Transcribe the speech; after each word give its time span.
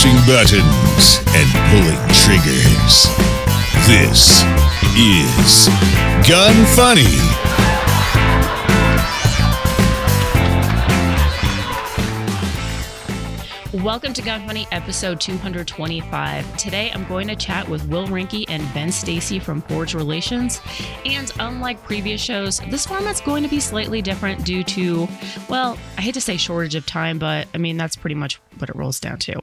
pushing 0.00 0.16
buttons 0.26 1.20
and 1.34 1.46
pulling 1.68 1.98
triggers. 2.14 3.04
This 3.86 4.42
is 4.96 5.68
Gun 6.26 6.64
Funny. 6.74 7.04
Welcome 13.84 14.14
to 14.14 14.22
Gun 14.22 14.46
Funny 14.46 14.66
episode 14.72 15.20
225. 15.20 16.56
Today 16.56 16.90
I'm 16.94 17.04
going 17.04 17.28
to 17.28 17.36
chat 17.36 17.68
with 17.68 17.86
Will 17.88 18.06
Rinke 18.06 18.46
and 18.48 18.62
Ben 18.72 18.90
Stacy 18.90 19.38
from 19.38 19.60
Forge 19.60 19.94
Relations. 19.94 20.62
And 21.04 21.30
unlike 21.38 21.82
previous 21.84 22.22
shows, 22.22 22.58
this 22.70 22.86
format's 22.86 23.20
going 23.20 23.42
to 23.42 23.50
be 23.50 23.60
slightly 23.60 24.00
different 24.00 24.46
due 24.46 24.64
to, 24.64 25.06
well, 25.50 25.76
I 25.98 26.00
hate 26.00 26.14
to 26.14 26.22
say 26.22 26.38
shortage 26.38 26.74
of 26.74 26.86
time, 26.86 27.18
but 27.18 27.48
I 27.52 27.58
mean, 27.58 27.76
that's 27.76 27.96
pretty 27.96 28.14
much 28.14 28.40
what 28.56 28.70
it 28.70 28.76
rolls 28.76 28.98
down 28.98 29.18
to. 29.18 29.42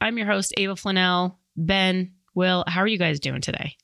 I'm 0.00 0.16
your 0.18 0.26
host, 0.26 0.54
Ava 0.56 0.74
Flanell. 0.74 1.36
Ben, 1.56 2.12
Will, 2.34 2.64
how 2.66 2.80
are 2.80 2.86
you 2.86 2.98
guys 2.98 3.20
doing 3.20 3.40
today? 3.40 3.76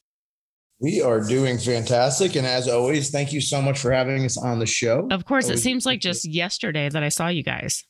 We 0.80 1.00
are 1.00 1.20
doing 1.20 1.58
fantastic. 1.58 2.36
And 2.36 2.46
as 2.46 2.68
always, 2.68 3.10
thank 3.10 3.32
you 3.32 3.40
so 3.40 3.62
much 3.62 3.78
for 3.78 3.90
having 3.90 4.24
us 4.24 4.36
on 4.36 4.58
the 4.58 4.66
show. 4.66 5.08
Of 5.10 5.24
course, 5.24 5.48
it 5.48 5.58
seems 5.58 5.86
like 5.86 5.98
appreciate 5.98 6.12
just 6.12 6.24
yesterday 6.28 6.88
that 6.88 7.02
I 7.02 7.08
saw 7.08 7.28
you 7.28 7.42
guys. 7.42 7.84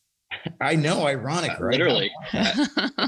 I 0.61 0.75
know, 0.75 1.07
ironic, 1.07 1.53
Uh, 1.53 1.65
right? 1.65 1.73
Literally. 1.73 2.11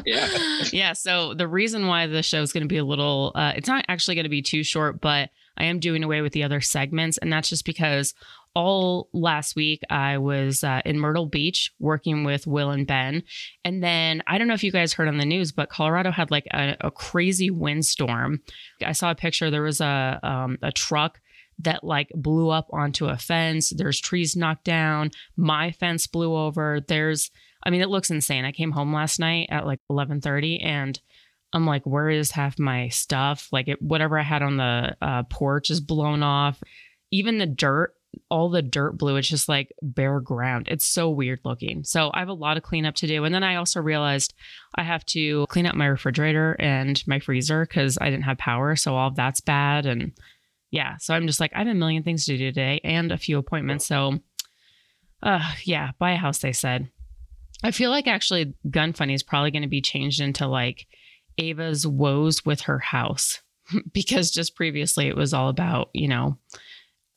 yeah. 0.05 0.29
yeah. 0.73 0.93
So 0.93 1.35
the 1.35 1.48
reason 1.48 1.87
why 1.87 2.07
the 2.07 2.23
show 2.23 2.41
is 2.43 2.52
going 2.52 2.62
to 2.62 2.69
be 2.69 2.79
a 2.79 2.85
little, 2.85 3.33
uh, 3.35 3.52
it's 3.57 3.69
not 3.69 3.85
actually 3.88 4.15
going 4.15 4.24
to 4.24 4.30
be 4.30 4.43
too 4.43 4.62
short, 4.62 5.01
but 5.01 5.30
I 5.57 5.65
am 5.65 5.79
doing 5.80 6.05
away 6.05 6.21
with 6.23 6.33
the 6.33 6.45
other 6.45 6.60
segments. 6.60 7.19
And 7.19 7.33
that's 7.33 7.48
just 7.48 7.65
because 7.65 8.15
all 8.56 9.10
last 9.12 9.55
week 9.55 9.83
I 9.91 10.16
was 10.16 10.65
uh, 10.65 10.80
in 10.87 10.98
Myrtle 10.98 11.27
Beach 11.27 11.73
working 11.78 12.24
with 12.24 12.46
Will 12.46 12.70
and 12.70 12.87
Ben. 12.87 13.23
And 13.66 13.82
then 13.82 14.23
I 14.26 14.38
don't 14.38 14.49
know 14.49 14.54
if 14.54 14.65
you 14.65 14.73
guys 14.73 14.95
heard 14.95 15.09
on 15.09 15.18
the 15.18 15.26
news, 15.26 15.52
but 15.52 15.68
Colorado 15.68 16.10
had 16.10 16.30
like 16.30 16.46
a, 16.54 16.74
a 16.80 16.90
crazy 16.90 17.51
windstorm. 17.51 18.40
I 18.82 18.93
saw 18.93 19.10
a 19.10 19.15
picture. 19.15 19.51
There 19.51 19.62
was 19.62 19.82
a, 19.82 20.18
um, 20.23 20.57
a 20.62 20.73
truck 20.73 21.21
that 21.59 21.84
like 21.84 22.10
blew 22.15 22.49
up 22.49 22.68
onto 22.73 23.07
a 23.07 23.18
fence. 23.18 23.74
There's 23.77 24.01
trees 24.01 24.34
knocked 24.34 24.65
down. 24.65 25.10
My 25.37 25.71
fence 25.73 26.07
blew 26.07 26.34
over. 26.34 26.80
There's 26.80 27.30
I 27.62 27.71
mean, 27.71 27.82
it 27.82 27.88
looks 27.90 28.10
insane. 28.10 28.45
I 28.45 28.52
came 28.52 28.71
home 28.71 28.95
last 28.95 29.18
night 29.18 29.49
at 29.51 29.66
like 29.66 29.80
11:30 29.90 30.65
and 30.65 30.99
I'm 31.52 31.66
like, 31.66 31.84
where 31.84 32.09
is 32.09 32.30
half 32.30 32.59
my 32.59 32.88
stuff? 32.88 33.49
Like 33.52 33.68
it, 33.68 33.82
whatever 33.82 34.18
I 34.18 34.23
had 34.23 34.43
on 34.43 34.57
the 34.57 34.96
uh, 35.02 35.24
porch 35.24 35.68
is 35.68 35.80
blown 35.80 36.23
off. 36.23 36.62
Even 37.10 37.38
the 37.38 37.46
dirt, 37.46 37.96
all 38.30 38.50
the 38.50 38.62
dirt 38.62 38.98
blue. 38.98 39.16
It's 39.16 39.28
just 39.28 39.48
like 39.48 39.72
bare 39.82 40.20
ground. 40.20 40.68
It's 40.68 40.86
so 40.86 41.10
weird 41.10 41.40
looking. 41.45 41.84
So 41.84 42.10
I 42.14 42.20
have 42.20 42.28
a 42.28 42.34
lot 42.34 42.56
of 42.56 42.62
cleanup 42.62 42.95
to 42.96 43.06
do. 43.06 43.24
And 43.24 43.34
then 43.34 43.45
I 43.45 43.56
also 43.56 43.80
realized 43.80 44.34
I 44.74 44.82
have 44.82 45.04
to 45.06 45.46
clean 45.46 45.66
up 45.66 45.74
my 45.74 45.86
refrigerator 45.86 46.56
and 46.59 47.02
my 47.06 47.18
freezer 47.18 47.64
because 47.64 47.98
I 48.00 48.10
didn't 48.10 48.24
have 48.24 48.38
power. 48.38 48.76
So 48.76 48.96
all 48.96 49.09
of 49.09 49.16
that's 49.16 49.40
bad. 49.40 49.87
And 49.87 50.12
yeah, 50.70 50.96
so 50.98 51.14
I'm 51.14 51.26
just 51.26 51.40
like, 51.40 51.52
I 51.54 51.59
have 51.59 51.68
a 51.68 51.74
million 51.74 52.02
things 52.02 52.24
to 52.26 52.37
do 52.37 52.44
today 52.44 52.80
and 52.84 53.12
a 53.12 53.18
few 53.18 53.38
appointments. 53.38 53.87
So 53.87 54.18
uh 55.22 55.52
yeah, 55.64 55.92
buy 55.98 56.12
a 56.12 56.16
house, 56.16 56.38
they 56.38 56.52
said. 56.52 56.90
I 57.62 57.70
feel 57.70 57.90
like 57.90 58.06
actually 58.06 58.54
Gun 58.70 58.92
Funny 58.92 59.14
is 59.14 59.22
probably 59.22 59.50
going 59.50 59.62
to 59.62 59.68
be 59.68 59.80
changed 59.80 60.20
into 60.20 60.46
like 60.46 60.87
Ava's 61.38 61.87
woes 61.87 62.44
with 62.44 62.62
her 62.62 62.78
house 62.78 63.40
because 63.92 64.31
just 64.31 64.56
previously 64.56 65.09
it 65.09 65.16
was 65.16 65.32
all 65.34 65.48
about, 65.48 65.91
you 65.92 66.09
know, 66.09 66.38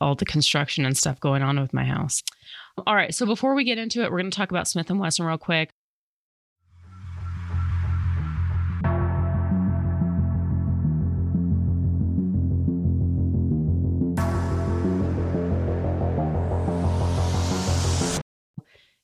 all 0.02 0.16
the 0.16 0.26
construction 0.26 0.86
and 0.86 0.98
stuff 0.98 1.20
going 1.20 1.42
on 1.42 1.60
with 1.60 1.74
my 1.74 1.84
house. 1.84 2.24
All 2.88 2.96
right, 2.96 3.14
so 3.14 3.26
before 3.26 3.56
we 3.56 3.64
get 3.64 3.78
into 3.78 4.04
it, 4.04 4.12
we're 4.12 4.20
going 4.20 4.32
to 4.32 4.38
talk 4.38 4.52
about 4.52 4.68
Smith 4.68 4.90
and 4.90 5.00
Wesson 5.00 5.26
real 5.26 5.38
quick. 5.38 5.72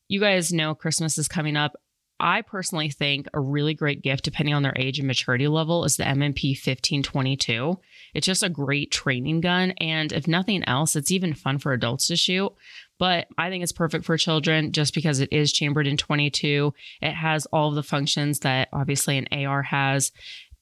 You 0.07 0.19
guys 0.19 0.53
know 0.53 0.75
Christmas 0.75 1.17
is 1.17 1.27
coming 1.27 1.57
up. 1.57 1.75
I 2.19 2.41
personally 2.41 2.89
think 2.89 3.27
a 3.33 3.39
really 3.39 3.73
great 3.73 4.01
gift, 4.01 4.23
depending 4.23 4.55
on 4.55 4.63
their 4.63 4.73
age 4.77 4.99
and 4.99 5.07
maturity 5.07 5.47
level, 5.47 5.83
is 5.83 5.97
the 5.97 6.07
M&P 6.07 6.51
1522. 6.51 7.79
It's 8.13 8.25
just 8.25 8.43
a 8.43 8.49
great 8.49 8.91
training 8.91 9.41
gun. 9.41 9.71
And 9.81 10.13
if 10.13 10.27
nothing 10.27 10.63
else, 10.63 10.95
it's 10.95 11.11
even 11.11 11.33
fun 11.33 11.57
for 11.59 11.73
adults 11.73 12.07
to 12.07 12.15
shoot. 12.15 12.53
But 12.97 13.27
I 13.37 13.49
think 13.49 13.63
it's 13.63 13.73
perfect 13.73 14.05
for 14.05 14.17
children 14.17 14.71
just 14.71 14.93
because 14.93 15.19
it 15.19 15.33
is 15.33 15.51
chambered 15.51 15.87
in 15.87 15.97
22. 15.97 16.73
It 17.01 17.11
has 17.11 17.45
all 17.47 17.69
of 17.69 17.75
the 17.75 17.83
functions 17.83 18.39
that 18.39 18.69
obviously 18.71 19.17
an 19.17 19.27
AR 19.33 19.63
has, 19.63 20.13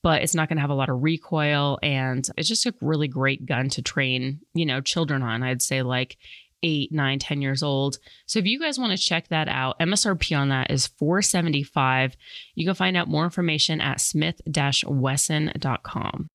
but 0.02 0.24
it's 0.24 0.34
not 0.34 0.50
going 0.50 0.58
to 0.58 0.62
have 0.62 0.72
a 0.72 0.75
lot 0.75 0.90
of 0.90 1.03
recoil. 1.03 1.78
And 1.84 2.28
it's 2.35 2.50
just 2.50 2.66
a 2.66 2.74
really 2.81 3.08
great 3.08 3.46
gun 3.46 3.70
to 3.70 3.84
train, 3.84 4.40
you 4.56 4.66
know, 4.66 4.81
children 4.81 5.22
on. 5.22 5.44
I'd 5.44 5.62
say 5.62 5.84
like 5.84 6.18
eight, 6.63 6.91
nine, 6.91 7.19
10 7.19 7.41
years 7.41 7.62
old. 7.62 8.00
So 8.25 8.40
if 8.40 8.46
you 8.46 8.59
guys 8.59 8.79
want 8.79 8.91
to 8.91 8.97
check 8.97 9.28
that 9.28 9.47
out, 9.47 9.78
MSRP 9.79 10.35
on 10.38 10.50
that 10.50 10.72
is 10.72 10.88
475. 10.88 12.18
You 12.56 12.66
can 12.66 12.74
find 12.74 12.97
out 12.97 13.07
more 13.07 13.25
information 13.25 13.79
at 13.81 14.01
smith-wesson.com. 14.01 16.28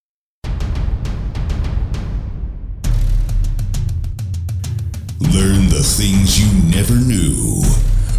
Learn 5.20 5.68
the 5.68 5.82
things 5.82 6.38
you 6.40 6.46
never 6.70 6.94
knew 6.94 7.60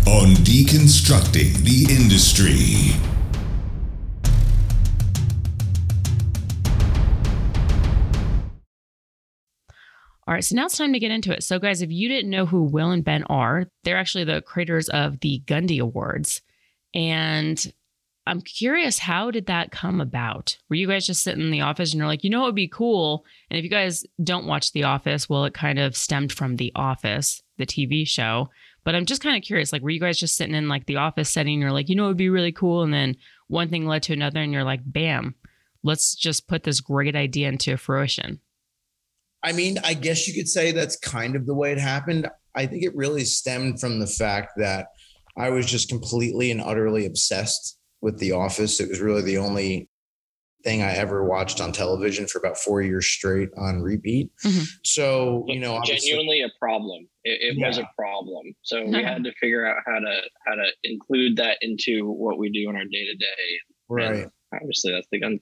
on 0.05 0.35
Deconstructing 0.43 1.63
the 1.63 1.87
Industry. 1.93 3.18
All 10.29 10.35
right, 10.35 10.43
so 10.43 10.55
now 10.55 10.67
it's 10.67 10.77
time 10.77 10.93
to 10.93 10.99
get 10.99 11.09
into 11.09 11.33
it. 11.33 11.41
So, 11.43 11.57
guys, 11.57 11.81
if 11.81 11.89
you 11.89 12.07
didn't 12.07 12.29
know 12.29 12.45
who 12.45 12.61
Will 12.61 12.91
and 12.91 13.03
Ben 13.03 13.23
are, 13.23 13.65
they're 13.83 13.97
actually 13.97 14.25
the 14.25 14.43
creators 14.43 14.87
of 14.87 15.21
the 15.21 15.41
Gundy 15.47 15.79
Awards. 15.79 16.43
And 16.93 17.73
I'm 18.27 18.41
curious, 18.41 18.99
how 18.99 19.31
did 19.31 19.47
that 19.47 19.71
come 19.71 19.99
about? 19.99 20.55
Were 20.69 20.75
you 20.75 20.87
guys 20.87 21.07
just 21.07 21.23
sitting 21.23 21.41
in 21.41 21.49
the 21.49 21.61
office 21.61 21.93
and 21.93 21.97
you're 21.97 22.07
like, 22.07 22.23
you 22.23 22.29
know, 22.29 22.43
it 22.43 22.45
would 22.45 22.53
be 22.53 22.67
cool? 22.67 23.25
And 23.49 23.57
if 23.57 23.63
you 23.63 23.71
guys 23.71 24.05
don't 24.23 24.45
watch 24.45 24.71
The 24.71 24.83
Office, 24.83 25.27
well, 25.27 25.45
it 25.45 25.55
kind 25.55 25.79
of 25.79 25.97
stemmed 25.97 26.31
from 26.31 26.57
The 26.57 26.71
Office, 26.75 27.41
the 27.57 27.65
TV 27.65 28.07
show. 28.07 28.51
But 28.83 28.93
I'm 28.93 29.07
just 29.07 29.23
kind 29.23 29.35
of 29.35 29.41
curious, 29.41 29.73
like, 29.73 29.81
were 29.81 29.89
you 29.89 29.99
guys 29.99 30.19
just 30.19 30.35
sitting 30.35 30.53
in 30.53 30.69
like 30.69 30.85
the 30.85 30.97
office 30.97 31.31
setting? 31.31 31.55
And 31.55 31.61
you're 31.63 31.71
like, 31.71 31.89
you 31.89 31.95
know, 31.95 32.05
it 32.05 32.09
would 32.09 32.17
be 32.17 32.29
really 32.29 32.51
cool. 32.51 32.83
And 32.83 32.93
then 32.93 33.15
one 33.47 33.69
thing 33.69 33.87
led 33.87 34.03
to 34.03 34.13
another, 34.13 34.41
and 34.41 34.53
you're 34.53 34.63
like, 34.63 34.81
bam, 34.85 35.33
let's 35.81 36.13
just 36.13 36.47
put 36.47 36.61
this 36.61 36.81
great 36.81 37.15
idea 37.15 37.49
into 37.49 37.77
fruition. 37.77 38.41
I 39.43 39.51
mean, 39.53 39.77
I 39.83 39.93
guess 39.93 40.27
you 40.27 40.33
could 40.33 40.49
say 40.49 40.71
that's 40.71 40.97
kind 40.97 41.35
of 41.35 41.45
the 41.45 41.53
way 41.53 41.71
it 41.71 41.79
happened. 41.79 42.27
I 42.55 42.65
think 42.65 42.83
it 42.83 42.95
really 42.95 43.23
stemmed 43.25 43.79
from 43.79 43.99
the 43.99 44.07
fact 44.07 44.53
that 44.57 44.87
I 45.37 45.49
was 45.49 45.65
just 45.65 45.89
completely 45.89 46.51
and 46.51 46.61
utterly 46.61 47.05
obsessed 47.05 47.77
with 48.01 48.17
The 48.19 48.33
Office. 48.33 48.79
It 48.79 48.89
was 48.89 48.99
really 48.99 49.21
the 49.21 49.37
only 49.37 49.87
thing 50.63 50.81
I 50.81 50.91
ever 50.95 51.23
watched 51.23 51.61
on 51.61 51.71
television 51.71 52.27
for 52.27 52.37
about 52.39 52.57
four 52.57 52.81
years 52.81 53.07
straight 53.07 53.47
on 53.57 53.81
repeat. 53.81 54.29
Mhm. 54.45 54.67
So, 54.83 55.45
you 55.47 55.59
know, 55.59 55.79
genuinely 55.85 56.41
a 56.41 56.49
problem. 56.59 57.07
It, 57.23 57.55
it 57.57 57.65
was 57.65 57.77
a 57.77 57.89
problem. 57.97 58.53
So 58.63 58.83
we 58.83 59.01
had 59.01 59.23
to 59.23 59.31
figure 59.39 59.65
out 59.65 59.77
how 59.85 59.99
to 59.99 60.21
how 60.45 60.55
to 60.55 60.65
include 60.83 61.37
that 61.37 61.59
into 61.61 62.09
what 62.11 62.37
we 62.37 62.49
do 62.49 62.69
in 62.69 62.75
our 62.75 62.83
day 62.83 63.05
to 63.05 63.15
day. 63.15 63.59
right. 63.87 64.27
Obviously, 64.53 64.91
that's 64.91 65.07
the 65.11 65.19
gun. 65.19 65.39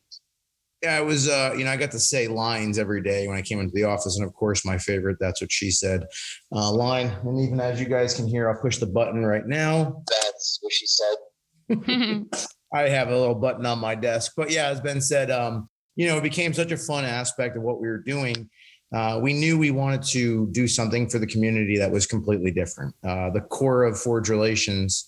Yeah, 0.83 0.99
it 0.99 1.05
was. 1.05 1.27
Uh, 1.27 1.55
you 1.57 1.65
know, 1.65 1.71
I 1.71 1.77
got 1.77 1.91
to 1.91 1.99
say 1.99 2.27
lines 2.27 2.77
every 2.77 3.01
day 3.01 3.27
when 3.27 3.35
I 3.35 3.41
came 3.41 3.59
into 3.59 3.73
the 3.73 3.85
office, 3.85 4.17
and 4.17 4.27
of 4.27 4.33
course, 4.33 4.63
my 4.63 4.77
favorite. 4.77 5.17
That's 5.19 5.41
what 5.41 5.51
she 5.51 5.71
said. 5.71 6.05
Uh, 6.51 6.71
line, 6.71 7.07
and 7.23 7.39
even 7.39 7.59
as 7.59 7.79
you 7.79 7.87
guys 7.87 8.13
can 8.13 8.27
hear, 8.27 8.49
I'll 8.49 8.61
push 8.61 8.77
the 8.77 8.85
button 8.85 9.25
right 9.25 9.45
now. 9.45 10.03
That's 10.07 10.59
what 10.61 10.73
she 10.73 10.85
said. 10.85 12.25
I 12.73 12.89
have 12.89 13.09
a 13.09 13.17
little 13.17 13.35
button 13.35 13.65
on 13.65 13.79
my 13.79 13.95
desk, 13.95 14.33
but 14.37 14.51
yeah, 14.51 14.67
as 14.67 14.81
Ben 14.81 15.01
said, 15.01 15.31
um, 15.31 15.69
you 15.95 16.07
know, 16.07 16.17
it 16.17 16.23
became 16.23 16.53
such 16.53 16.71
a 16.71 16.77
fun 16.77 17.05
aspect 17.05 17.57
of 17.57 17.63
what 17.63 17.81
we 17.81 17.87
were 17.87 18.03
doing. 18.03 18.49
Uh, 18.93 19.19
we 19.21 19.33
knew 19.33 19.57
we 19.57 19.71
wanted 19.71 20.01
to 20.01 20.47
do 20.51 20.67
something 20.67 21.09
for 21.09 21.19
the 21.19 21.27
community 21.27 21.77
that 21.77 21.91
was 21.91 22.05
completely 22.05 22.51
different. 22.51 22.93
Uh, 23.05 23.29
the 23.31 23.41
core 23.41 23.83
of 23.83 23.99
Forge 23.99 24.29
Relations 24.29 25.07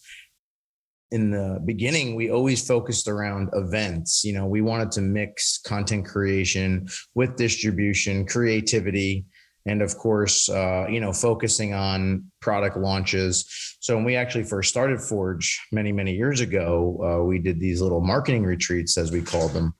in 1.11 1.31
the 1.31 1.59
beginning, 1.65 2.15
we 2.15 2.29
always 2.29 2.65
focused 2.65 3.07
around 3.07 3.49
events. 3.53 4.23
You 4.23 4.33
know, 4.33 4.45
we 4.45 4.61
wanted 4.61 4.91
to 4.91 5.01
mix 5.01 5.59
content 5.59 6.05
creation 6.05 6.87
with 7.15 7.35
distribution, 7.35 8.25
creativity, 8.25 9.25
and 9.65 9.81
of 9.81 9.97
course, 9.97 10.49
uh, 10.49 10.87
you 10.89 10.99
know, 10.99 11.11
focusing 11.11 11.73
on 11.73 12.25
product 12.41 12.77
launches. 12.77 13.45
So 13.79 13.95
when 13.95 14.05
we 14.05 14.15
actually 14.15 14.43
first 14.43 14.69
started 14.69 15.01
Forge 15.01 15.59
many, 15.71 15.91
many 15.91 16.13
years 16.15 16.41
ago, 16.41 16.99
uh, 17.03 17.23
we 17.25 17.39
did 17.39 17.59
these 17.59 17.81
little 17.81 18.01
marketing 18.01 18.43
retreats, 18.43 18.97
as 18.97 19.11
we 19.11 19.21
called 19.21 19.53
them. 19.53 19.73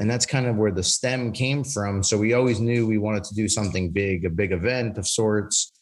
And 0.00 0.10
that's 0.10 0.26
kind 0.26 0.46
of 0.46 0.56
where 0.56 0.72
the 0.72 0.82
stem 0.82 1.32
came 1.32 1.62
from. 1.62 2.02
So 2.02 2.18
we 2.18 2.32
always 2.32 2.58
knew 2.58 2.86
we 2.86 2.98
wanted 2.98 3.24
to 3.24 3.34
do 3.34 3.48
something 3.48 3.90
big, 3.90 4.24
a 4.24 4.30
big 4.30 4.52
event 4.52 4.98
of 4.98 5.06
sorts. 5.06 5.72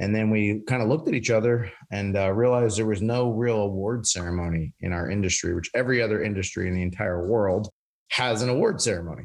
And 0.00 0.14
then 0.14 0.30
we 0.30 0.62
kind 0.66 0.82
of 0.82 0.88
looked 0.88 1.08
at 1.08 1.14
each 1.14 1.30
other 1.30 1.70
and 1.92 2.16
uh, 2.16 2.32
realized 2.32 2.78
there 2.78 2.86
was 2.86 3.02
no 3.02 3.30
real 3.30 3.58
award 3.58 4.06
ceremony 4.06 4.72
in 4.80 4.94
our 4.94 5.10
industry, 5.10 5.54
which 5.54 5.70
every 5.74 6.00
other 6.00 6.22
industry 6.22 6.66
in 6.68 6.74
the 6.74 6.82
entire 6.82 7.28
world 7.28 7.68
has 8.08 8.40
an 8.40 8.48
award 8.48 8.80
ceremony. 8.80 9.24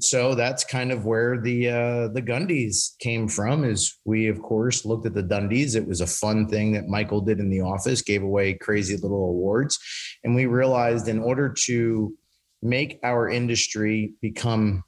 So 0.00 0.34
that's 0.34 0.64
kind 0.64 0.92
of 0.92 1.06
where 1.06 1.40
the 1.40 1.68
uh, 1.68 2.08
the 2.08 2.22
Gundies 2.22 2.98
came 2.98 3.26
from. 3.26 3.64
Is 3.64 3.98
we 4.04 4.28
of 4.28 4.40
course 4.40 4.84
looked 4.84 5.06
at 5.06 5.14
the 5.14 5.22
Dundies. 5.22 5.76
It 5.76 5.86
was 5.86 6.00
a 6.00 6.06
fun 6.06 6.46
thing 6.46 6.72
that 6.72 6.88
Michael 6.88 7.20
did 7.20 7.40
in 7.40 7.50
the 7.50 7.60
office, 7.60 8.00
gave 8.00 8.22
away 8.22 8.54
crazy 8.54 8.96
little 8.96 9.28
awards, 9.28 9.78
and 10.24 10.34
we 10.34 10.46
realized 10.46 11.08
in 11.08 11.18
order 11.18 11.54
to 11.66 12.14
make 12.62 13.00
our 13.02 13.28
industry 13.28 14.14
become 14.22 14.82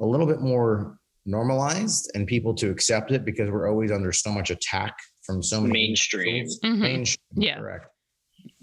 a 0.00 0.06
little 0.06 0.26
bit 0.26 0.40
more 0.40 0.98
normalized 1.26 2.10
and 2.14 2.26
people 2.26 2.54
to 2.54 2.70
accept 2.70 3.12
it 3.12 3.24
because 3.24 3.50
we're 3.50 3.68
always 3.70 3.90
under 3.92 4.12
so 4.12 4.30
much 4.30 4.50
attack 4.50 4.94
from 5.22 5.42
so 5.42 5.60
many 5.60 5.72
mainstream. 5.72 6.46
Mhm. 6.64 6.78
mainstream 6.78 7.18
Yeah. 7.36 7.58
correct 7.58 7.86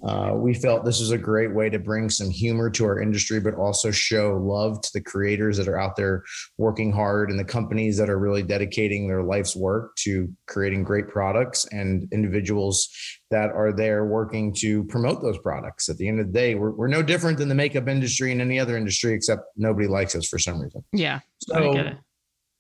uh, 0.04 0.34
we 0.36 0.54
felt 0.54 0.84
this 0.86 1.00
was 1.00 1.12
a 1.12 1.18
great 1.18 1.54
way 1.54 1.70
to 1.70 1.80
bring 1.80 2.10
some 2.10 2.30
humor 2.30 2.70
to 2.70 2.84
our 2.86 3.02
industry 3.02 3.40
but 3.40 3.54
also 3.56 3.92
show 3.92 4.38
love 4.42 4.82
to 4.82 4.90
the 4.94 5.00
creators 5.02 5.56
that 5.58 5.68
are 5.70 5.80
out 5.80 5.96
there 5.96 6.24
working 6.58 6.92
hard 6.92 7.30
and 7.30 7.40
the 7.40 7.44
companies 7.46 7.98
that 7.98 8.10
are 8.10 8.20
really 8.20 8.44
dedicating 8.44 9.08
their 9.08 9.24
life's 9.24 9.56
work 9.56 9.96
to 9.96 10.28
creating 10.48 10.84
great 10.84 11.08
products 11.08 11.66
and 11.72 12.08
individuals 12.12 12.90
that 13.32 13.52
are 13.52 13.72
there 13.72 14.06
working 14.06 14.54
to 14.54 14.84
promote 14.86 15.22
those 15.22 15.38
products 15.40 15.88
at 15.88 15.98
the 15.98 16.08
end 16.10 16.20
of 16.20 16.28
the 16.28 16.34
day 16.34 16.56
we're, 16.56 16.72
we're 16.72 16.88
no 16.88 17.02
different 17.02 17.38
than 17.38 17.48
the 17.48 17.56
makeup 17.56 17.88
industry 17.88 18.34
and 18.34 18.42
any 18.42 18.60
other 18.60 18.76
industry 18.76 19.14
except 19.14 19.44
nobody 19.56 19.88
likes 19.88 20.14
us 20.14 20.28
for 20.28 20.38
some 20.40 20.60
reason 20.62 20.84
Yeah. 20.92 21.20
I 21.54 21.60
so 21.62 21.74
get 21.74 21.86
it. 21.88 21.98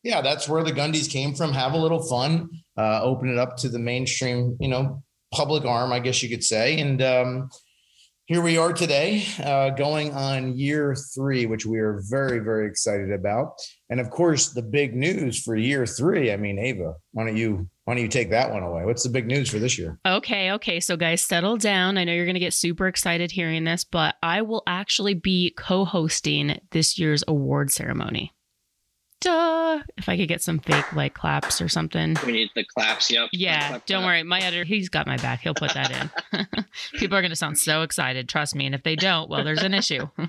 Yeah, 0.03 0.21
that's 0.21 0.47
where 0.47 0.63
the 0.63 0.71
Gundies 0.71 1.09
came 1.09 1.33
from. 1.33 1.53
Have 1.53 1.73
a 1.73 1.77
little 1.77 2.01
fun, 2.01 2.49
uh, 2.77 3.01
open 3.03 3.29
it 3.29 3.37
up 3.37 3.57
to 3.57 3.69
the 3.69 3.79
mainstream, 3.79 4.57
you 4.59 4.67
know, 4.69 5.03
public 5.33 5.65
arm, 5.65 5.91
I 5.91 5.99
guess 5.99 6.23
you 6.23 6.29
could 6.29 6.43
say. 6.43 6.79
And 6.79 7.01
um, 7.01 7.49
here 8.29 8.41
we 8.41 8.57
are 8.57 8.71
today, 8.71 9.25
uh, 9.43 9.71
going 9.71 10.13
on 10.13 10.57
year 10.57 10.95
three, 11.15 11.45
which 11.47 11.65
we 11.65 11.79
are 11.79 12.01
very, 12.09 12.39
very 12.39 12.67
excited 12.67 13.11
about. 13.11 13.53
And 13.89 13.99
of 13.99 14.09
course, 14.11 14.49
the 14.49 14.61
big 14.61 14.95
news 14.95 15.41
for 15.41 15.55
year 15.55 15.85
three. 15.85 16.31
I 16.31 16.37
mean, 16.37 16.59
Ava, 16.59 16.93
why 17.11 17.25
don't 17.25 17.37
you 17.37 17.67
why 17.85 17.95
don't 17.95 18.03
you 18.03 18.07
take 18.07 18.29
that 18.29 18.51
one 18.51 18.61
away? 18.61 18.85
What's 18.85 19.01
the 19.01 19.09
big 19.09 19.25
news 19.25 19.49
for 19.49 19.57
this 19.57 19.79
year? 19.79 19.99
Okay, 20.05 20.51
okay. 20.51 20.79
So, 20.79 20.95
guys, 20.95 21.23
settle 21.23 21.57
down. 21.57 21.97
I 21.97 22.03
know 22.03 22.13
you're 22.13 22.25
going 22.25 22.35
to 22.35 22.39
get 22.39 22.53
super 22.53 22.87
excited 22.87 23.31
hearing 23.31 23.63
this, 23.63 23.83
but 23.83 24.13
I 24.21 24.43
will 24.43 24.61
actually 24.67 25.15
be 25.15 25.55
co 25.57 25.85
hosting 25.85 26.59
this 26.69 26.99
year's 26.99 27.23
award 27.27 27.71
ceremony. 27.71 28.31
Duh. 29.21 29.79
If 29.97 30.07
I 30.07 30.15
could 30.15 30.29
get 30.29 30.41
some 30.41 30.59
fake 30.59 30.93
like 30.93 31.13
claps 31.13 31.59
or 31.61 31.67
something. 31.67 32.15
We 32.25 32.31
need 32.31 32.49
the 32.55 32.63
claps. 32.63 33.11
Yep. 33.11 33.29
Yeah, 33.33 33.67
Clap, 33.69 33.85
don't 33.85 34.01
clap. 34.01 34.07
worry. 34.09 34.23
My 34.23 34.39
editor, 34.39 34.63
he's 34.63 34.87
got 34.87 35.07
my 35.07 35.17
back. 35.17 35.41
He'll 35.41 35.53
put 35.53 35.73
that 35.73 35.91
in. 35.91 36.45
People 36.99 37.17
are 37.17 37.21
going 37.21 37.29
to 37.31 37.35
sound 37.35 37.57
so 37.57 37.81
excited. 37.81 38.29
Trust 38.29 38.55
me. 38.55 38.65
And 38.65 38.73
if 38.73 38.83
they 38.83 38.95
don't, 38.95 39.29
well, 39.29 39.43
there's 39.43 39.61
an 39.63 39.73
issue. 39.73 40.07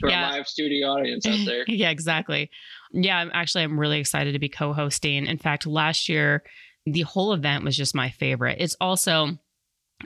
For 0.00 0.10
Yeah. 0.10 0.30
a 0.30 0.32
live 0.32 0.48
studio 0.48 0.88
audience 0.88 1.26
out 1.26 1.38
there. 1.46 1.64
yeah, 1.68 1.90
exactly. 1.90 2.50
Yeah, 2.92 3.16
I'm 3.18 3.30
actually 3.32 3.64
I'm 3.64 3.78
really 3.78 4.00
excited 4.00 4.32
to 4.32 4.38
be 4.38 4.48
co-hosting. 4.48 5.26
In 5.26 5.38
fact, 5.38 5.66
last 5.66 6.08
year 6.08 6.42
the 6.86 7.02
whole 7.02 7.32
event 7.32 7.64
was 7.64 7.76
just 7.76 7.94
my 7.94 8.10
favorite. 8.10 8.58
It's 8.60 8.76
also 8.80 9.38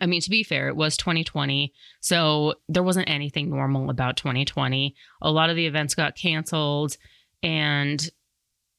I 0.01 0.07
mean, 0.07 0.21
to 0.21 0.31
be 0.31 0.43
fair, 0.43 0.69
it 0.69 0.77
was 0.77 0.97
2020, 0.97 1.73
so 2.01 2.55
there 2.69 2.83
wasn't 2.83 3.11
anything 3.11 3.51
normal 3.51 3.91
about 3.91 4.17
2020. 4.17 4.95
A 5.23 5.31
lot 5.31 5.51
of 5.51 5.57
the 5.57 5.67
events 5.67 5.95
got 5.95 6.17
canceled 6.17 6.97
and 7.43 8.09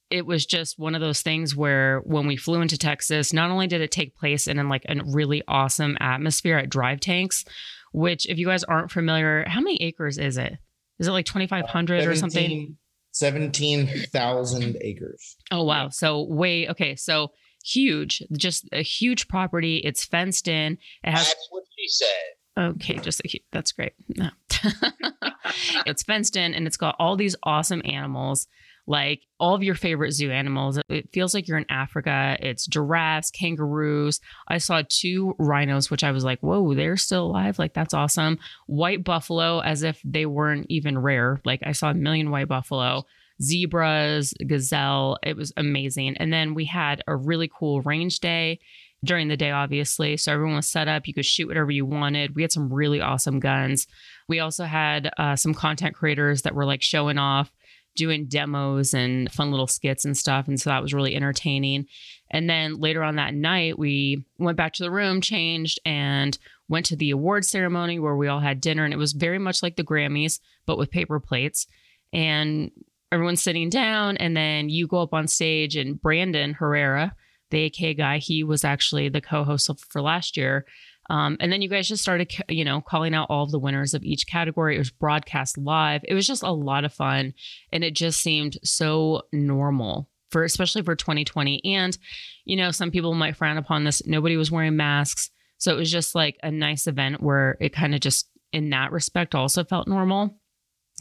it 0.10 0.26
was 0.26 0.46
just 0.46 0.80
one 0.80 0.96
of 0.96 1.02
those 1.02 1.22
things 1.22 1.56
where 1.56 2.00
when 2.00 2.26
we 2.26 2.36
flew 2.36 2.62
into 2.62 2.78
Texas, 2.78 3.32
not 3.32 3.52
only 3.52 3.68
did 3.68 3.82
it 3.82 3.92
take 3.92 4.16
place 4.16 4.48
in, 4.48 4.58
in 4.58 4.70
like 4.70 4.86
a 4.90 4.96
really 5.06 5.44
awesome 5.48 5.98
atmosphere 6.00 6.58
at 6.58 6.70
Drive 6.70 7.00
Tanks, 7.00 7.46
which 7.92 8.28
if 8.28 8.38
you 8.38 8.48
guys 8.48 8.64
aren't 8.64 8.92
familiar, 8.92 9.46
how 9.48 9.62
many 9.62 9.78
acres 9.82 10.18
is 10.18 10.38
it? 10.38 10.58
Is 10.98 11.08
it 11.08 11.12
like 11.12 11.26
2500 11.26 12.08
or 12.08 12.16
something? 12.16 12.78
17,000 13.12 14.78
acres. 14.82 15.36
Oh 15.52 15.64
wow. 15.64 15.90
So 15.90 16.24
way 16.24 16.68
okay, 16.70 16.96
so 16.96 17.32
huge, 17.64 18.24
just 18.32 18.68
a 18.72 18.82
huge 18.82 19.28
property. 19.28 19.78
It's 19.78 20.06
fenced 20.06 20.48
in. 20.48 20.78
It 21.04 21.12
has 21.12 21.34
what 21.50 21.64
she 21.78 21.88
said. 21.88 22.66
okay, 22.76 22.98
just 22.98 23.22
a 23.26 23.44
that's 23.52 23.72
great. 23.72 23.94
No. 24.18 24.30
it's 25.86 26.04
fenced 26.04 26.36
in 26.36 26.54
and 26.54 26.68
it's 26.68 26.78
got 26.78 26.96
all 27.00 27.16
these 27.16 27.36
awesome 27.44 27.82
animals, 27.86 28.48
like 28.88 29.22
all 29.40 29.56
of 29.56 29.64
your 29.64 29.76
favorite 29.76 30.12
zoo 30.12 30.32
animals. 30.32 30.80
It 30.90 31.10
feels 31.14 31.34
like 31.34 31.48
you're 31.48 31.58
in 31.58 31.66
Africa. 31.70 32.38
It's 32.40 32.66
giraffes, 32.66 33.32
kangaroos. 33.32 34.20
I 34.48 34.58
saw 34.58 34.84
two 34.88 35.36
rhinos, 35.38 35.90
which 35.90 36.04
I 36.04 36.12
was 36.12 36.24
like, 36.24 36.40
whoa, 36.40 36.74
they're 36.74 36.98
still 36.98 37.28
alive. 37.28 37.60
Like 37.60 37.74
that's 37.74 37.94
awesome. 37.94 38.40
White 38.68 39.04
buffalo, 39.04 39.60
as 39.60 39.84
if 39.84 40.02
they 40.04 40.26
weren't 40.26 40.66
even 40.70 40.98
rare. 40.98 41.40
Like 41.46 41.62
I 41.64 41.72
saw 41.72 41.92
a 41.92 41.94
million 41.96 42.32
white 42.32 42.48
buffalo 42.48 43.06
zebras, 43.42 44.34
gazelle. 44.46 45.18
It 45.24 45.36
was 45.36 45.54
amazing. 45.58 46.18
And 46.18 46.32
then 46.32 46.54
we 46.54 46.66
had 46.66 47.02
a 47.08 47.16
really 47.16 47.50
cool 47.54 47.82
range 47.82 48.20
day 48.20 48.60
during 49.04 49.30
the 49.30 49.38
day, 49.38 49.52
obviously. 49.52 50.18
So 50.18 50.34
everyone 50.34 50.58
was 50.58 50.68
set 50.68 50.88
up. 50.88 51.08
You 51.08 51.14
could 51.14 51.26
shoot 51.26 51.48
whatever 51.48 51.72
you 51.72 51.86
wanted. 51.86 52.36
We 52.36 52.42
had 52.42 52.52
some 52.52 52.72
really 52.74 53.00
awesome 53.00 53.40
guns. 53.40 53.88
We 54.28 54.40
also 54.40 54.66
had 54.66 55.10
uh, 55.18 55.36
some 55.36 55.54
content 55.54 55.96
creators 55.96 56.42
that 56.42 56.54
were 56.54 56.66
like 56.66 56.82
showing 56.82 57.18
off, 57.18 57.52
doing 57.96 58.26
demos 58.26 58.94
and 58.94 59.32
fun 59.32 59.52
little 59.52 59.68
skits 59.68 60.06
and 60.06 60.18
stuff. 60.18 60.48
And 60.48 60.60
so 60.60 60.70
that 60.70 60.82
was 60.82 60.94
really 60.94 61.16
entertaining. 61.16 61.88
And 62.30 62.50
then 62.50 62.80
later 62.80 63.04
on 63.04 63.16
that 63.16 63.34
night, 63.34 63.80
we 63.80 64.26
went 64.38 64.58
back 64.58 64.74
to 64.74 64.84
the 64.84 64.92
room, 64.92 65.22
changed, 65.22 65.80
and 65.86 66.38
went 66.68 66.86
to 66.88 66.96
the 66.96 67.10
award 67.10 67.46
ceremony 67.46 68.00
where 68.00 68.16
we 68.16 68.28
all 68.28 68.40
had 68.40 68.62
dinner. 68.62 68.84
And 68.84 68.94
it 68.94 68.98
was 68.98 69.14
very 69.14 69.40
much 69.40 69.64
like 69.64 69.78
the 69.78 69.84
Grammys, 69.84 70.40
but 70.66 70.78
with 70.78 70.92
paper 70.92 71.20
plates. 71.20 71.68
And 72.14 72.72
everyone's 73.12 73.42
sitting 73.42 73.70
down, 73.70 74.18
and 74.18 74.36
then 74.36 74.70
you 74.70 74.88
go 74.88 75.02
up 75.02 75.14
on 75.14 75.28
stage, 75.28 75.76
and 75.76 76.02
Brandon 76.02 76.54
Herrera, 76.54 77.16
the 77.52 77.66
AK 77.66 77.98
guy, 77.98 78.18
he 78.20 78.44
was 78.44 78.64
actually 78.64 79.10
the 79.10 79.22
co-host 79.22 79.70
for 79.90 80.02
last 80.02 80.38
year. 80.38 80.66
Um, 81.10 81.38
and 81.40 81.52
then 81.52 81.64
you 81.64 81.70
guys 81.70 81.88
just 81.88 82.04
started, 82.04 82.32
you 82.50 82.64
know, 82.64 82.82
calling 82.82 83.16
out 83.16 83.28
all 83.32 83.44
of 83.44 83.52
the 83.52 83.58
winners 83.58 83.96
of 83.96 84.04
each 84.04 84.28
category. 84.28 84.76
It 84.76 84.80
was 84.80 84.92
broadcast 84.92 85.58
live. 85.58 86.02
It 86.08 86.14
was 86.14 86.28
just 86.28 86.44
a 86.44 86.52
lot 86.52 86.86
of 86.86 86.94
fun, 86.94 87.34
and 87.74 87.84
it 87.84 87.96
just 87.96 88.22
seemed 88.22 88.58
so 88.64 89.24
normal 89.32 90.08
for, 90.30 90.44
especially 90.44 90.84
for 90.84 90.96
2020. 90.96 91.62
And 91.66 91.98
you 92.46 92.56
know, 92.56 92.70
some 92.72 92.92
people 92.92 93.16
might 93.16 93.36
frown 93.36 93.58
upon 93.58 93.84
this. 93.84 94.06
Nobody 94.06 94.38
was 94.38 94.52
wearing 94.52 94.76
masks, 94.76 95.32
so 95.58 95.74
it 95.74 95.78
was 95.78 95.92
just 95.92 96.14
like 96.14 96.38
a 96.44 96.52
nice 96.52 96.86
event 96.86 97.22
where 97.22 97.58
it 97.60 97.74
kind 97.74 97.96
of 97.96 98.02
just, 98.02 98.30
in 98.54 98.70
that 98.70 98.92
respect, 98.92 99.34
also 99.34 99.64
felt 99.64 99.88
normal. 99.88 100.40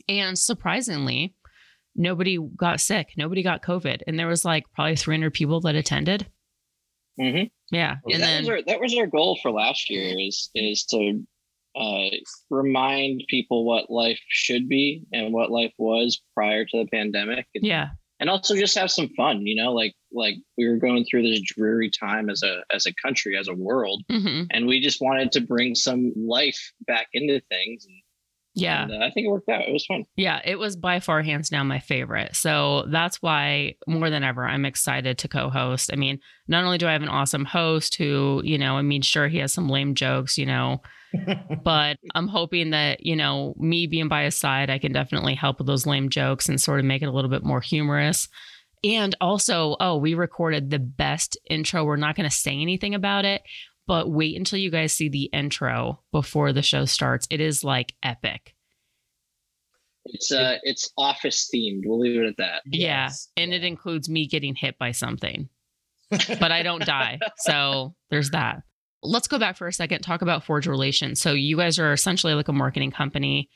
And 0.09 0.39
surprisingly, 0.39 1.35
nobody 1.95 2.39
got 2.57 2.81
sick. 2.81 3.11
Nobody 3.17 3.43
got 3.43 3.63
COVID. 3.63 4.03
And 4.07 4.19
there 4.19 4.29
was 4.29 4.45
like 4.45 4.65
probably 4.75 4.97
300 4.97 5.33
people 5.33 5.61
that 5.63 5.75
attended. 5.75 6.27
hmm 7.19 7.45
Yeah. 7.71 7.97
And 8.05 8.23
that 8.23 8.27
then, 8.27 8.43
was 8.43 8.49
our 8.49 8.63
that 8.63 8.81
was 8.81 8.97
our 8.97 9.07
goal 9.07 9.39
for 9.43 9.51
last 9.51 9.91
year 9.91 10.15
is 10.19 10.51
is 10.55 10.85
to 10.87 11.27
uh, 11.79 12.09
remind 12.51 13.25
people 13.29 13.65
what 13.65 13.91
life 13.91 14.19
should 14.29 14.69
be 14.69 15.05
and 15.13 15.33
what 15.33 15.51
life 15.51 15.73
was 15.79 16.21
prior 16.35 16.65
to 16.65 16.79
the 16.79 16.87
pandemic, 16.87 17.47
and, 17.55 17.65
yeah. 17.65 17.91
and 18.19 18.29
also 18.29 18.57
just 18.57 18.77
have 18.77 18.91
some 18.91 19.09
fun. 19.17 19.47
You 19.47 19.63
know, 19.63 19.73
like 19.73 19.95
like 20.13 20.37
we 20.57 20.69
were 20.69 20.79
going 20.79 21.05
through 21.05 21.23
this 21.23 21.41
dreary 21.41 21.91
time 21.91 22.31
as 22.31 22.43
a 22.43 22.63
as 22.75 22.87
a 22.87 22.95
country, 23.05 23.37
as 23.37 23.49
a 23.49 23.55
world, 23.55 24.03
hmm 24.11 24.45
and 24.51 24.67
we 24.67 24.81
just 24.81 25.01
wanted 25.01 25.31
to 25.33 25.41
bring 25.41 25.75
some 25.75 26.13
life 26.17 26.73
back 26.87 27.09
into 27.13 27.41
things. 27.49 27.85
And, 27.87 28.03
Yeah. 28.61 28.85
and, 28.85 29.03
uh, 29.03 29.07
I 29.07 29.11
think 29.11 29.27
it 29.27 29.31
worked 29.31 29.49
out. 29.49 29.63
It 29.63 29.73
was 29.73 29.87
fun. 29.87 30.05
Yeah. 30.17 30.41
It 30.45 30.59
was 30.59 30.77
by 30.77 31.01
far, 31.01 31.23
hands 31.23 31.49
down, 31.49 31.67
my 31.67 31.79
favorite. 31.79 32.37
So 32.37 32.87
that's 32.91 33.23
why 33.23 33.75
more 33.87 34.11
than 34.11 34.25
ever, 34.25 34.45
I'm 34.45 34.65
excited 34.65 35.19
to 35.19 35.29
co 35.29 35.51
host. 35.51 35.91
I 35.93 35.97
mean, 35.97 36.21
not 36.47 36.65
only 36.65 36.79
do 36.79 36.87
I 36.87 36.93
have 36.93 37.03
an 37.03 37.09
awesome 37.09 37.45
host 37.45 37.97
who, 37.97 38.41
you 38.45 38.59
know, 38.59 38.77
I 38.77 38.83
mean, 38.83 39.03
sure, 39.03 39.29
he 39.29 39.39
has 39.39 39.53
some 39.53 39.69
lame 39.69 39.95
jokes, 39.95 40.39
you 40.39 40.47
know, 40.47 40.83
but 41.65 41.99
I'm 42.15 42.29
hoping 42.29 42.71
that, 42.71 43.05
you 43.05 43.17
know, 43.17 43.55
me 43.59 43.87
being 43.87 44.09
by 44.09 44.25
his 44.25 44.37
side, 44.37 44.71
I 44.71 44.79
can 44.79 44.93
definitely 44.93 45.35
help 45.35 45.59
with 45.59 45.67
those 45.67 45.87
lame 45.87 46.09
jokes 46.09 46.49
and 46.49 46.61
sort 46.61 46.81
of 46.81 46.87
make 46.87 47.03
it 47.03 47.07
a 47.09 47.13
little 47.13 47.31
bit 47.31 47.45
more 47.45 47.61
humorous. 47.61 48.29
And 48.85 49.15
also, 49.21 49.77
oh, 49.81 49.97
we 49.97 50.15
recorded 50.15 50.71
the 50.71 50.79
best 50.79 51.37
intro. 51.51 51.85
We're 51.85 51.97
not 51.97 52.15
going 52.15 52.29
to 52.29 52.35
say 52.35 52.53
anything 52.53 52.95
about 52.95 53.25
it, 53.25 53.43
but 53.89 54.09
wait 54.11 54.37
until 54.37 54.61
you 54.61 54.71
guys 54.71 54.93
see 54.93 55.09
the 55.09 55.25
intro 55.33 56.01
before 56.13 56.53
the 56.53 56.63
show 56.63 56.85
starts. 56.85 57.27
It 57.31 57.41
is 57.41 57.65
like 57.65 57.95
epic. 58.05 58.55
It's 60.05 60.31
uh 60.33 60.59
it's 60.63 60.93
office 60.97 61.51
themed. 61.53 61.83
We'll 61.85 61.99
leave 61.99 62.21
it 62.21 62.27
at 62.27 62.37
that. 62.39 62.63
Yes. 62.67 63.29
Yeah. 63.37 63.43
And 63.43 63.53
it 63.55 63.65
includes 63.65 64.09
me 64.09 64.27
getting 64.29 64.55
hit 64.55 64.79
by 64.79 64.93
something, 64.93 65.49
but 66.11 66.53
I 66.53 66.63
don't 66.63 66.85
die. 66.85 67.19
So 67.39 67.95
there's 68.11 68.31
that. 68.31 68.63
Let's 69.03 69.29
go 69.29 69.39
back 69.39 69.57
for 69.57 69.67
a 69.67 69.73
second, 69.73 70.03
talk 70.03 70.23
about 70.23 70.45
Forge 70.45 70.67
Relations. 70.67 71.21
So 71.21 71.33
you 71.33 71.57
guys 71.57 71.79
are 71.79 71.93
essentially 71.93 72.35
like 72.35 72.49
a 72.49 72.53
marketing 72.53 72.91
company 72.91 73.49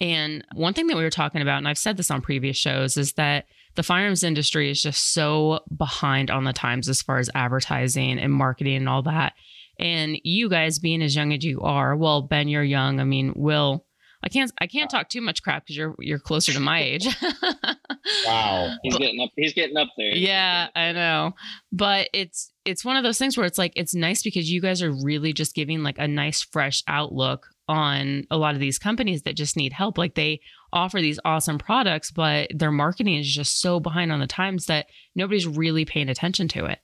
And 0.00 0.44
one 0.54 0.74
thing 0.74 0.86
that 0.88 0.96
we 0.96 1.02
were 1.02 1.10
talking 1.10 1.42
about, 1.42 1.58
and 1.58 1.68
I've 1.68 1.78
said 1.78 1.96
this 1.96 2.10
on 2.10 2.20
previous 2.22 2.56
shows, 2.56 2.96
is 2.96 3.14
that 3.14 3.46
the 3.74 3.82
firearms 3.82 4.22
industry 4.22 4.70
is 4.70 4.82
just 4.82 5.12
so 5.12 5.60
behind 5.76 6.30
on 6.30 6.44
the 6.44 6.52
times 6.52 6.88
as 6.88 7.02
far 7.02 7.18
as 7.18 7.30
advertising 7.34 8.18
and 8.18 8.32
marketing 8.32 8.76
and 8.76 8.88
all 8.88 9.02
that. 9.02 9.34
And 9.78 10.18
you 10.24 10.48
guys 10.48 10.78
being 10.78 11.02
as 11.02 11.14
young 11.14 11.32
as 11.32 11.44
you 11.44 11.60
are, 11.60 11.96
well, 11.96 12.22
Ben, 12.22 12.48
you're 12.48 12.64
young. 12.64 13.00
I 13.00 13.04
mean, 13.04 13.32
Will, 13.36 13.86
I 14.22 14.28
can't 14.28 14.52
I 14.60 14.66
can't 14.66 14.90
talk 14.90 15.08
too 15.08 15.20
much 15.20 15.42
crap 15.42 15.64
because 15.64 15.76
you're 15.76 15.94
you're 16.00 16.18
closer 16.18 16.52
to 16.52 16.60
my 16.60 16.82
age. 16.82 17.06
wow. 18.26 18.74
He's 18.82 18.96
getting 18.96 19.20
up 19.20 19.30
he's 19.36 19.54
getting 19.54 19.76
up 19.76 19.88
there. 19.96 20.14
Yeah, 20.14 20.68
I 20.74 20.92
know. 20.92 21.34
But 21.70 22.08
it's 22.12 22.52
it's 22.64 22.84
one 22.84 22.96
of 22.96 23.04
those 23.04 23.18
things 23.18 23.36
where 23.36 23.46
it's 23.46 23.58
like 23.58 23.72
it's 23.76 23.94
nice 23.94 24.22
because 24.22 24.50
you 24.50 24.60
guys 24.60 24.82
are 24.82 24.92
really 25.04 25.32
just 25.32 25.54
giving 25.54 25.82
like 25.84 25.98
a 25.98 26.08
nice 26.08 26.42
fresh 26.42 26.82
outlook 26.88 27.46
on 27.68 28.24
a 28.30 28.36
lot 28.36 28.54
of 28.54 28.60
these 28.60 28.78
companies 28.78 29.22
that 29.22 29.36
just 29.36 29.56
need 29.56 29.72
help. 29.72 29.98
Like 29.98 30.14
they 30.14 30.40
offer 30.72 31.00
these 31.00 31.20
awesome 31.24 31.58
products, 31.58 32.10
but 32.10 32.50
their 32.54 32.72
marketing 32.72 33.18
is 33.18 33.32
just 33.32 33.60
so 33.60 33.78
behind 33.78 34.10
on 34.10 34.20
the 34.20 34.26
times 34.26 34.66
that 34.66 34.86
nobody's 35.14 35.46
really 35.46 35.84
paying 35.84 36.08
attention 36.08 36.48
to 36.48 36.64
it. 36.64 36.80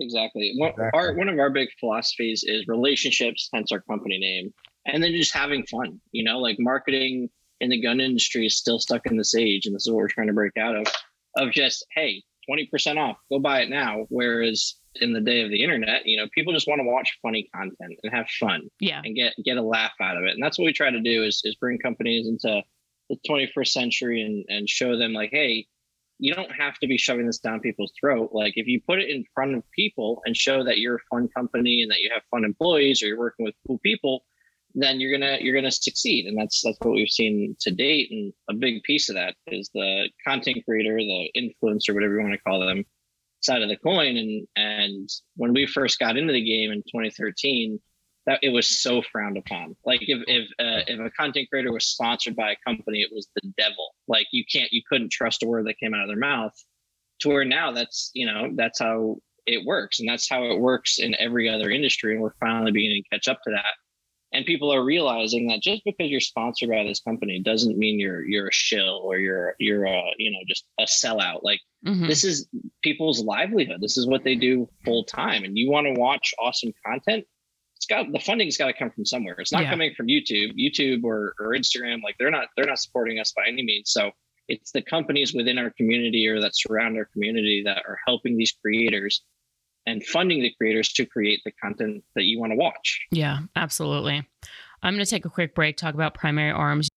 Exactly. 0.00 0.54
One, 0.56 0.72
our, 0.92 1.14
one 1.14 1.28
of 1.28 1.38
our 1.38 1.50
big 1.50 1.68
philosophies 1.78 2.44
is 2.46 2.66
relationships, 2.66 3.48
hence 3.52 3.70
our 3.72 3.80
company 3.80 4.18
name, 4.18 4.52
and 4.86 5.02
then 5.02 5.12
just 5.12 5.34
having 5.34 5.64
fun. 5.66 6.00
You 6.12 6.24
know, 6.24 6.38
like 6.38 6.56
marketing 6.58 7.30
in 7.60 7.70
the 7.70 7.80
gun 7.80 8.00
industry 8.00 8.46
is 8.46 8.56
still 8.56 8.78
stuck 8.78 9.06
in 9.06 9.16
this 9.16 9.34
age, 9.34 9.66
and 9.66 9.74
this 9.74 9.86
is 9.86 9.90
what 9.90 9.98
we're 9.98 10.08
trying 10.08 10.26
to 10.26 10.32
break 10.32 10.56
out 10.56 10.76
of. 10.76 10.86
Of 11.36 11.52
just 11.52 11.84
hey, 11.94 12.22
twenty 12.46 12.66
percent 12.66 12.98
off, 12.98 13.16
go 13.30 13.38
buy 13.38 13.60
it 13.60 13.70
now. 13.70 14.06
Whereas 14.08 14.74
in 14.96 15.12
the 15.12 15.20
day 15.20 15.42
of 15.42 15.50
the 15.50 15.62
internet, 15.62 16.06
you 16.06 16.16
know, 16.16 16.28
people 16.32 16.52
just 16.52 16.68
want 16.68 16.80
to 16.80 16.88
watch 16.88 17.18
funny 17.22 17.48
content 17.54 17.98
and 18.02 18.12
have 18.12 18.28
fun, 18.28 18.68
yeah, 18.80 19.00
and 19.04 19.16
get 19.16 19.34
get 19.44 19.56
a 19.56 19.62
laugh 19.62 19.92
out 20.00 20.16
of 20.16 20.24
it. 20.24 20.30
And 20.30 20.42
that's 20.42 20.58
what 20.58 20.66
we 20.66 20.72
try 20.72 20.90
to 20.90 21.00
do 21.00 21.22
is 21.24 21.40
is 21.44 21.56
bring 21.56 21.78
companies 21.78 22.28
into 22.28 22.62
the 23.10 23.16
21st 23.28 23.68
century 23.68 24.22
and 24.22 24.44
and 24.48 24.68
show 24.68 24.96
them 24.96 25.12
like, 25.12 25.30
hey, 25.32 25.66
you 26.18 26.34
don't 26.34 26.52
have 26.52 26.78
to 26.78 26.86
be 26.86 26.96
shoving 26.96 27.26
this 27.26 27.38
down 27.38 27.60
people's 27.60 27.92
throat. 27.98 28.30
Like 28.32 28.54
if 28.56 28.66
you 28.66 28.80
put 28.86 29.00
it 29.00 29.10
in 29.10 29.24
front 29.34 29.54
of 29.56 29.62
people 29.72 30.22
and 30.24 30.36
show 30.36 30.64
that 30.64 30.78
you're 30.78 30.96
a 30.96 31.06
fun 31.10 31.28
company 31.36 31.82
and 31.82 31.90
that 31.90 32.00
you 32.00 32.10
have 32.12 32.22
fun 32.30 32.44
employees 32.44 33.02
or 33.02 33.06
you're 33.06 33.18
working 33.18 33.44
with 33.44 33.54
cool 33.66 33.78
people, 33.78 34.24
then 34.74 35.00
you're 35.00 35.12
gonna 35.12 35.38
you're 35.40 35.54
gonna 35.54 35.70
succeed. 35.70 36.26
And 36.26 36.38
that's 36.38 36.62
that's 36.64 36.78
what 36.80 36.94
we've 36.94 37.08
seen 37.08 37.56
to 37.60 37.70
date. 37.70 38.08
And 38.10 38.32
a 38.48 38.54
big 38.54 38.82
piece 38.82 39.08
of 39.08 39.16
that 39.16 39.34
is 39.48 39.70
the 39.74 40.08
content 40.26 40.64
creator, 40.64 40.96
the 40.96 41.30
influencer, 41.36 41.94
whatever 41.94 42.14
you 42.14 42.22
want 42.22 42.32
to 42.32 42.38
call 42.38 42.60
them, 42.60 42.84
side 43.40 43.62
of 43.62 43.68
the 43.68 43.76
coin. 43.76 44.16
And 44.16 44.46
and 44.56 45.08
when 45.36 45.52
we 45.52 45.66
first 45.66 45.98
got 45.98 46.16
into 46.16 46.32
the 46.32 46.44
game 46.44 46.70
in 46.70 46.78
2013, 46.82 47.80
that 48.26 48.38
it 48.42 48.50
was 48.50 48.66
so 48.66 49.02
frowned 49.12 49.36
upon. 49.36 49.76
Like 49.84 50.00
if 50.02 50.22
if 50.26 50.48
uh, 50.58 50.84
if 50.86 51.00
a 51.00 51.10
content 51.10 51.48
creator 51.50 51.72
was 51.72 51.86
sponsored 51.86 52.36
by 52.36 52.52
a 52.52 52.56
company, 52.66 53.00
it 53.00 53.10
was 53.12 53.28
the 53.34 53.52
devil. 53.58 53.94
Like 54.08 54.26
you 54.32 54.44
can't 54.50 54.72
you 54.72 54.82
couldn't 54.88 55.12
trust 55.12 55.42
a 55.42 55.46
word 55.46 55.66
that 55.66 55.78
came 55.78 55.94
out 55.94 56.02
of 56.02 56.08
their 56.08 56.16
mouth. 56.16 56.52
To 57.20 57.28
where 57.28 57.44
now 57.44 57.72
that's 57.72 58.10
you 58.14 58.26
know 58.26 58.50
that's 58.54 58.80
how 58.80 59.16
it 59.46 59.64
works, 59.66 60.00
and 60.00 60.08
that's 60.08 60.28
how 60.28 60.44
it 60.44 60.58
works 60.58 60.98
in 60.98 61.14
every 61.18 61.48
other 61.48 61.70
industry, 61.70 62.14
and 62.14 62.22
we're 62.22 62.34
finally 62.40 62.72
beginning 62.72 63.02
to 63.02 63.16
catch 63.16 63.28
up 63.28 63.40
to 63.44 63.50
that. 63.50 63.74
And 64.32 64.44
people 64.44 64.74
are 64.74 64.84
realizing 64.84 65.46
that 65.48 65.62
just 65.62 65.82
because 65.84 66.10
you're 66.10 66.18
sponsored 66.18 66.68
by 66.68 66.82
this 66.82 67.00
company 67.00 67.40
doesn't 67.40 67.78
mean 67.78 68.00
you're 68.00 68.26
you're 68.26 68.48
a 68.48 68.52
shill 68.52 69.02
or 69.04 69.18
you're 69.18 69.54
you're 69.60 69.84
a 69.84 70.02
you 70.18 70.30
know 70.30 70.40
just 70.48 70.64
a 70.80 70.84
sellout. 70.84 71.40
Like 71.42 71.60
mm-hmm. 71.86 72.06
this 72.06 72.24
is 72.24 72.48
people's 72.82 73.22
livelihood. 73.22 73.80
This 73.80 73.98
is 73.98 74.06
what 74.06 74.24
they 74.24 74.34
do 74.34 74.68
full 74.84 75.04
time, 75.04 75.44
and 75.44 75.58
you 75.58 75.70
want 75.70 75.86
to 75.86 76.00
watch 76.00 76.34
awesome 76.40 76.72
content 76.84 77.26
it's 77.84 77.86
got 77.86 78.10
the 78.12 78.18
funding's 78.18 78.56
got 78.56 78.66
to 78.66 78.72
come 78.72 78.90
from 78.90 79.04
somewhere. 79.04 79.34
It's 79.38 79.52
not 79.52 79.64
yeah. 79.64 79.70
coming 79.70 79.92
from 79.94 80.06
YouTube, 80.06 80.52
YouTube 80.58 81.04
or, 81.04 81.34
or 81.38 81.48
Instagram. 81.48 82.02
Like 82.02 82.16
they're 82.18 82.30
not 82.30 82.48
they're 82.56 82.66
not 82.66 82.78
supporting 82.78 83.18
us 83.18 83.32
by 83.32 83.44
any 83.46 83.62
means. 83.62 83.90
So 83.90 84.10
it's 84.48 84.72
the 84.72 84.82
companies 84.82 85.34
within 85.34 85.58
our 85.58 85.70
community 85.70 86.26
or 86.26 86.40
that 86.40 86.52
surround 86.54 86.96
our 86.96 87.06
community 87.12 87.62
that 87.66 87.82
are 87.86 87.98
helping 88.06 88.36
these 88.36 88.52
creators 88.52 89.22
and 89.86 90.04
funding 90.04 90.42
the 90.42 90.52
creators 90.56 90.92
to 90.94 91.04
create 91.04 91.40
the 91.44 91.52
content 91.62 92.02
that 92.14 92.24
you 92.24 92.40
want 92.40 92.52
to 92.52 92.56
watch. 92.56 93.00
Yeah, 93.10 93.40
absolutely. 93.54 94.26
I'm 94.82 94.94
going 94.94 95.04
to 95.04 95.10
take 95.10 95.26
a 95.26 95.30
quick 95.30 95.54
break, 95.54 95.76
talk 95.76 95.94
about 95.94 96.14
primary 96.14 96.52
arms. 96.52 96.88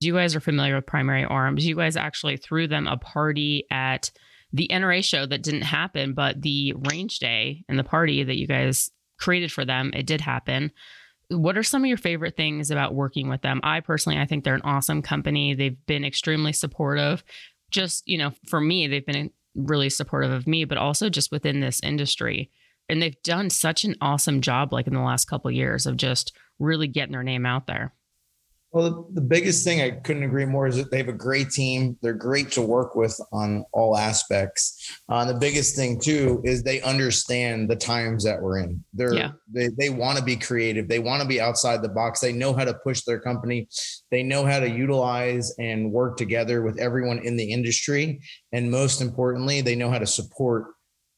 You 0.00 0.14
guys 0.14 0.36
are 0.36 0.40
familiar 0.40 0.76
with 0.76 0.86
Primary 0.86 1.24
Arms, 1.24 1.66
you 1.66 1.76
guys 1.76 1.96
actually 1.96 2.36
threw 2.36 2.68
them 2.68 2.86
a 2.86 2.96
party 2.96 3.66
at 3.70 4.10
the 4.52 4.68
NRA 4.72 5.04
show 5.04 5.26
that 5.26 5.42
didn't 5.42 5.62
happen, 5.62 6.14
but 6.14 6.40
the 6.40 6.74
range 6.90 7.18
day 7.18 7.64
and 7.68 7.78
the 7.78 7.84
party 7.84 8.22
that 8.22 8.36
you 8.36 8.46
guys 8.46 8.90
created 9.18 9.52
for 9.52 9.64
them, 9.64 9.92
it 9.94 10.06
did 10.06 10.20
happen. 10.20 10.72
What 11.28 11.58
are 11.58 11.62
some 11.62 11.82
of 11.82 11.88
your 11.88 11.98
favorite 11.98 12.36
things 12.36 12.70
about 12.70 12.94
working 12.94 13.28
with 13.28 13.42
them? 13.42 13.60
I 13.62 13.80
personally, 13.80 14.18
I 14.18 14.24
think 14.24 14.44
they're 14.44 14.54
an 14.54 14.62
awesome 14.62 15.02
company. 15.02 15.54
They've 15.54 15.76
been 15.86 16.04
extremely 16.04 16.52
supportive. 16.52 17.22
Just, 17.70 18.04
you 18.06 18.16
know, 18.16 18.32
for 18.46 18.60
me, 18.60 18.86
they've 18.86 19.04
been 19.04 19.30
really 19.54 19.90
supportive 19.90 20.30
of 20.30 20.46
me, 20.46 20.64
but 20.64 20.78
also 20.78 21.10
just 21.10 21.30
within 21.30 21.60
this 21.60 21.80
industry. 21.82 22.50
And 22.88 23.02
they've 23.02 23.22
done 23.22 23.50
such 23.50 23.84
an 23.84 23.96
awesome 24.00 24.40
job, 24.40 24.72
like 24.72 24.86
in 24.86 24.94
the 24.94 25.00
last 25.00 25.26
couple 25.26 25.48
of 25.48 25.54
years, 25.54 25.84
of 25.84 25.98
just 25.98 26.34
really 26.58 26.86
getting 26.86 27.12
their 27.12 27.22
name 27.22 27.44
out 27.44 27.66
there. 27.66 27.92
Well, 28.70 29.08
the 29.14 29.22
biggest 29.22 29.64
thing 29.64 29.80
I 29.80 29.90
couldn't 29.90 30.24
agree 30.24 30.44
more 30.44 30.66
is 30.66 30.76
that 30.76 30.90
they 30.90 30.98
have 30.98 31.08
a 31.08 31.12
great 31.12 31.48
team. 31.48 31.96
They're 32.02 32.12
great 32.12 32.50
to 32.52 32.62
work 32.62 32.94
with 32.94 33.18
on 33.32 33.64
all 33.72 33.96
aspects. 33.96 35.00
Uh, 35.08 35.24
the 35.24 35.38
biggest 35.38 35.74
thing 35.74 35.98
too 35.98 36.42
is 36.44 36.62
they 36.62 36.82
understand 36.82 37.70
the 37.70 37.76
times 37.76 38.24
that 38.24 38.42
we're 38.42 38.58
in. 38.58 38.84
They're 38.92 39.14
yeah. 39.14 39.30
they 39.50 39.68
they 39.68 39.88
want 39.88 40.18
to 40.18 40.24
be 40.24 40.36
creative. 40.36 40.86
They 40.86 40.98
want 40.98 41.22
to 41.22 41.28
be 41.28 41.40
outside 41.40 41.80
the 41.80 41.88
box. 41.88 42.20
They 42.20 42.32
know 42.32 42.52
how 42.52 42.64
to 42.64 42.74
push 42.74 43.02
their 43.02 43.18
company. 43.18 43.68
They 44.10 44.22
know 44.22 44.44
how 44.44 44.60
to 44.60 44.68
utilize 44.68 45.54
and 45.58 45.90
work 45.90 46.18
together 46.18 46.60
with 46.60 46.78
everyone 46.78 47.20
in 47.20 47.38
the 47.38 47.50
industry. 47.50 48.20
And 48.52 48.70
most 48.70 49.00
importantly, 49.00 49.62
they 49.62 49.76
know 49.76 49.90
how 49.90 49.98
to 49.98 50.06
support 50.06 50.66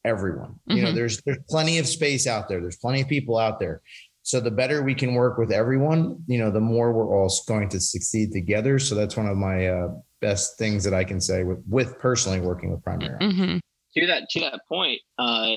everyone. 0.05 0.51
Mm-hmm. 0.51 0.71
You 0.71 0.81
know, 0.83 0.87
mm-hmm. 0.89 0.95
there's 0.95 1.21
there's 1.23 1.39
plenty 1.49 1.79
of 1.79 1.87
space 1.87 2.27
out 2.27 2.47
there. 2.47 2.61
There's 2.61 2.77
plenty 2.77 3.01
of 3.01 3.07
people 3.07 3.37
out 3.37 3.59
there. 3.59 3.81
So 4.23 4.39
the 4.39 4.51
better 4.51 4.83
we 4.83 4.93
can 4.93 5.13
work 5.15 5.37
with 5.37 5.51
everyone, 5.51 6.23
you 6.27 6.37
know, 6.37 6.51
the 6.51 6.59
more 6.59 6.93
we're 6.93 7.15
all 7.15 7.31
going 7.47 7.69
to 7.69 7.79
succeed 7.79 8.31
together. 8.31 8.77
So 8.77 8.93
that's 8.95 9.17
one 9.17 9.27
of 9.27 9.37
my 9.37 9.67
uh, 9.67 9.87
best 10.21 10.57
things 10.57 10.83
that 10.83 10.93
I 10.93 11.03
can 11.03 11.19
say 11.19 11.43
with, 11.43 11.63
with 11.67 11.97
personally 11.99 12.39
working 12.39 12.71
with 12.71 12.83
Primary. 12.83 13.17
Mm-hmm. 13.19 13.57
To 13.97 14.07
that 14.07 14.29
to 14.29 14.39
that 14.39 14.61
point, 14.69 15.01
uh, 15.19 15.55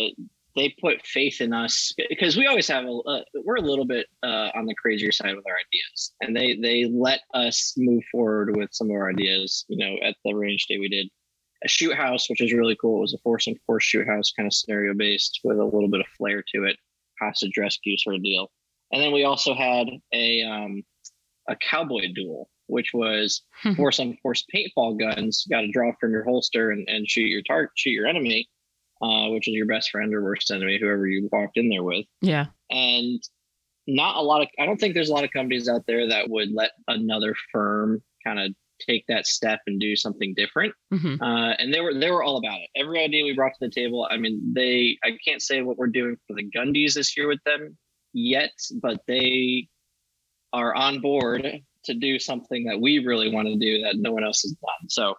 they 0.56 0.74
put 0.80 1.04
faith 1.06 1.40
in 1.40 1.52
us 1.52 1.92
because 2.08 2.36
we 2.36 2.46
always 2.46 2.66
have 2.68 2.84
a 2.84 2.90
uh, 3.06 3.22
we're 3.44 3.56
a 3.56 3.60
little 3.60 3.84
bit 3.84 4.06
uh, 4.22 4.50
on 4.54 4.66
the 4.66 4.74
crazier 4.74 5.12
side 5.12 5.36
with 5.36 5.46
our 5.46 5.54
ideas, 5.54 6.14
and 6.20 6.34
they 6.34 6.56
they 6.60 6.90
let 6.90 7.20
us 7.34 7.74
move 7.76 8.02
forward 8.10 8.56
with 8.56 8.70
some 8.72 8.90
of 8.90 8.96
our 8.96 9.10
ideas. 9.10 9.64
You 9.68 9.76
know, 9.78 9.96
at 10.02 10.16
the 10.24 10.34
range 10.34 10.66
day 10.66 10.78
we 10.78 10.88
did 10.88 11.08
a 11.64 11.68
shoot 11.68 11.94
house, 11.94 12.28
which 12.28 12.40
is 12.40 12.52
really 12.52 12.76
cool. 12.80 12.98
It 12.98 13.02
was 13.02 13.14
a 13.14 13.18
force 13.18 13.46
and 13.46 13.56
force 13.66 13.84
shoot 13.84 14.08
house 14.08 14.32
kind 14.32 14.46
of 14.46 14.52
scenario 14.52 14.94
based 14.94 15.40
with 15.44 15.58
a 15.58 15.64
little 15.64 15.88
bit 15.88 16.00
of 16.00 16.06
flair 16.16 16.42
to 16.54 16.64
it 16.64 16.76
hostage 17.20 17.56
rescue 17.58 17.96
sort 17.96 18.16
of 18.16 18.22
deal. 18.22 18.50
And 18.92 19.02
then 19.02 19.12
we 19.12 19.24
also 19.24 19.54
had 19.54 19.88
a 20.12 20.42
um, 20.42 20.82
a 21.48 21.56
cowboy 21.56 22.12
duel, 22.14 22.48
which 22.66 22.90
was 22.94 23.42
hmm. 23.62 23.74
force 23.74 24.00
on 24.00 24.16
force 24.22 24.44
paintball 24.54 24.98
guns. 24.98 25.44
You 25.46 25.56
Got 25.56 25.62
to 25.62 25.72
draw 25.72 25.92
from 26.00 26.12
your 26.12 26.24
holster 26.24 26.70
and, 26.70 26.88
and 26.88 27.08
shoot 27.08 27.28
your 27.28 27.42
target, 27.42 27.72
shoot 27.76 27.90
your 27.90 28.06
enemy, 28.06 28.48
uh, 29.02 29.28
which 29.28 29.48
is 29.48 29.54
your 29.54 29.66
best 29.66 29.90
friend 29.90 30.14
or 30.14 30.22
worst 30.22 30.50
enemy, 30.50 30.78
whoever 30.80 31.06
you 31.06 31.28
walked 31.32 31.56
in 31.56 31.68
there 31.68 31.82
with. 31.82 32.06
Yeah. 32.20 32.46
And 32.70 33.22
not 33.86 34.16
a 34.16 34.22
lot 34.22 34.42
of 34.42 34.48
I 34.58 34.66
don't 34.66 34.78
think 34.78 34.94
there's 34.94 35.10
a 35.10 35.14
lot 35.14 35.24
of 35.24 35.30
companies 35.30 35.68
out 35.68 35.82
there 35.86 36.08
that 36.08 36.30
would 36.30 36.52
let 36.52 36.70
another 36.88 37.34
firm 37.52 38.02
kind 38.26 38.38
of 38.38 38.54
take 38.80 39.04
that 39.08 39.26
step 39.26 39.60
and 39.66 39.80
do 39.80 39.96
something 39.96 40.34
different. 40.34 40.74
Mm-hmm. 40.92 41.22
Uh, 41.22 41.52
and 41.52 41.72
they 41.72 41.80
were 41.80 41.94
they 41.94 42.10
were 42.10 42.22
all 42.22 42.38
about 42.38 42.58
it. 42.60 42.70
Every 42.76 43.02
idea 43.02 43.24
we 43.24 43.34
brought 43.34 43.52
to 43.58 43.66
the 43.66 43.70
table. 43.70 44.06
I 44.10 44.16
mean, 44.16 44.52
they 44.54 44.98
I 45.04 45.16
can't 45.26 45.42
say 45.42 45.62
what 45.62 45.76
we're 45.76 45.88
doing 45.88 46.16
for 46.26 46.34
the 46.34 46.48
Gundies 46.50 46.94
this 46.94 47.16
year 47.16 47.28
with 47.28 47.42
them 47.44 47.76
yet, 48.12 48.52
but 48.82 49.00
they 49.06 49.68
are 50.52 50.74
on 50.74 51.00
board 51.00 51.60
to 51.84 51.94
do 51.94 52.18
something 52.18 52.64
that 52.64 52.80
we 52.80 53.04
really 53.04 53.30
want 53.30 53.48
to 53.48 53.56
do 53.56 53.82
that 53.82 53.96
no 53.96 54.12
one 54.12 54.24
else 54.24 54.42
has 54.42 54.52
done. 54.52 54.88
So 54.88 55.14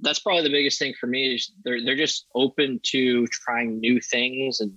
that's 0.00 0.20
probably 0.20 0.42
the 0.42 0.50
biggest 0.50 0.78
thing 0.78 0.94
for 0.98 1.06
me 1.06 1.34
is 1.34 1.52
they're 1.64 1.84
they're 1.84 1.96
just 1.96 2.26
open 2.34 2.80
to 2.84 3.26
trying 3.28 3.80
new 3.80 4.00
things 4.00 4.60
and 4.60 4.72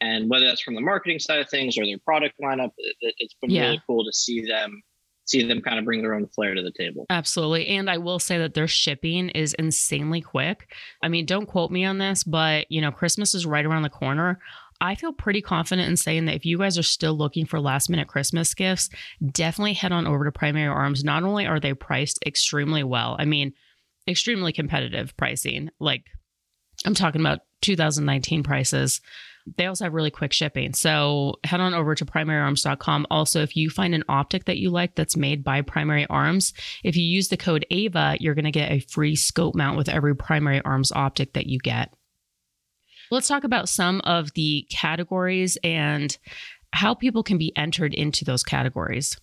and 0.00 0.28
whether 0.28 0.44
that's 0.44 0.60
from 0.60 0.74
the 0.74 0.80
marketing 0.80 1.18
side 1.18 1.38
of 1.38 1.48
things 1.48 1.78
or 1.78 1.86
their 1.86 1.98
product 2.04 2.34
lineup, 2.42 2.72
it, 2.76 3.14
has 3.20 3.34
been 3.40 3.50
yeah. 3.50 3.62
really 3.62 3.82
cool 3.86 4.04
to 4.04 4.12
see 4.12 4.44
them 4.46 4.82
see 5.26 5.46
them 5.46 5.60
kind 5.60 5.78
of 5.78 5.84
bring 5.84 6.02
their 6.02 6.14
own 6.14 6.26
flair 6.26 6.54
to 6.54 6.62
the 6.62 6.70
table. 6.70 7.06
Absolutely. 7.10 7.68
And 7.68 7.88
I 7.88 7.98
will 7.98 8.18
say 8.18 8.38
that 8.38 8.54
their 8.54 8.68
shipping 8.68 9.30
is 9.30 9.54
insanely 9.54 10.20
quick. 10.20 10.72
I 11.02 11.08
mean, 11.08 11.26
don't 11.26 11.46
quote 11.46 11.70
me 11.70 11.84
on 11.84 11.98
this, 11.98 12.24
but 12.24 12.70
you 12.70 12.80
know, 12.80 12.92
Christmas 12.92 13.34
is 13.34 13.46
right 13.46 13.64
around 13.64 13.82
the 13.82 13.90
corner. 13.90 14.38
I 14.80 14.96
feel 14.96 15.12
pretty 15.12 15.40
confident 15.40 15.88
in 15.88 15.96
saying 15.96 16.26
that 16.26 16.34
if 16.34 16.44
you 16.44 16.58
guys 16.58 16.76
are 16.76 16.82
still 16.82 17.14
looking 17.14 17.46
for 17.46 17.60
last 17.60 17.88
minute 17.88 18.08
Christmas 18.08 18.52
gifts, 18.54 18.90
definitely 19.32 19.72
head 19.72 19.92
on 19.92 20.06
over 20.06 20.24
to 20.24 20.32
Primary 20.32 20.68
Arms. 20.68 21.04
Not 21.04 21.22
only 21.22 21.46
are 21.46 21.60
they 21.60 21.74
priced 21.74 22.18
extremely 22.26 22.82
well, 22.82 23.16
I 23.18 23.24
mean, 23.24 23.52
extremely 24.06 24.52
competitive 24.52 25.16
pricing. 25.16 25.70
Like 25.78 26.04
I'm 26.84 26.94
talking 26.94 27.20
about 27.20 27.40
2019 27.62 28.42
prices. 28.42 29.00
They 29.56 29.66
also 29.66 29.84
have 29.84 29.92
really 29.92 30.10
quick 30.10 30.32
shipping. 30.32 30.72
So 30.72 31.34
head 31.44 31.60
on 31.60 31.74
over 31.74 31.94
to 31.94 32.04
primaryarms.com. 32.04 33.06
Also, 33.10 33.42
if 33.42 33.56
you 33.56 33.68
find 33.68 33.94
an 33.94 34.04
optic 34.08 34.46
that 34.46 34.58
you 34.58 34.70
like 34.70 34.94
that's 34.94 35.16
made 35.16 35.44
by 35.44 35.60
Primary 35.60 36.06
Arms, 36.08 36.54
if 36.82 36.96
you 36.96 37.04
use 37.04 37.28
the 37.28 37.36
code 37.36 37.66
AVA, 37.70 38.16
you're 38.20 38.34
going 38.34 38.46
to 38.46 38.50
get 38.50 38.72
a 38.72 38.80
free 38.80 39.16
scope 39.16 39.54
mount 39.54 39.76
with 39.76 39.88
every 39.88 40.16
Primary 40.16 40.62
Arms 40.64 40.92
optic 40.92 41.34
that 41.34 41.46
you 41.46 41.58
get. 41.58 41.92
Let's 43.10 43.28
talk 43.28 43.44
about 43.44 43.68
some 43.68 44.00
of 44.04 44.32
the 44.32 44.66
categories 44.70 45.58
and 45.62 46.16
how 46.72 46.94
people 46.94 47.22
can 47.22 47.38
be 47.38 47.52
entered 47.56 47.92
into 47.94 48.24
those 48.24 48.42
categories. 48.42 49.16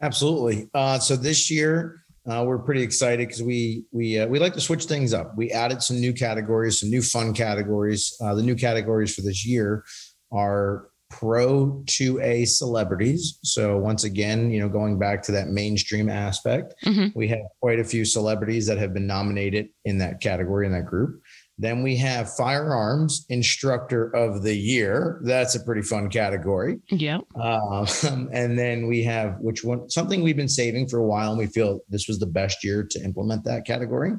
Absolutely. 0.00 0.68
Uh, 0.72 0.98
so 0.98 1.16
this 1.16 1.50
year, 1.50 2.02
uh, 2.30 2.44
we're 2.44 2.58
pretty 2.58 2.82
excited 2.82 3.26
because 3.26 3.42
we 3.42 3.84
we 3.90 4.18
uh, 4.18 4.26
we 4.26 4.38
like 4.38 4.52
to 4.54 4.60
switch 4.60 4.84
things 4.84 5.14
up. 5.14 5.36
We 5.36 5.50
added 5.50 5.82
some 5.82 6.00
new 6.00 6.12
categories, 6.12 6.80
some 6.80 6.90
new 6.90 7.02
fun 7.02 7.32
categories. 7.32 8.16
Uh, 8.22 8.34
the 8.34 8.42
new 8.42 8.54
categories 8.54 9.14
for 9.14 9.22
this 9.22 9.46
year 9.46 9.84
are 10.30 10.88
pro 11.10 11.82
2A 11.86 12.46
celebrities. 12.46 13.38
So 13.42 13.78
once 13.78 14.04
again, 14.04 14.50
you 14.50 14.60
know, 14.60 14.68
going 14.68 14.98
back 14.98 15.22
to 15.22 15.32
that 15.32 15.48
mainstream 15.48 16.10
aspect, 16.10 16.74
mm-hmm. 16.84 17.18
we 17.18 17.28
have 17.28 17.40
quite 17.60 17.80
a 17.80 17.84
few 17.84 18.04
celebrities 18.04 18.66
that 18.66 18.78
have 18.78 18.92
been 18.92 19.06
nominated 19.06 19.68
in 19.84 19.98
that 19.98 20.20
category 20.20 20.66
in 20.66 20.72
that 20.72 20.84
group. 20.84 21.22
Then 21.58 21.82
we 21.82 21.96
have 21.96 22.32
firearms 22.34 23.26
instructor 23.28 24.14
of 24.14 24.42
the 24.42 24.54
year. 24.54 25.20
That's 25.24 25.56
a 25.56 25.60
pretty 25.60 25.82
fun 25.82 26.08
category. 26.08 26.78
Yeah. 26.88 27.18
Um, 27.34 27.86
and 28.32 28.56
then 28.58 28.86
we 28.86 29.02
have 29.04 29.36
which 29.40 29.64
one 29.64 29.90
something 29.90 30.22
we've 30.22 30.36
been 30.36 30.48
saving 30.48 30.88
for 30.88 30.98
a 30.98 31.06
while, 31.06 31.30
and 31.30 31.38
we 31.38 31.46
feel 31.46 31.80
this 31.88 32.06
was 32.06 32.18
the 32.18 32.26
best 32.26 32.62
year 32.62 32.86
to 32.90 33.04
implement 33.04 33.44
that 33.44 33.66
category, 33.66 34.12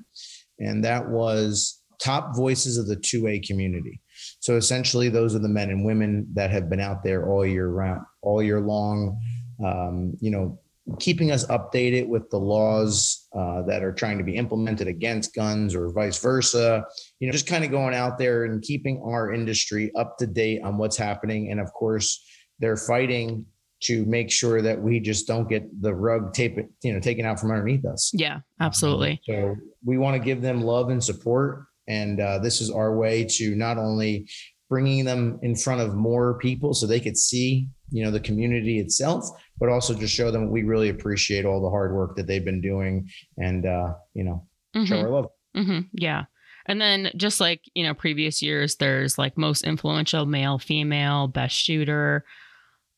and 0.60 0.84
that 0.84 1.10
was 1.10 1.82
top 2.02 2.36
voices 2.36 2.78
of 2.78 2.88
the 2.88 2.96
2A 2.96 3.46
community. 3.46 4.02
So 4.40 4.56
essentially, 4.56 5.10
those 5.10 5.36
are 5.36 5.40
the 5.40 5.50
men 5.50 5.70
and 5.70 5.86
women 5.86 6.28
that 6.34 6.50
have 6.52 6.70
been 6.70 6.80
out 6.80 7.04
there 7.04 7.30
all 7.30 7.46
year 7.46 7.70
round, 7.70 8.02
all 8.22 8.42
year 8.42 8.62
long. 8.62 9.20
Um, 9.64 10.14
you 10.20 10.32
know, 10.32 10.60
keeping 10.98 11.32
us 11.32 11.46
updated 11.48 12.08
with 12.08 12.30
the 12.30 12.38
laws 12.38 13.28
uh, 13.38 13.62
that 13.64 13.84
are 13.84 13.92
trying 13.92 14.18
to 14.18 14.24
be 14.24 14.36
implemented 14.36 14.88
against 14.88 15.36
guns 15.36 15.76
or 15.76 15.92
vice 15.92 16.22
versa. 16.22 16.84
You 17.20 17.28
know, 17.28 17.32
just 17.32 17.48
kind 17.48 17.64
of 17.64 17.72
going 17.72 17.94
out 17.94 18.18
there 18.18 18.46
and 18.46 18.62
keeping 18.62 19.02
our 19.06 19.34
industry 19.34 19.92
up 19.96 20.18
to 20.18 20.28
date 20.28 20.62
on 20.64 20.78
what's 20.78 20.98
happening. 20.98 21.52
And 21.52 21.60
of 21.60 21.72
course, 21.74 22.26
they're 22.60 22.78
fighting 22.78 23.46
to 23.82 24.06
make 24.06 24.30
sure 24.30 24.62
that 24.62 24.82
we 24.82 25.00
just 25.00 25.28
don't 25.28 25.48
get 25.48 25.64
the 25.82 25.94
rug 25.94 26.34
tape, 26.34 26.58
you 26.84 26.94
know, 26.94 27.00
taken 27.00 27.26
out 27.26 27.40
from 27.40 27.52
underneath 27.52 27.86
us. 27.86 28.12
Yeah, 28.14 28.40
absolutely. 28.60 29.22
so 29.26 29.56
we 29.86 29.98
want 29.98 30.16
to 30.16 30.24
give 30.24 30.42
them 30.42 30.62
love 30.62 30.90
and 30.90 31.04
support. 31.04 31.66
And 31.88 32.20
uh, 32.20 32.40
this 32.40 32.62
is 32.62 32.70
our 32.70 32.96
way 32.96 33.26
to 33.26 33.56
not 33.56 33.78
only 33.78 34.28
bringing 34.70 35.06
them 35.06 35.40
in 35.42 35.56
front 35.56 35.82
of 35.82 35.96
more 35.96 36.38
people 36.38 36.74
so 36.74 36.86
they 36.86 37.00
could 37.00 37.18
see 37.18 37.68
you 37.92 38.04
know 38.04 38.12
the 38.12 38.20
community 38.20 38.80
itself 38.80 39.30
but 39.60 39.70
also 39.70 39.94
just 39.94 40.14
show 40.14 40.32
them 40.32 40.50
we 40.50 40.64
really 40.64 40.90
appreciate 40.90 41.46
all 41.46 41.62
the 41.62 41.70
hard 41.70 41.94
work 41.94 42.16
that 42.16 42.28
they've 42.28 42.46
been 42.46 42.62
doing 42.62 43.08
and 43.38 43.66
uh 43.66 43.94
you 44.14 44.24
know 44.24 44.46
mm-hmm. 44.76 44.86
show 44.86 45.00
our 45.00 45.10
love 45.10 45.28
mm-hmm. 45.56 45.82
yeah 45.94 46.26
and 46.68 46.80
then 46.80 47.12
just 47.16 47.40
like 47.40 47.62
you 47.74 47.84
know 47.84 47.94
previous 47.94 48.42
years 48.42 48.76
there's 48.78 49.18
like 49.18 49.38
most 49.38 49.64
influential 49.64 50.26
male 50.26 50.60
female 50.60 51.28
best 51.28 51.56
shooter 51.56 52.26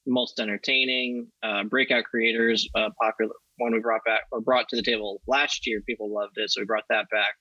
most 0.07 0.39
entertaining 0.39 1.27
uh 1.43 1.63
breakout 1.63 2.03
creators 2.03 2.67
uh 2.75 2.89
popular 3.01 3.33
one 3.57 3.74
we 3.74 3.79
brought 3.79 4.03
back 4.05 4.21
or 4.31 4.41
brought 4.41 4.67
to 4.67 4.75
the 4.75 4.81
table 4.81 5.21
last 5.27 5.67
year 5.67 5.81
people 5.86 6.13
loved 6.13 6.33
it 6.38 6.50
so 6.50 6.62
we 6.62 6.65
brought 6.65 6.86
that 6.89 7.05
back 7.12 7.33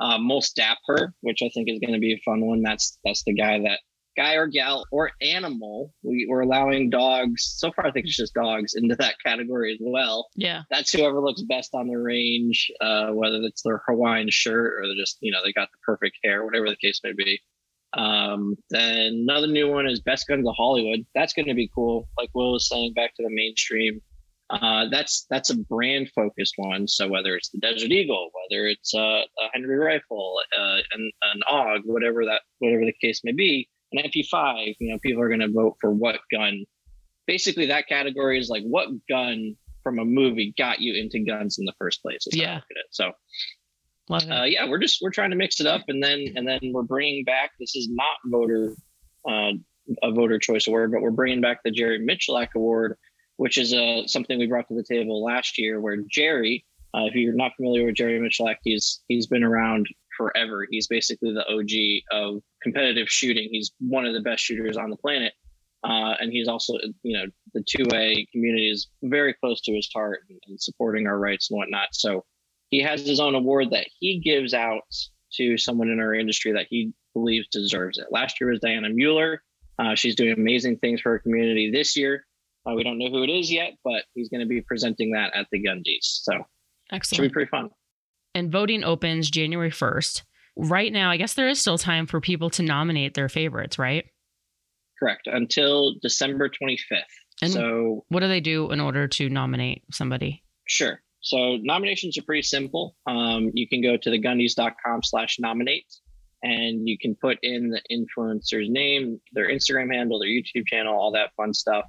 uh, 0.00 0.18
most 0.18 0.54
dapper, 0.56 1.12
which 1.22 1.40
I 1.42 1.50
think 1.52 1.68
is 1.68 1.80
going 1.80 1.94
to 1.94 1.98
be 1.98 2.12
a 2.12 2.22
fun 2.24 2.46
one. 2.46 2.62
That's 2.62 2.98
that's 3.04 3.24
the 3.24 3.34
guy 3.34 3.58
that 3.60 3.80
guy 4.18 4.34
or 4.34 4.46
gal 4.46 4.84
or 4.90 5.12
animal. 5.22 5.94
We, 6.02 6.26
we're 6.28 6.40
allowing 6.40 6.90
dogs. 6.90 7.54
So 7.56 7.72
far, 7.72 7.86
I 7.86 7.92
think 7.92 8.06
it's 8.06 8.16
just 8.16 8.34
dogs 8.34 8.74
into 8.74 8.96
that 8.96 9.14
category 9.24 9.72
as 9.72 9.78
well. 9.80 10.28
Yeah, 10.34 10.62
that's 10.70 10.92
whoever 10.92 11.20
looks 11.20 11.42
best 11.42 11.74
on 11.74 11.86
the 11.86 11.96
range, 11.96 12.70
uh, 12.80 13.10
whether 13.10 13.36
it's 13.42 13.62
their 13.62 13.82
Hawaiian 13.86 14.28
shirt 14.30 14.74
or 14.74 14.86
they're 14.86 14.96
just 14.96 15.18
you 15.20 15.32
know 15.32 15.38
they 15.44 15.52
got 15.52 15.68
the 15.70 15.78
perfect 15.86 16.18
hair, 16.24 16.44
whatever 16.44 16.68
the 16.68 16.76
case 16.76 17.00
may 17.04 17.12
be. 17.12 17.40
Um, 17.94 18.56
then 18.70 19.24
another 19.28 19.46
new 19.46 19.70
one 19.70 19.88
is 19.88 20.00
Best 20.00 20.26
Guns 20.26 20.46
of 20.46 20.54
Hollywood. 20.56 21.06
That's 21.14 21.32
going 21.32 21.48
to 21.48 21.54
be 21.54 21.70
cool. 21.74 22.08
Like 22.18 22.28
Will 22.34 22.52
was 22.52 22.68
saying, 22.68 22.92
back 22.94 23.14
to 23.16 23.22
the 23.22 23.30
mainstream. 23.30 24.02
Uh, 24.50 24.86
that's 24.90 25.26
that's 25.28 25.50
a 25.50 25.56
brand 25.56 26.10
focused 26.14 26.54
one. 26.56 26.88
So 26.88 27.06
whether 27.06 27.36
it's 27.36 27.50
the 27.50 27.58
Desert 27.58 27.90
Eagle, 27.90 28.30
whether 28.32 28.66
it's 28.66 28.94
uh, 28.94 28.98
a 29.20 29.48
Henry 29.52 29.76
rifle, 29.76 30.40
uh, 30.58 30.78
an, 30.92 31.10
an 31.22 31.40
AUG, 31.50 31.80
whatever 31.84 32.24
that 32.24 32.40
whatever 32.58 32.84
the 32.84 32.94
case 33.00 33.20
may 33.24 33.32
be, 33.32 33.68
an 33.92 34.02
MP5, 34.04 34.74
you 34.78 34.90
know, 34.90 34.98
people 34.98 35.22
are 35.22 35.28
going 35.28 35.40
to 35.40 35.50
vote 35.50 35.76
for 35.80 35.90
what 35.90 36.20
gun. 36.32 36.64
Basically, 37.26 37.66
that 37.66 37.86
category 37.88 38.38
is 38.38 38.48
like 38.48 38.62
what 38.62 38.88
gun 39.08 39.56
from 39.82 39.98
a 39.98 40.04
movie 40.04 40.54
got 40.56 40.80
you 40.80 40.94
into 40.94 41.20
guns 41.20 41.58
in 41.58 41.64
the 41.64 41.74
first 41.78 42.02
place. 42.02 42.26
Yeah. 42.32 42.60
So, 42.90 43.12
uh, 44.10 44.44
yeah, 44.44 44.68
we're 44.68 44.78
just 44.78 44.98
we're 45.02 45.10
trying 45.10 45.30
to 45.30 45.36
mix 45.36 45.60
it 45.60 45.66
up, 45.66 45.82
and 45.88 46.02
then 46.02 46.32
and 46.36 46.48
then 46.48 46.60
we're 46.72 46.82
bringing 46.82 47.24
back. 47.24 47.50
This 47.60 47.76
is 47.76 47.88
not 47.90 48.16
voter 48.26 48.74
uh, 49.28 49.52
a 50.02 50.12
voter 50.12 50.38
choice 50.38 50.66
award, 50.66 50.92
but 50.92 51.02
we're 51.02 51.10
bringing 51.10 51.40
back 51.40 51.60
the 51.64 51.70
Jerry 51.70 51.98
Miculek 51.98 52.48
Award 52.54 52.96
which 53.38 53.56
is 53.56 53.72
uh, 53.72 54.06
something 54.06 54.38
we 54.38 54.46
brought 54.46 54.68
to 54.68 54.74
the 54.74 54.84
table 54.84 55.24
last 55.24 55.58
year, 55.58 55.80
where 55.80 55.96
Jerry, 56.10 56.64
uh, 56.92 57.04
if 57.04 57.14
you're 57.14 57.34
not 57.34 57.52
familiar 57.56 57.86
with 57.86 57.94
Jerry 57.94 58.18
Miculek, 58.18 58.56
he's 58.62 59.00
he's 59.08 59.26
been 59.26 59.44
around 59.44 59.86
forever. 60.18 60.66
He's 60.70 60.86
basically 60.86 61.32
the 61.32 61.46
OG 61.48 62.02
of 62.12 62.42
competitive 62.62 63.08
shooting. 63.08 63.48
He's 63.50 63.72
one 63.78 64.04
of 64.04 64.12
the 64.12 64.20
best 64.20 64.44
shooters 64.44 64.76
on 64.76 64.90
the 64.90 64.96
planet, 64.96 65.32
uh, 65.84 66.14
and 66.20 66.30
he's 66.32 66.48
also, 66.48 66.74
you 67.02 67.16
know, 67.16 67.24
the 67.54 67.64
two 67.66 67.84
A 67.94 68.26
community 68.32 68.70
is 68.70 68.88
very 69.02 69.32
close 69.32 69.62
to 69.62 69.72
his 69.72 69.88
heart 69.94 70.20
and, 70.28 70.38
and 70.48 70.60
supporting 70.60 71.06
our 71.06 71.18
rights 71.18 71.50
and 71.50 71.58
whatnot. 71.58 71.88
So 71.92 72.24
he 72.70 72.82
has 72.82 73.06
his 73.06 73.20
own 73.20 73.34
award 73.34 73.70
that 73.70 73.86
he 73.98 74.18
gives 74.18 74.52
out 74.52 74.82
to 75.34 75.56
someone 75.56 75.88
in 75.88 76.00
our 76.00 76.14
industry 76.14 76.52
that 76.52 76.66
he 76.68 76.92
believes 77.14 77.46
deserves 77.48 77.98
it. 77.98 78.06
Last 78.10 78.40
year 78.40 78.50
was 78.50 78.60
Dianna 78.60 78.92
Muller. 78.94 79.42
Uh, 79.78 79.94
she's 79.94 80.16
doing 80.16 80.32
amazing 80.32 80.78
things 80.78 81.00
for 81.00 81.12
her 81.12 81.18
community. 81.20 81.70
This 81.70 81.96
year, 81.96 82.26
uh, 82.66 82.74
we 82.74 82.82
don't 82.82 82.98
know 82.98 83.10
who 83.10 83.22
it 83.22 83.30
is 83.30 83.50
yet, 83.50 83.74
but 83.84 84.04
he's 84.14 84.28
going 84.28 84.40
to 84.40 84.46
be 84.46 84.60
presenting 84.60 85.12
that 85.12 85.34
at 85.36 85.46
the 85.52 85.62
Gundies. 85.62 86.02
So 86.02 86.32
excellent. 86.90 87.16
Should 87.16 87.28
be 87.28 87.32
pretty 87.32 87.48
fun. 87.48 87.70
And 88.38 88.52
voting 88.52 88.84
opens 88.84 89.30
January 89.30 89.72
1st. 89.72 90.22
Right 90.56 90.92
now, 90.92 91.10
I 91.10 91.16
guess 91.16 91.34
there 91.34 91.48
is 91.48 91.58
still 91.58 91.76
time 91.76 92.06
for 92.06 92.20
people 92.20 92.50
to 92.50 92.62
nominate 92.62 93.14
their 93.14 93.28
favorites, 93.28 93.80
right? 93.80 94.04
Correct. 94.96 95.26
Until 95.26 95.96
December 96.00 96.48
25th. 96.48 97.02
And 97.42 97.50
so 97.50 98.04
what 98.10 98.20
do 98.20 98.28
they 98.28 98.40
do 98.40 98.70
in 98.70 98.78
order 98.78 99.08
to 99.08 99.28
nominate 99.28 99.82
somebody? 99.92 100.44
Sure. 100.68 101.00
So 101.20 101.56
nominations 101.56 102.16
are 102.16 102.22
pretty 102.22 102.42
simple. 102.42 102.94
Um, 103.08 103.50
you 103.54 103.68
can 103.68 103.82
go 103.82 103.96
to 103.96 104.08
thegundies.com 104.08 105.02
slash 105.02 105.38
nominate 105.40 105.92
and 106.44 106.88
you 106.88 106.96
can 106.96 107.16
put 107.16 107.38
in 107.42 107.70
the 107.70 107.82
influencer's 107.90 108.70
name, 108.70 109.20
their 109.32 109.50
Instagram 109.50 109.92
handle, 109.92 110.20
their 110.20 110.28
YouTube 110.28 110.66
channel, 110.66 110.94
all 110.94 111.10
that 111.12 111.30
fun 111.36 111.52
stuff. 111.52 111.86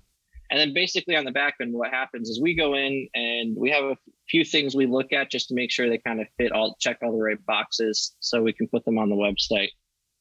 And 0.51 0.59
then 0.59 0.73
basically 0.73 1.15
on 1.15 1.25
the 1.25 1.31
back 1.31 1.55
end, 1.61 1.73
what 1.73 1.91
happens 1.91 2.29
is 2.29 2.41
we 2.41 2.55
go 2.55 2.73
in 2.73 3.07
and 3.13 3.55
we 3.55 3.69
have 3.69 3.83
a 3.83 3.97
few 4.29 4.43
things 4.43 4.75
we 4.75 4.87
look 4.87 5.13
at 5.13 5.29
just 5.29 5.49
to 5.49 5.55
make 5.55 5.71
sure 5.71 5.87
they 5.87 5.99
kind 5.99 6.19
of 6.19 6.27
fit 6.37 6.51
all, 6.51 6.75
check 6.79 6.97
all 7.03 7.11
the 7.11 7.23
right 7.23 7.43
boxes 7.45 8.15
so 8.19 8.41
we 8.41 8.53
can 8.53 8.67
put 8.67 8.83
them 8.85 8.97
on 8.97 9.09
the 9.09 9.15
website. 9.15 9.69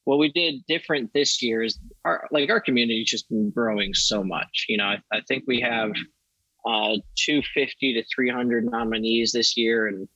What 0.04 0.18
we 0.18 0.30
did 0.30 0.66
different 0.66 1.12
this 1.14 1.42
year 1.42 1.62
is 1.62 1.78
our, 2.04 2.26
like 2.30 2.50
our 2.50 2.60
community's 2.60 3.08
just 3.08 3.28
been 3.28 3.50
growing 3.50 3.94
so 3.94 4.22
much. 4.22 4.66
You 4.68 4.78
know, 4.78 4.84
I, 4.84 4.98
I 5.12 5.20
think 5.26 5.44
we 5.46 5.60
have 5.60 5.92
uh, 6.66 6.96
250 7.16 7.94
to 7.94 8.04
300 8.14 8.66
nominees 8.66 9.32
this 9.32 9.56
year. 9.56 9.86
And, 9.86 10.08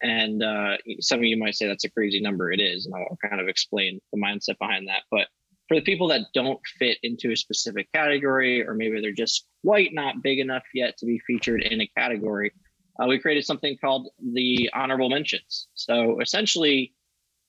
and 0.00 0.42
uh, 0.42 0.76
some 1.00 1.20
of 1.20 1.24
you 1.24 1.36
might 1.36 1.54
say 1.54 1.68
that's 1.68 1.84
a 1.84 1.90
crazy 1.90 2.20
number. 2.20 2.50
It 2.50 2.60
is. 2.60 2.86
And 2.86 2.94
I'll 2.96 3.18
kind 3.28 3.40
of 3.40 3.48
explain 3.48 4.00
the 4.12 4.20
mindset 4.20 4.58
behind 4.58 4.88
that. 4.88 5.02
But 5.10 5.28
for 5.72 5.76
the 5.76 5.82
people 5.82 6.08
that 6.08 6.26
don't 6.34 6.60
fit 6.78 6.98
into 7.02 7.32
a 7.32 7.36
specific 7.36 7.90
category, 7.94 8.66
or 8.66 8.74
maybe 8.74 9.00
they're 9.00 9.10
just 9.10 9.46
quite 9.64 9.94
not 9.94 10.22
big 10.22 10.38
enough 10.38 10.64
yet 10.74 10.98
to 10.98 11.06
be 11.06 11.18
featured 11.26 11.62
in 11.62 11.80
a 11.80 11.90
category, 11.96 12.52
uh, 13.00 13.06
we 13.06 13.18
created 13.18 13.46
something 13.46 13.78
called 13.80 14.10
the 14.34 14.68
honorable 14.74 15.08
mentions. 15.08 15.68
So 15.72 16.20
essentially, 16.20 16.92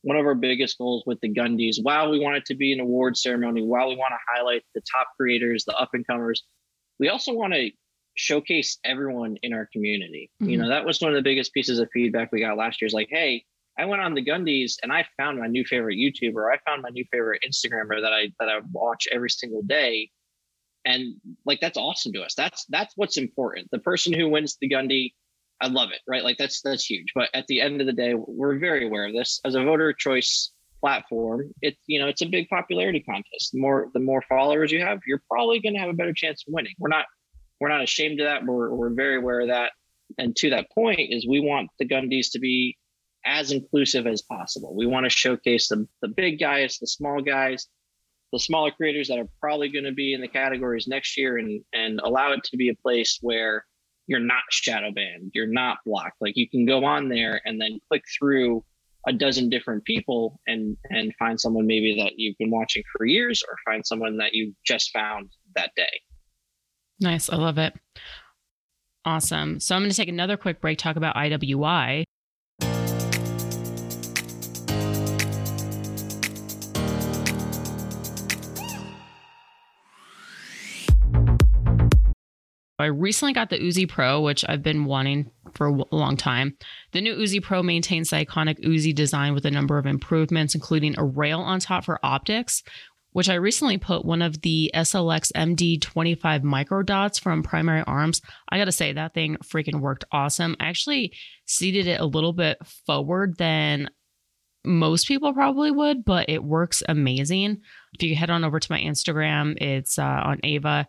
one 0.04 0.16
of 0.16 0.26
our 0.26 0.36
biggest 0.36 0.78
goals 0.78 1.04
with 1.06 1.20
the 1.20 1.34
Gundies, 1.34 1.78
while 1.82 2.10
we 2.10 2.20
want 2.20 2.38
it 2.38 2.46
to 2.46 2.56
be 2.56 2.72
an 2.72 2.80
award 2.80 3.18
ceremony, 3.18 3.62
while 3.62 3.90
we 3.90 3.98
want 3.98 4.14
to 4.14 4.34
highlight 4.34 4.64
the 4.74 4.82
top 4.90 5.08
creators, 5.20 5.66
the 5.66 5.76
up 5.76 5.90
and 5.92 6.08
comers, 6.08 6.44
we 7.00 7.10
also 7.10 7.34
want 7.34 7.54
to 7.54 7.72
showcase 8.16 8.78
everyone 8.86 9.36
in 9.44 9.52
our 9.52 9.68
community. 9.74 10.32
Mm-hmm. 10.42 10.50
You 10.50 10.58
know, 10.60 10.70
that 10.70 10.86
was 10.86 11.02
one 11.02 11.12
of 11.12 11.16
the 11.16 11.30
biggest 11.30 11.54
pieces 11.54 11.78
of 11.80 11.90
feedback 11.92 12.32
we 12.32 12.40
got 12.40 12.58
last 12.58 12.82
year 12.82 12.88
is 12.88 12.94
like, 12.94 13.10
hey, 13.12 13.44
I 13.78 13.86
went 13.86 14.02
on 14.02 14.14
the 14.14 14.24
Gundies 14.24 14.74
and 14.84 14.92
I 14.92 15.06
found 15.18 15.40
my 15.40 15.48
new 15.48 15.66
favorite 15.66 15.98
YouTuber. 15.98 16.54
I 16.54 16.60
found 16.70 16.84
my 16.84 16.90
new 16.90 17.06
favorite 17.12 17.42
Instagrammer 17.48 18.02
that 18.02 18.14
I 18.14 18.32
that 18.40 18.50
I 18.50 18.60
watch 18.72 19.08
every 19.12 19.30
single 19.30 19.64
day. 19.64 20.10
And 20.86 21.16
like 21.46 21.60
that's 21.60 21.78
awesome 21.78 22.14
to 22.14 22.22
us. 22.22 22.36
That's 22.36 22.66
that's 22.70 22.94
what's 22.96 23.18
important. 23.18 23.70
The 23.72 23.80
person 23.80 24.14
who 24.14 24.30
wins 24.30 24.58
the 24.60 24.70
Gundy 24.70 25.12
I 25.62 25.68
love 25.68 25.92
it, 25.92 26.02
right? 26.08 26.24
Like 26.24 26.38
that's 26.38 26.62
that's 26.62 26.86
huge. 26.86 27.08
But 27.16 27.30
at 27.34 27.48
the 27.48 27.62
end 27.62 27.80
of 27.80 27.88
the 27.88 27.94
day, 27.94 28.14
we're 28.16 28.60
very 28.60 28.86
aware 28.86 29.08
of 29.08 29.14
this 29.14 29.40
as 29.46 29.56
a 29.56 29.64
voter 29.64 29.94
choice 29.94 30.52
platform. 30.82 31.54
It's 31.62 31.80
you 31.88 32.00
know 32.00 32.08
it's 32.08 32.22
a 32.22 32.26
big 32.26 32.50
popularity 32.50 33.00
contest. 33.00 33.52
The 33.54 33.60
more 33.60 33.90
the 33.94 34.02
more 34.02 34.22
followers 34.28 34.72
you 34.72 34.82
have, 34.82 35.00
you're 35.08 35.24
probably 35.30 35.62
going 35.62 35.74
to 35.76 35.80
have 35.80 35.90
a 35.90 35.94
better 35.94 36.14
chance 36.14 36.44
of 36.46 36.54
winning. 36.54 36.74
We're 36.80 36.90
not 36.90 37.06
we're 37.62 37.70
not 37.70 37.82
ashamed 37.82 38.20
of 38.20 38.26
that. 38.26 38.46
We're 38.46 38.74
we're 38.74 38.90
very 38.90 39.18
aware 39.18 39.40
of 39.42 39.48
that. 39.48 39.72
And 40.18 40.36
to 40.38 40.50
that 40.50 40.70
point 40.72 41.00
is 41.00 41.26
we 41.26 41.40
want 41.40 41.70
the 41.80 41.88
Gundies 41.88 42.32
to 42.34 42.40
be 42.40 42.78
as 43.26 43.52
inclusive 43.52 44.08
as 44.08 44.22
possible. 44.22 44.76
We 44.76 44.86
want 44.86 45.06
to 45.06 45.10
showcase 45.10 45.68
the 45.68 45.88
the 46.02 46.08
big 46.08 46.40
guys, 46.40 46.78
the 46.80 46.88
small 46.88 47.22
guys, 47.22 47.68
the 48.32 48.40
smaller 48.40 48.72
creators 48.72 49.08
that 49.08 49.20
are 49.20 49.30
probably 49.40 49.70
going 49.70 49.86
to 49.86 49.94
be 49.94 50.14
in 50.14 50.22
the 50.22 50.28
categories 50.28 50.88
next 50.88 51.18
year, 51.18 51.38
and 51.38 51.64
and 51.74 52.00
allow 52.04 52.34
it 52.34 52.44
to 52.46 52.58
be 52.58 52.70
a 52.70 52.76
place 52.76 53.20
where 53.22 53.66
you're 54.08 54.20
not 54.20 54.44
shadow 54.50 54.92
banned, 54.92 55.32
you're 55.34 55.48
not 55.48 55.78
blocked. 55.86 56.18
Like 56.20 56.34
you 56.36 56.50
can 56.50 56.66
go 56.66 56.84
on 56.84 57.10
there 57.10 57.42
and 57.46 57.60
then 57.60 57.80
click 57.90 58.04
through 58.20 58.64
a 59.08 59.14
dozen 59.14 59.50
different 59.50 59.84
people 59.86 60.40
and 60.48 60.78
and 60.90 61.14
find 61.18 61.40
someone 61.40 61.68
maybe 61.68 61.96
that 62.02 62.14
you've 62.18 62.38
been 62.38 62.52
watching 62.52 62.84
for 62.96 63.06
years 63.06 63.44
or 63.48 63.56
find 63.66 63.86
someone 63.86 64.18
that 64.18 64.34
you 64.34 64.54
just 64.66 64.92
found 64.92 65.30
that 65.56 65.72
day. 65.76 66.02
Nice. 67.00 67.30
I 67.30 67.36
love 67.36 67.58
it. 67.58 67.74
Awesome. 69.06 69.60
So 69.60 69.76
I'm 69.76 69.82
going 69.82 69.92
to 69.92 69.98
take 69.98 70.08
another 70.08 70.38
quick 70.38 70.62
break, 70.62 70.78
talk 70.78 70.96
about 70.96 71.16
IWI. 71.16 72.06
I 82.84 82.88
recently 82.88 83.34
got 83.34 83.50
the 83.50 83.58
Uzi 83.58 83.88
Pro, 83.88 84.22
which 84.22 84.46
I've 84.48 84.62
been 84.62 84.86
wanting 84.86 85.32
for 85.54 85.68
a 85.68 85.96
long 85.96 86.18
time. 86.18 86.58
The 86.92 87.02
new 87.02 87.16
Uzi 87.16 87.42
Pro 87.42 87.64
maintains 87.64 88.10
the 88.10 88.18
iconic 88.18 88.64
Uzi 88.64 88.94
design 88.94 89.34
with 89.34 89.46
a 89.46 89.52
number 89.52 89.78
of 89.78 89.86
improvements, 89.86 90.56
including 90.56 90.96
a 90.98 91.04
rail 91.04 91.40
on 91.40 91.60
top 91.60 91.86
for 91.86 92.00
optics, 92.04 92.64
which 93.12 93.30
I 93.30 93.36
recently 93.36 93.78
put 93.78 94.06
one 94.06 94.22
of 94.22 94.42
the 94.42 94.72
SLX 94.76 95.32
MD25 95.34 96.44
micro 96.44 96.84
dots 96.84 97.20
from 97.20 97.44
Primary 97.44 97.84
Arms. 97.88 98.22
I 98.50 98.58
got 98.58 98.66
to 98.66 98.72
say, 98.72 98.94
that 98.94 99.14
thing 99.14 99.38
freaking 99.38 99.80
worked 99.80 100.06
awesome. 100.12 100.56
I 100.60 100.66
actually 100.66 101.14
seated 101.46 101.88
it 101.88 102.02
a 102.02 102.06
little 102.06 102.34
bit 102.34 102.58
forward 102.86 103.38
than 103.38 103.90
most 104.66 105.08
people 105.08 105.34
probably 105.34 105.72
would, 105.72 106.06
but 106.06 106.30
it 106.30 106.44
works 106.44 106.84
amazing. 106.88 107.62
If 107.94 108.04
you 108.04 108.16
head 108.16 108.30
on 108.30 108.44
over 108.44 108.60
to 108.60 108.72
my 108.72 108.80
Instagram, 108.80 109.62
it's 109.62 110.00
uh, 110.00 110.22
on 110.24 110.40
Ava. 110.44 110.88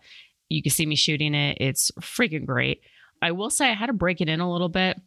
You 0.49 0.61
can 0.61 0.71
see 0.71 0.85
me 0.85 0.95
shooting 0.95 1.33
it. 1.33 1.57
It's 1.59 1.91
freaking 1.99 2.45
great. 2.45 2.81
I 3.21 3.31
will 3.31 3.49
say 3.49 3.69
I 3.69 3.73
had 3.73 3.87
to 3.87 3.93
break 3.93 4.21
it 4.21 4.29
in 4.29 4.39
a 4.39 4.51
little 4.51 4.69
bit. 4.69 4.99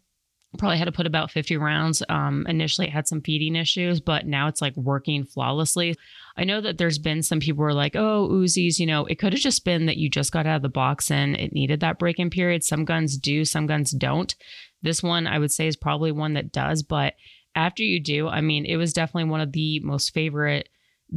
Probably 0.57 0.79
had 0.79 0.87
to 0.87 0.93
put 0.93 1.07
about 1.07 1.31
50 1.31 1.59
rounds. 1.59 2.03
Um, 2.09 2.47
initially, 2.49 2.87
it 2.87 2.93
had 2.93 3.07
some 3.07 3.21
feeding 3.21 3.55
issues, 3.55 4.01
but 4.01 4.27
now 4.27 4.49
it's 4.49 4.63
like 4.63 4.75
working 4.77 5.25
flawlessly. 5.25 5.95
I 6.39 6.45
know 6.45 6.63
that 6.63 6.79
there's 6.79 6.99
been 6.99 7.23
some 7.23 7.39
people 7.39 7.63
who 7.63 7.69
are 7.69 7.75
like, 7.75 7.95
oh, 7.95 8.29
Uzis, 8.33 8.79
you 8.79 8.87
know, 8.87 9.05
it 9.05 9.19
could 9.19 9.35
have 9.35 9.43
just 9.43 9.65
been 9.65 9.87
that 9.87 9.99
you 9.99 10.09
just 10.09 10.33
got 10.33 10.47
out 10.47 10.57
of 10.57 10.63
the 10.63 10.71
box 10.71 11.11
and 11.11 11.37
it 11.37 11.53
needed 11.53 11.81
that 11.81 11.99
break 11.99 12.19
in 12.19 12.31
period. 12.31 12.65
Some 12.65 12.87
guns 12.87 13.19
do, 13.19 13.45
some 13.45 13.67
guns 13.67 13.91
don't. 13.91 14.35
This 14.81 15.03
one, 15.03 15.27
I 15.27 15.39
would 15.39 15.53
say, 15.53 15.67
is 15.67 15.77
probably 15.77 16.13
one 16.13 16.33
that 16.35 16.51
does. 16.51 16.83
But 16.83 17.15
after 17.55 17.83
you 17.83 18.01
do, 18.01 18.29
I 18.29 18.41
mean, 18.41 18.65
it 18.65 18.77
was 18.77 18.95
definitely 18.95 19.31
one 19.31 19.41
of 19.43 19.53
the 19.53 19.81
most 19.81 20.15
favorite 20.15 20.71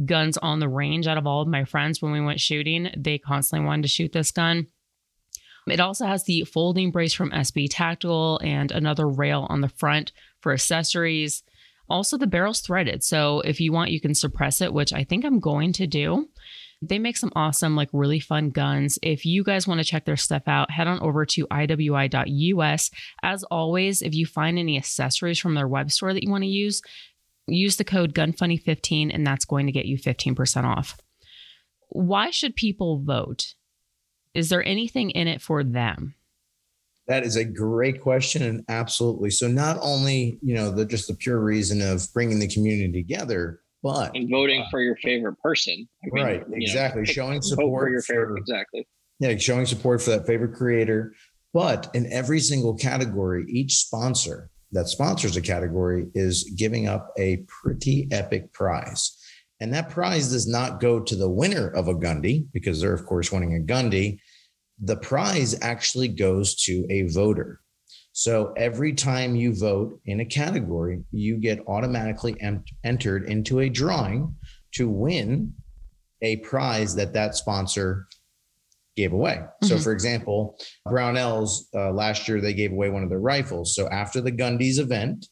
guns 0.04 0.38
on 0.38 0.60
the 0.60 0.68
range 0.68 1.06
out 1.06 1.18
of 1.18 1.26
all 1.26 1.42
of 1.42 1.48
my 1.48 1.64
friends 1.64 2.00
when 2.00 2.12
we 2.12 2.20
went 2.20 2.40
shooting. 2.40 2.90
They 2.96 3.18
constantly 3.18 3.66
wanted 3.66 3.82
to 3.82 3.88
shoot 3.88 4.12
this 4.12 4.30
gun. 4.30 4.66
It 5.68 5.80
also 5.80 6.06
has 6.06 6.24
the 6.24 6.42
folding 6.44 6.90
brace 6.90 7.14
from 7.14 7.30
SB 7.30 7.68
Tactical 7.70 8.40
and 8.42 8.72
another 8.72 9.08
rail 9.08 9.46
on 9.48 9.60
the 9.60 9.68
front 9.68 10.12
for 10.40 10.52
accessories. 10.52 11.42
Also, 11.88 12.16
the 12.16 12.26
barrel's 12.26 12.60
threaded. 12.60 13.04
So 13.04 13.40
if 13.40 13.60
you 13.60 13.72
want, 13.72 13.90
you 13.90 14.00
can 14.00 14.14
suppress 14.14 14.60
it, 14.60 14.72
which 14.72 14.92
I 14.92 15.04
think 15.04 15.24
I'm 15.24 15.40
going 15.40 15.72
to 15.74 15.86
do. 15.86 16.28
They 16.84 16.98
make 16.98 17.16
some 17.16 17.32
awesome, 17.36 17.76
like 17.76 17.90
really 17.92 18.18
fun 18.18 18.50
guns. 18.50 18.98
If 19.02 19.24
you 19.24 19.44
guys 19.44 19.68
want 19.68 19.78
to 19.78 19.84
check 19.84 20.04
their 20.04 20.16
stuff 20.16 20.42
out, 20.48 20.72
head 20.72 20.88
on 20.88 21.00
over 21.00 21.24
to 21.26 21.46
iwi.us. 21.46 22.90
As 23.22 23.44
always, 23.44 24.02
if 24.02 24.14
you 24.14 24.26
find 24.26 24.58
any 24.58 24.76
accessories 24.76 25.38
from 25.38 25.54
their 25.54 25.68
web 25.68 25.92
store 25.92 26.12
that 26.12 26.24
you 26.24 26.30
want 26.30 26.42
to 26.42 26.48
use, 26.48 26.82
use 27.46 27.76
the 27.76 27.84
code 27.84 28.14
GUNFUNNY15 28.14 29.10
and 29.12 29.26
that's 29.26 29.44
going 29.44 29.66
to 29.66 29.72
get 29.72 29.86
you 29.86 29.98
15% 29.98 30.64
off. 30.64 30.96
Why 31.88 32.30
should 32.30 32.56
people 32.56 33.02
vote? 33.02 33.54
Is 34.34 34.48
there 34.48 34.64
anything 34.64 35.10
in 35.10 35.28
it 35.28 35.42
for 35.42 35.62
them? 35.62 36.14
That 37.08 37.24
is 37.24 37.36
a 37.36 37.44
great 37.44 38.00
question, 38.00 38.42
and 38.42 38.64
absolutely. 38.68 39.30
So, 39.30 39.48
not 39.48 39.76
only 39.82 40.38
you 40.40 40.54
know 40.54 40.70
the 40.70 40.86
just 40.86 41.08
the 41.08 41.14
pure 41.14 41.40
reason 41.40 41.82
of 41.82 42.06
bringing 42.14 42.38
the 42.38 42.46
community 42.46 42.92
together, 42.92 43.60
but 43.82 44.14
and 44.14 44.30
voting 44.30 44.62
uh, 44.62 44.70
for 44.70 44.80
your 44.80 44.94
favorite 44.96 45.36
person, 45.40 45.88
I 46.04 46.08
mean, 46.12 46.24
right? 46.24 46.44
Exactly, 46.52 47.02
know, 47.02 47.12
showing 47.12 47.42
support 47.42 47.86
for 47.86 47.90
your 47.90 48.02
favorite. 48.02 48.28
For, 48.28 48.38
exactly. 48.38 48.88
Yeah, 49.18 49.36
showing 49.36 49.66
support 49.66 50.00
for 50.00 50.10
that 50.10 50.26
favorite 50.28 50.54
creator. 50.54 51.12
But 51.52 51.90
in 51.92 52.10
every 52.10 52.38
single 52.38 52.74
category, 52.76 53.44
each 53.48 53.74
sponsor 53.74 54.51
that 54.72 54.88
sponsors 54.88 55.36
a 55.36 55.40
category 55.40 56.06
is 56.14 56.44
giving 56.56 56.88
up 56.88 57.12
a 57.18 57.44
pretty 57.46 58.08
epic 58.10 58.52
prize. 58.52 59.18
And 59.60 59.72
that 59.74 59.90
prize 59.90 60.30
does 60.32 60.48
not 60.48 60.80
go 60.80 60.98
to 60.98 61.14
the 61.14 61.28
winner 61.28 61.68
of 61.68 61.88
a 61.88 61.94
Gundy 61.94 62.46
because 62.52 62.80
they're, 62.80 62.94
of 62.94 63.06
course, 63.06 63.30
winning 63.30 63.56
a 63.56 63.60
Gundy. 63.60 64.18
The 64.80 64.96
prize 64.96 65.56
actually 65.62 66.08
goes 66.08 66.56
to 66.64 66.84
a 66.90 67.02
voter. 67.02 67.60
So 68.12 68.52
every 68.56 68.92
time 68.92 69.36
you 69.36 69.54
vote 69.54 70.00
in 70.04 70.20
a 70.20 70.24
category, 70.24 71.02
you 71.12 71.36
get 71.36 71.60
automatically 71.66 72.36
em- 72.40 72.64
entered 72.84 73.24
into 73.24 73.60
a 73.60 73.68
drawing 73.68 74.34
to 74.72 74.88
win 74.88 75.54
a 76.22 76.36
prize 76.36 76.94
that 76.96 77.12
that 77.14 77.36
sponsor 77.36 78.06
gave 78.96 79.12
away. 79.12 79.36
Mm-hmm. 79.36 79.66
So, 79.66 79.78
for 79.78 79.92
example, 79.92 80.58
Brownells 80.86 81.62
uh, 81.74 81.92
last 81.92 82.28
year 82.28 82.40
they 82.40 82.54
gave 82.54 82.72
away 82.72 82.90
one 82.90 83.02
of 83.02 83.08
their 83.08 83.20
rifles. 83.20 83.74
So 83.74 83.88
after 83.88 84.20
the 84.20 84.32
Gundy's 84.32 84.78
event, 84.78 85.26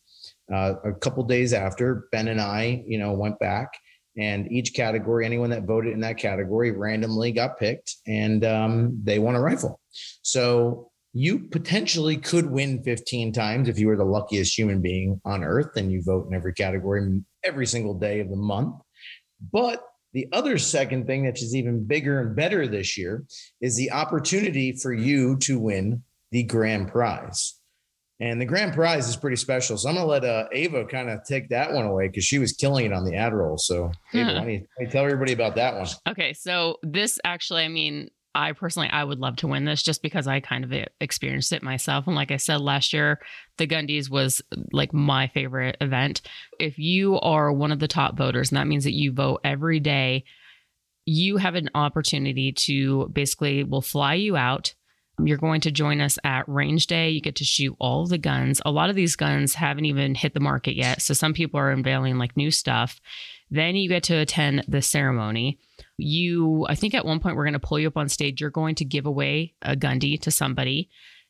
uh, 0.53 0.75
a 0.85 0.93
couple 0.93 1.23
days 1.25 1.53
after, 1.53 2.09
Ben 2.11 2.29
and 2.29 2.41
I, 2.41 2.83
you 2.87 2.99
know, 2.99 3.13
went 3.13 3.39
back 3.39 3.69
and 4.17 4.51
each 4.51 4.75
category, 4.75 5.25
anyone 5.25 5.51
that 5.51 5.65
voted 5.65 5.93
in 5.93 6.01
that 6.01 6.19
category 6.19 6.73
randomly 6.73 7.33
got 7.33 7.59
picked 7.59 7.97
and 8.07 8.45
um, 8.45 9.01
they 9.05 9.19
won 9.19 9.37
a 9.37 9.41
rifle. 9.41 9.81
So 10.23 10.91
you 11.13 11.39
potentially 11.39 12.17
could 12.17 12.51
win 12.51 12.83
15 12.83 13.33
times 13.33 13.69
if 13.69 13.79
you 13.79 13.89
were 13.89 13.97
the 13.97 14.05
luckiest 14.05 14.57
human 14.57 14.81
being 14.81 15.21
on 15.25 15.45
earth 15.45 15.77
and 15.77 15.91
you 15.91 16.03
vote 16.03 16.27
in 16.29 16.35
every 16.35 16.53
category 16.53 17.23
every 17.45 17.67
single 17.67 17.95
day 17.95 18.21
of 18.21 18.31
the 18.31 18.37
month. 18.37 18.75
But 19.53 19.83
the 20.13 20.29
other 20.33 20.59
second 20.59 21.07
thing, 21.07 21.25
that 21.25 21.39
is 21.41 21.55
even 21.55 21.85
bigger 21.85 22.21
and 22.21 22.35
better 22.35 22.67
this 22.67 22.99
year, 22.99 23.25
is 23.61 23.77
the 23.77 23.93
opportunity 23.93 24.73
for 24.73 24.93
you 24.93 25.37
to 25.39 25.59
win 25.59 26.03
the 26.31 26.43
grand 26.43 26.89
prize. 26.89 27.57
And 28.21 28.39
the 28.39 28.45
grand 28.45 28.75
prize 28.75 29.09
is 29.09 29.17
pretty 29.17 29.37
special. 29.37 29.79
So 29.79 29.89
I'm 29.89 29.95
going 29.95 30.07
to 30.07 30.11
let 30.11 30.25
uh, 30.25 30.47
Ava 30.53 30.85
kind 30.85 31.09
of 31.09 31.25
take 31.25 31.49
that 31.49 31.73
one 31.73 31.87
away 31.87 32.09
because 32.09 32.25
she 32.25 32.39
was 32.39 32.53
killing 32.53 32.85
it 32.85 32.93
on 32.93 33.05
the 33.05 33.17
ad 33.17 33.33
roll. 33.33 33.57
So, 33.57 33.93
Ava, 34.13 34.35
don't 34.35 34.51
you, 34.51 34.59
why 34.59 34.67
don't 34.79 34.87
you 34.87 34.89
tell 34.89 35.05
everybody 35.05 35.33
about 35.33 35.55
that 35.55 35.75
one? 35.75 35.87
Okay. 36.07 36.35
So, 36.35 36.77
this 36.83 37.19
actually, 37.25 37.63
I 37.63 37.69
mean, 37.69 38.11
I 38.35 38.53
personally, 38.53 38.89
I 38.91 39.03
would 39.03 39.19
love 39.19 39.37
to 39.37 39.49
win 39.49 39.65
this 39.65 39.83
just 39.83 40.03
because 40.03 40.27
I 40.27 40.41
kind 40.41 40.65
of 40.65 40.73
eh, 40.73 40.85
experienced 41.01 41.53
it 41.53 41.63
myself. 41.63 42.07
And 42.07 42.15
like 42.15 42.31
I 42.31 42.37
said 42.37 42.61
last 42.61 42.93
year, 42.93 43.21
the 43.57 43.67
Gundies 43.67 44.09
was 44.09 44.41
uh, 44.53 44.61
like 44.73 44.93
my 44.93 45.29
favorite 45.29 45.77
event. 45.81 46.23
If 46.59 46.79
you 46.79 47.19
are 47.21 47.53
one 47.53 47.73
of 47.73 47.81
the 47.81 47.89
top 47.89 48.17
voters, 48.17 48.51
and 48.51 48.57
that 48.57 48.69
means 48.69 48.85
that 48.85 48.95
you 48.95 49.13
vote 49.13 49.41
every 49.43 49.81
day, 49.81 50.25
you 51.07 51.39
have 51.39 51.57
an 51.57 51.71
opportunity 51.75 52.53
to 52.53 53.09
basically, 53.13 53.65
we'll 53.65 53.81
fly 53.81 54.15
you 54.15 54.37
out. 54.37 54.75
You're 55.23 55.37
going 55.37 55.61
to 55.63 55.71
join 55.71 56.01
us 56.01 56.19
at 56.25 56.49
range 56.49 56.87
day. 56.87 57.11
You 57.11 57.21
get 57.21 57.37
to 57.37 57.45
shoot 57.45 57.75
all 57.79 58.07
the 58.07 58.17
guns. 58.17 58.63
A 58.65 58.71
lot 58.71 58.91
of 58.91 58.97
these 58.97 59.17
guns 59.17 59.55
haven't 59.55 59.85
even 59.87 60.15
hit 60.15 60.35
the 60.35 60.41
market 60.41 60.77
yet. 60.77 61.03
So 61.03 61.15
some 61.15 61.35
people 61.35 61.59
are 61.59 61.71
unveiling 61.71 62.17
like 62.17 62.37
new 62.37 62.51
stuff. 62.51 63.01
Then 63.51 63.75
you 63.75 63.89
get 63.89 64.05
to 64.05 64.15
attend 64.15 64.65
the 64.69 64.83
ceremony. 64.83 65.59
You 65.97 66.67
i 66.69 66.75
think 66.75 66.95
at 66.95 67.05
one 67.05 67.21
point 67.21 67.37
we're 67.37 67.45
going 67.45 67.53
to 67.55 67.59
pull 67.59 67.79
you 67.79 67.89
up 67.89 67.97
on 67.97 68.09
stage. 68.09 68.41
You're 68.41 68.51
going 68.51 68.77
to 68.77 68.85
give 68.85 69.07
away 69.07 69.55
a 69.63 69.77
gundy 69.77 70.21
to 70.23 70.31
somebody. 70.31 70.89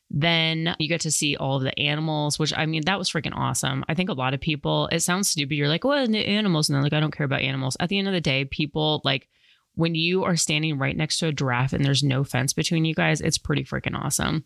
Then 0.09 0.75
you 0.77 0.89
get 0.89 1.01
to 1.01 1.11
see 1.11 1.35
all 1.37 1.57
of 1.57 1.63
the 1.63 1.77
animals 1.79 2.37
which 2.37 2.53
i 2.55 2.65
mean 2.65 2.83
that 2.85 2.99
was 2.99 3.09
freaking 3.09 3.35
awesome. 3.35 3.83
I 3.89 3.95
think 3.95 4.09
a 4.09 4.13
lot 4.13 4.33
of 4.33 4.41
people 4.41 4.87
it 4.91 5.01
sounds 5.01 5.29
stupid. 5.29 5.55
You're 5.55 5.67
like 5.67 5.83
well 5.83 5.97
animals 6.15 6.69
and 6.69 6.75
they're 6.75 6.83
like 6.83 6.93
i 6.93 6.99
don't 6.99 7.15
care 7.15 7.25
about 7.25 7.41
animals. 7.41 7.75
At 7.79 7.89
the 7.89 7.97
end 7.97 8.07
of 8.07 8.13
the 8.13 8.21
day 8.21 8.45
people 8.45 9.01
like 9.03 9.27
when 9.75 9.95
you 9.95 10.23
are 10.25 10.35
standing 10.35 10.77
right 10.77 10.97
next 10.97 11.17
to 11.19 11.27
a 11.27 11.31
giraffe 11.31 11.73
and 11.73 11.83
there's 11.83 12.03
no 12.03 12.23
fence 12.23 12.53
between 12.53 12.85
you 12.85 12.93
guys 12.93 13.21
it's 13.21 13.37
pretty 13.37 13.63
freaking 13.63 13.95
awesome. 13.95 14.45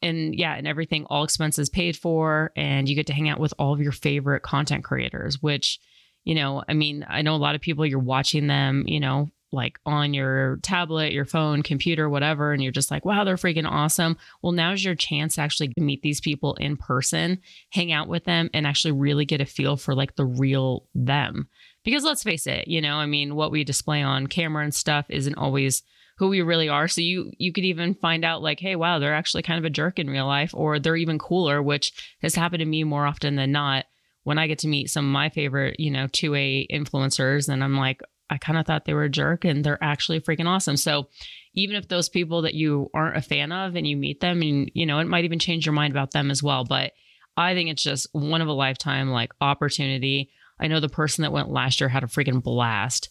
And 0.00 0.34
yeah 0.34 0.54
and 0.54 0.66
everything 0.66 1.04
all 1.10 1.22
expenses 1.22 1.68
paid 1.68 1.96
for 1.96 2.50
and 2.56 2.88
you 2.88 2.94
get 2.94 3.08
to 3.08 3.14
hang 3.14 3.28
out 3.28 3.40
with 3.40 3.52
all 3.58 3.74
of 3.74 3.80
your 3.80 3.92
favorite 3.92 4.42
content 4.42 4.84
creators 4.84 5.42
which 5.42 5.78
you 6.24 6.34
know, 6.34 6.62
I 6.68 6.74
mean, 6.74 7.04
I 7.08 7.22
know 7.22 7.34
a 7.34 7.36
lot 7.36 7.54
of 7.54 7.60
people, 7.60 7.86
you're 7.86 7.98
watching 7.98 8.46
them, 8.46 8.84
you 8.86 9.00
know, 9.00 9.30
like 9.52 9.78
on 9.84 10.14
your 10.14 10.58
tablet, 10.62 11.12
your 11.12 11.26
phone, 11.26 11.62
computer, 11.62 12.08
whatever, 12.08 12.52
and 12.52 12.62
you're 12.62 12.72
just 12.72 12.90
like, 12.90 13.04
wow, 13.04 13.22
they're 13.22 13.36
freaking 13.36 13.70
awesome. 13.70 14.16
Well, 14.42 14.52
now's 14.52 14.82
your 14.82 14.94
chance 14.94 15.34
to 15.34 15.42
actually 15.42 15.72
meet 15.76 16.02
these 16.02 16.20
people 16.20 16.54
in 16.54 16.76
person, 16.76 17.38
hang 17.70 17.92
out 17.92 18.08
with 18.08 18.24
them, 18.24 18.48
and 18.54 18.66
actually 18.66 18.92
really 18.92 19.26
get 19.26 19.42
a 19.42 19.46
feel 19.46 19.76
for 19.76 19.94
like 19.94 20.16
the 20.16 20.24
real 20.24 20.86
them. 20.94 21.48
Because 21.84 22.04
let's 22.04 22.22
face 22.22 22.46
it, 22.46 22.66
you 22.66 22.80
know, 22.80 22.96
I 22.96 23.06
mean, 23.06 23.34
what 23.34 23.50
we 23.50 23.64
display 23.64 24.02
on 24.02 24.26
camera 24.26 24.64
and 24.64 24.74
stuff 24.74 25.06
isn't 25.10 25.34
always 25.34 25.82
who 26.18 26.28
we 26.28 26.40
really 26.40 26.68
are. 26.68 26.88
So 26.88 27.00
you 27.00 27.32
you 27.38 27.52
could 27.52 27.64
even 27.64 27.94
find 27.94 28.24
out 28.24 28.42
like, 28.42 28.60
hey, 28.60 28.76
wow, 28.76 28.98
they're 28.98 29.14
actually 29.14 29.42
kind 29.42 29.58
of 29.58 29.64
a 29.64 29.70
jerk 29.70 29.98
in 29.98 30.08
real 30.08 30.26
life, 30.26 30.52
or 30.54 30.78
they're 30.78 30.96
even 30.96 31.18
cooler, 31.18 31.62
which 31.62 31.92
has 32.22 32.34
happened 32.34 32.60
to 32.60 32.66
me 32.66 32.84
more 32.84 33.06
often 33.06 33.36
than 33.36 33.52
not. 33.52 33.86
When 34.24 34.38
I 34.38 34.46
get 34.46 34.60
to 34.60 34.68
meet 34.68 34.90
some 34.90 35.04
of 35.06 35.12
my 35.12 35.30
favorite, 35.30 35.80
you 35.80 35.90
know, 35.90 36.06
2A 36.06 36.68
influencers, 36.70 37.48
and 37.48 37.62
I'm 37.62 37.76
like, 37.76 38.00
I 38.30 38.38
kind 38.38 38.58
of 38.58 38.64
thought 38.64 38.86
they 38.86 38.94
were 38.94 39.04
a 39.04 39.10
jerk 39.10 39.44
and 39.44 39.62
they're 39.62 39.82
actually 39.82 40.20
freaking 40.20 40.46
awesome. 40.46 40.78
So 40.78 41.08
even 41.54 41.76
if 41.76 41.88
those 41.88 42.08
people 42.08 42.42
that 42.42 42.54
you 42.54 42.88
aren't 42.94 43.18
a 43.18 43.22
fan 43.22 43.52
of 43.52 43.76
and 43.76 43.86
you 43.86 43.94
meet 43.94 44.20
them 44.20 44.40
and 44.40 44.70
you 44.74 44.86
know, 44.86 45.00
it 45.00 45.06
might 45.06 45.24
even 45.24 45.38
change 45.38 45.66
your 45.66 45.74
mind 45.74 45.92
about 45.92 46.12
them 46.12 46.30
as 46.30 46.42
well. 46.42 46.64
But 46.64 46.92
I 47.36 47.54
think 47.54 47.68
it's 47.68 47.82
just 47.82 48.06
one 48.12 48.40
of 48.40 48.48
a 48.48 48.52
lifetime 48.52 49.10
like 49.10 49.32
opportunity. 49.42 50.30
I 50.58 50.68
know 50.68 50.80
the 50.80 50.88
person 50.88 51.22
that 51.22 51.32
went 51.32 51.50
last 51.50 51.80
year 51.80 51.88
had 51.88 52.04
a 52.04 52.06
freaking 52.06 52.42
blast. 52.42 53.10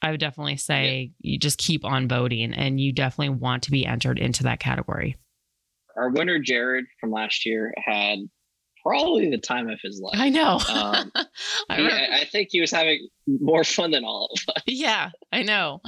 I 0.00 0.10
would 0.10 0.20
definitely 0.20 0.56
say 0.56 1.12
yeah. 1.20 1.32
you 1.32 1.38
just 1.38 1.58
keep 1.58 1.84
on 1.84 2.08
voting 2.08 2.54
and 2.54 2.80
you 2.80 2.92
definitely 2.92 3.36
want 3.36 3.64
to 3.64 3.70
be 3.70 3.84
entered 3.84 4.18
into 4.18 4.44
that 4.44 4.60
category. 4.60 5.16
Our 5.96 6.08
winner, 6.08 6.38
Jared 6.38 6.86
from 6.98 7.10
last 7.10 7.44
year, 7.44 7.74
had 7.76 8.20
probably 8.82 9.30
the 9.30 9.38
time 9.38 9.68
of 9.68 9.78
his 9.82 10.00
life. 10.00 10.14
I 10.18 10.28
know. 10.28 10.58
Um, 10.68 11.12
I, 11.68 11.76
he, 11.76 11.88
I, 11.88 12.24
think 12.30 12.48
he 12.50 12.60
was 12.60 12.70
having 12.70 13.08
more 13.26 13.64
fun 13.64 13.90
than 13.90 14.04
all 14.04 14.30
of 14.32 14.54
us. 14.54 14.62
Yeah, 14.66 15.10
I 15.32 15.42
know. 15.42 15.80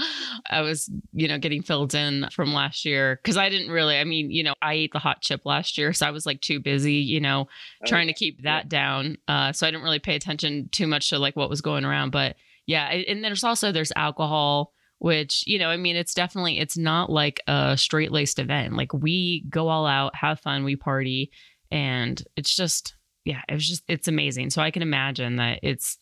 I 0.50 0.60
was, 0.60 0.90
you 1.12 1.28
know, 1.28 1.38
getting 1.38 1.62
filled 1.62 1.94
in 1.94 2.28
from 2.32 2.52
last 2.52 2.84
year 2.84 3.20
because 3.22 3.36
I 3.36 3.48
didn't 3.48 3.70
really, 3.70 3.98
I 3.98 4.04
mean, 4.04 4.30
you 4.30 4.42
know, 4.42 4.54
I 4.62 4.74
ate 4.74 4.92
the 4.92 4.98
hot 4.98 5.20
chip 5.20 5.42
last 5.44 5.78
year. 5.78 5.92
So 5.92 6.06
I 6.06 6.10
was 6.10 6.26
like 6.26 6.40
too 6.40 6.60
busy, 6.60 6.94
you 6.94 7.20
know, 7.20 7.48
oh, 7.82 7.86
trying 7.86 8.06
to 8.08 8.14
keep 8.14 8.42
that 8.42 8.64
yeah. 8.64 8.68
down. 8.68 9.18
Uh, 9.28 9.52
so 9.52 9.66
I 9.66 9.70
didn't 9.70 9.84
really 9.84 9.98
pay 9.98 10.16
attention 10.16 10.68
too 10.72 10.86
much 10.86 11.10
to 11.10 11.18
like 11.18 11.36
what 11.36 11.50
was 11.50 11.60
going 11.60 11.84
around. 11.84 12.10
But 12.10 12.36
yeah 12.66 12.88
and 12.88 13.24
there's 13.24 13.44
also 13.44 13.72
there's 13.72 13.92
alcohol 13.96 14.72
which 14.98 15.44
you 15.46 15.58
know 15.58 15.68
i 15.68 15.76
mean 15.76 15.96
it's 15.96 16.14
definitely 16.14 16.58
it's 16.58 16.76
not 16.76 17.10
like 17.10 17.40
a 17.46 17.76
straight 17.76 18.12
laced 18.12 18.38
event 18.38 18.74
like 18.74 18.92
we 18.92 19.44
go 19.48 19.68
all 19.68 19.86
out 19.86 20.14
have 20.14 20.40
fun 20.40 20.64
we 20.64 20.76
party 20.76 21.30
and 21.72 22.22
it's 22.36 22.54
just 22.54 22.94
yeah 23.24 23.40
it 23.48 23.54
was 23.54 23.66
just 23.66 23.82
it's 23.88 24.06
amazing 24.06 24.50
so 24.50 24.62
i 24.62 24.70
can 24.70 24.82
imagine 24.82 25.36
that 25.36 25.58
it's 25.62 25.98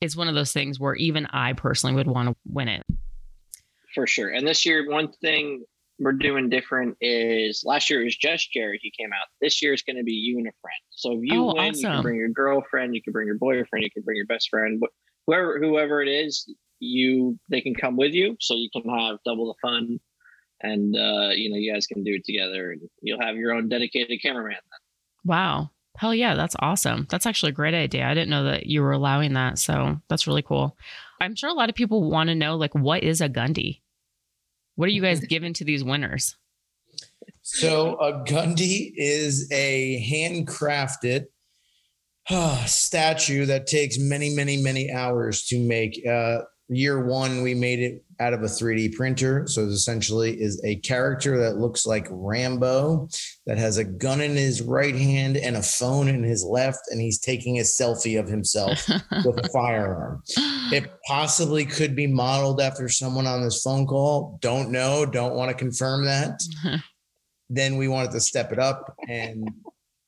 it's 0.00 0.16
one 0.16 0.28
of 0.28 0.34
those 0.34 0.52
things 0.52 0.78
where 0.78 0.94
even 0.94 1.26
i 1.26 1.52
personally 1.52 1.94
would 1.94 2.06
want 2.06 2.28
to 2.28 2.36
win 2.46 2.68
it 2.68 2.84
for 3.94 4.06
sure 4.06 4.28
and 4.28 4.46
this 4.46 4.66
year 4.66 4.90
one 4.90 5.10
thing 5.22 5.64
we're 5.98 6.12
doing 6.12 6.48
different 6.48 6.96
is 7.00 7.62
last 7.64 7.88
year 7.88 8.00
it 8.00 8.04
was 8.04 8.16
just 8.16 8.52
Jared 8.52 8.80
who 8.82 8.90
came 8.98 9.12
out. 9.12 9.28
This 9.40 9.62
year 9.62 9.72
is 9.72 9.82
going 9.82 9.96
to 9.96 10.02
be 10.02 10.12
you 10.12 10.38
and 10.38 10.48
a 10.48 10.52
friend. 10.60 10.80
So 10.90 11.12
if 11.12 11.20
you 11.22 11.40
oh, 11.40 11.54
win, 11.54 11.70
awesome. 11.70 11.76
you 11.76 11.88
can 11.88 12.02
bring 12.02 12.16
your 12.16 12.28
girlfriend, 12.30 12.94
you 12.94 13.02
can 13.02 13.12
bring 13.12 13.26
your 13.26 13.38
boyfriend, 13.38 13.84
you 13.84 13.90
can 13.90 14.02
bring 14.02 14.16
your 14.16 14.26
best 14.26 14.48
friend, 14.50 14.82
whoever 15.26 15.58
whoever 15.58 16.02
it 16.02 16.08
is, 16.08 16.52
you 16.80 17.38
they 17.50 17.60
can 17.60 17.74
come 17.74 17.96
with 17.96 18.12
you, 18.12 18.36
so 18.40 18.54
you 18.54 18.68
can 18.72 18.88
have 18.88 19.18
double 19.24 19.46
the 19.46 19.68
fun, 19.68 20.00
and 20.62 20.96
uh, 20.96 21.30
you 21.30 21.50
know 21.50 21.56
you 21.56 21.72
guys 21.72 21.86
can 21.86 22.02
do 22.02 22.14
it 22.14 22.24
together, 22.24 22.72
and 22.72 22.82
you'll 23.00 23.20
have 23.20 23.36
your 23.36 23.52
own 23.52 23.68
dedicated 23.68 24.20
cameraman. 24.20 24.58
Then. 24.70 24.80
Wow. 25.24 25.70
Hell 25.96 26.14
yeah, 26.14 26.34
that's 26.34 26.56
awesome. 26.58 27.06
That's 27.08 27.26
actually 27.26 27.50
a 27.50 27.54
great 27.54 27.74
idea. 27.74 28.06
I 28.06 28.14
didn't 28.14 28.30
know 28.30 28.44
that 28.44 28.66
you 28.66 28.82
were 28.82 28.92
allowing 28.92 29.34
that. 29.34 29.58
So 29.58 30.00
that's 30.08 30.26
really 30.26 30.42
cool. 30.42 30.76
I'm 31.20 31.36
sure 31.36 31.50
a 31.50 31.54
lot 31.54 31.68
of 31.68 31.76
people 31.76 32.10
want 32.10 32.28
to 32.28 32.34
know 32.34 32.56
like 32.56 32.74
what 32.74 33.04
is 33.04 33.20
a 33.20 33.28
Gundy? 33.28 33.80
What 34.74 34.86
are 34.86 34.92
you 34.92 35.02
guys 35.02 35.20
giving 35.28 35.54
to 35.54 35.64
these 35.64 35.84
winners? 35.84 36.36
So 37.42 37.96
a 38.00 38.24
Gundy 38.24 38.92
is 38.96 39.48
a 39.52 40.04
handcrafted 40.10 41.26
statue 42.66 43.46
that 43.46 43.66
takes 43.66 43.98
many, 43.98 44.34
many, 44.34 44.56
many 44.56 44.90
hours 44.90 45.46
to 45.46 45.58
make. 45.58 46.04
Uh, 46.06 46.40
year 46.68 47.04
one, 47.04 47.42
we 47.42 47.54
made 47.54 47.80
it 47.80 48.04
out 48.20 48.32
of 48.32 48.42
a 48.42 48.46
3D 48.46 48.94
printer. 48.94 49.46
So 49.46 49.62
it 49.62 49.68
essentially 49.68 50.40
is 50.40 50.62
a 50.64 50.76
character 50.76 51.38
that 51.38 51.58
looks 51.58 51.86
like 51.86 52.06
Rambo 52.10 53.08
that 53.46 53.58
has 53.58 53.78
a 53.78 53.84
gun 53.84 54.20
in 54.20 54.36
his 54.36 54.62
right 54.62 54.94
hand 54.94 55.36
and 55.36 55.56
a 55.56 55.62
phone 55.62 56.08
in 56.08 56.22
his 56.22 56.44
left, 56.44 56.80
and 56.90 57.00
he's 57.00 57.18
taking 57.18 57.58
a 57.58 57.62
selfie 57.62 58.18
of 58.18 58.28
himself 58.28 58.88
with 59.24 59.44
a 59.44 59.48
firearm. 59.52 60.22
It 60.72 60.92
possibly 61.06 61.64
could 61.64 61.94
be 61.94 62.06
modeled 62.06 62.60
after 62.60 62.88
someone 62.88 63.26
on 63.26 63.42
this 63.42 63.62
phone 63.62 63.86
call. 63.86 64.38
Don't 64.40 64.70
know. 64.70 65.04
Don't 65.04 65.34
want 65.34 65.50
to 65.50 65.56
confirm 65.56 66.04
that. 66.04 66.40
then 67.50 67.76
we 67.76 67.88
wanted 67.88 68.10
to 68.12 68.20
step 68.20 68.52
it 68.52 68.58
up 68.58 68.94
and 69.08 69.50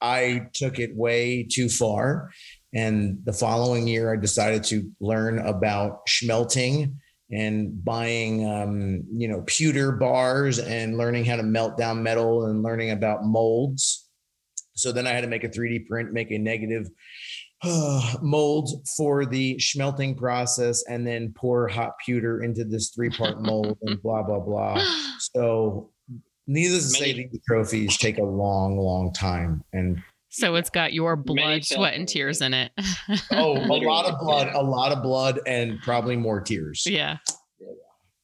I 0.01 0.49
took 0.53 0.79
it 0.79 0.95
way 0.95 1.47
too 1.51 1.69
far. 1.69 2.31
And 2.75 3.19
the 3.25 3.33
following 3.33 3.87
year, 3.87 4.13
I 4.13 4.17
decided 4.17 4.65
to 4.65 4.91
learn 5.01 5.39
about 5.39 6.07
schmelting 6.07 6.95
and 7.31 7.85
buying, 7.85 8.49
um, 8.49 9.03
you 9.13 9.29
know, 9.29 9.43
pewter 9.47 9.93
bars 9.93 10.59
and 10.59 10.97
learning 10.97 11.25
how 11.25 11.37
to 11.37 11.43
melt 11.43 11.77
down 11.77 12.03
metal 12.03 12.47
and 12.47 12.63
learning 12.63 12.91
about 12.91 13.25
molds. 13.25 14.09
So 14.75 14.93
then 14.93 15.07
I 15.07 15.11
had 15.11 15.23
to 15.23 15.29
make 15.29 15.45
a 15.45 15.49
3D 15.49 15.87
print, 15.89 16.13
make 16.13 16.31
a 16.31 16.39
negative 16.39 16.89
uh, 17.63 18.15
mold 18.23 18.87
for 18.97 19.25
the 19.25 19.57
schmelting 19.57 20.17
process, 20.17 20.85
and 20.89 21.07
then 21.07 21.33
pour 21.35 21.67
hot 21.69 21.93
pewter 22.05 22.43
into 22.43 22.65
this 22.65 22.91
three 22.91 23.11
part 23.11 23.41
mold 23.41 23.79
and 23.83 24.01
blah, 24.03 24.23
blah, 24.23 24.41
blah. 24.41 24.83
So 25.19 25.91
Needless 26.47 26.93
to 26.93 26.99
say, 26.99 27.13
these 27.13 27.41
trophies 27.47 27.97
take 27.97 28.19
a 28.19 28.25
long, 28.25 28.79
long 28.79 29.13
time. 29.13 29.65
And 29.73 30.01
so 30.37 30.55
it's 30.57 30.71
got 30.71 30.93
your 30.93 31.17
blood, 31.17 31.65
sweat, 31.65 31.95
and 31.95 32.07
tears 32.07 32.41
in 32.41 32.55
it. 32.55 32.73
oh, 33.33 33.57
a 33.57 33.81
lot 33.85 34.07
of 34.07 34.19
blood, 34.19 34.49
a 34.55 34.63
lot 34.63 34.93
of 34.93 35.03
blood, 35.03 35.41
and 35.47 35.81
probably 35.83 36.17
more 36.17 36.41
tears. 36.41 36.85
Yeah. 36.87 37.19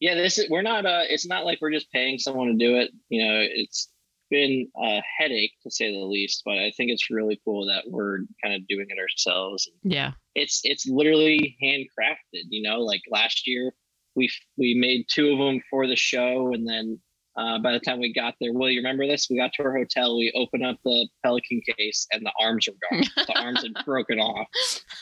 Yeah, 0.00 0.14
this 0.16 0.36
is 0.36 0.50
we're 0.50 0.62
not 0.62 0.84
uh 0.84 1.02
it's 1.08 1.26
not 1.26 1.44
like 1.44 1.58
we're 1.60 1.70
just 1.70 1.90
paying 1.92 2.18
someone 2.18 2.48
to 2.48 2.54
do 2.54 2.76
it. 2.76 2.90
You 3.08 3.24
know, 3.24 3.38
it's 3.40 3.88
been 4.30 4.68
a 4.82 5.00
headache 5.18 5.52
to 5.62 5.70
say 5.70 5.92
the 5.92 6.04
least, 6.04 6.42
but 6.44 6.58
I 6.58 6.72
think 6.76 6.90
it's 6.90 7.10
really 7.10 7.40
cool 7.44 7.66
that 7.66 7.84
we're 7.86 8.18
kind 8.42 8.54
of 8.54 8.66
doing 8.66 8.86
it 8.88 8.98
ourselves. 8.98 9.70
Yeah. 9.84 10.12
It's 10.34 10.60
it's 10.64 10.88
literally 10.88 11.56
handcrafted, 11.62 12.46
you 12.48 12.68
know, 12.68 12.80
like 12.80 13.02
last 13.10 13.46
year 13.46 13.72
we 14.16 14.28
we 14.58 14.74
made 14.78 15.06
two 15.08 15.32
of 15.32 15.38
them 15.38 15.60
for 15.70 15.86
the 15.86 15.96
show 15.96 16.52
and 16.52 16.68
then 16.68 16.98
uh, 17.36 17.58
by 17.58 17.72
the 17.72 17.80
time 17.80 17.98
we 17.98 18.12
got 18.12 18.34
there, 18.40 18.52
Will, 18.52 18.70
you 18.70 18.80
remember 18.80 19.06
this? 19.06 19.28
We 19.30 19.36
got 19.36 19.52
to 19.54 19.62
our 19.62 19.76
hotel, 19.76 20.18
we 20.18 20.32
opened 20.34 20.64
up 20.64 20.76
the 20.84 21.08
Pelican 21.24 21.62
case, 21.76 22.06
and 22.12 22.24
the 22.24 22.32
arms 22.40 22.68
were 22.68 22.74
gone. 22.90 23.04
the 23.26 23.38
arms 23.38 23.62
had 23.62 23.84
broken 23.84 24.18
off. 24.18 24.46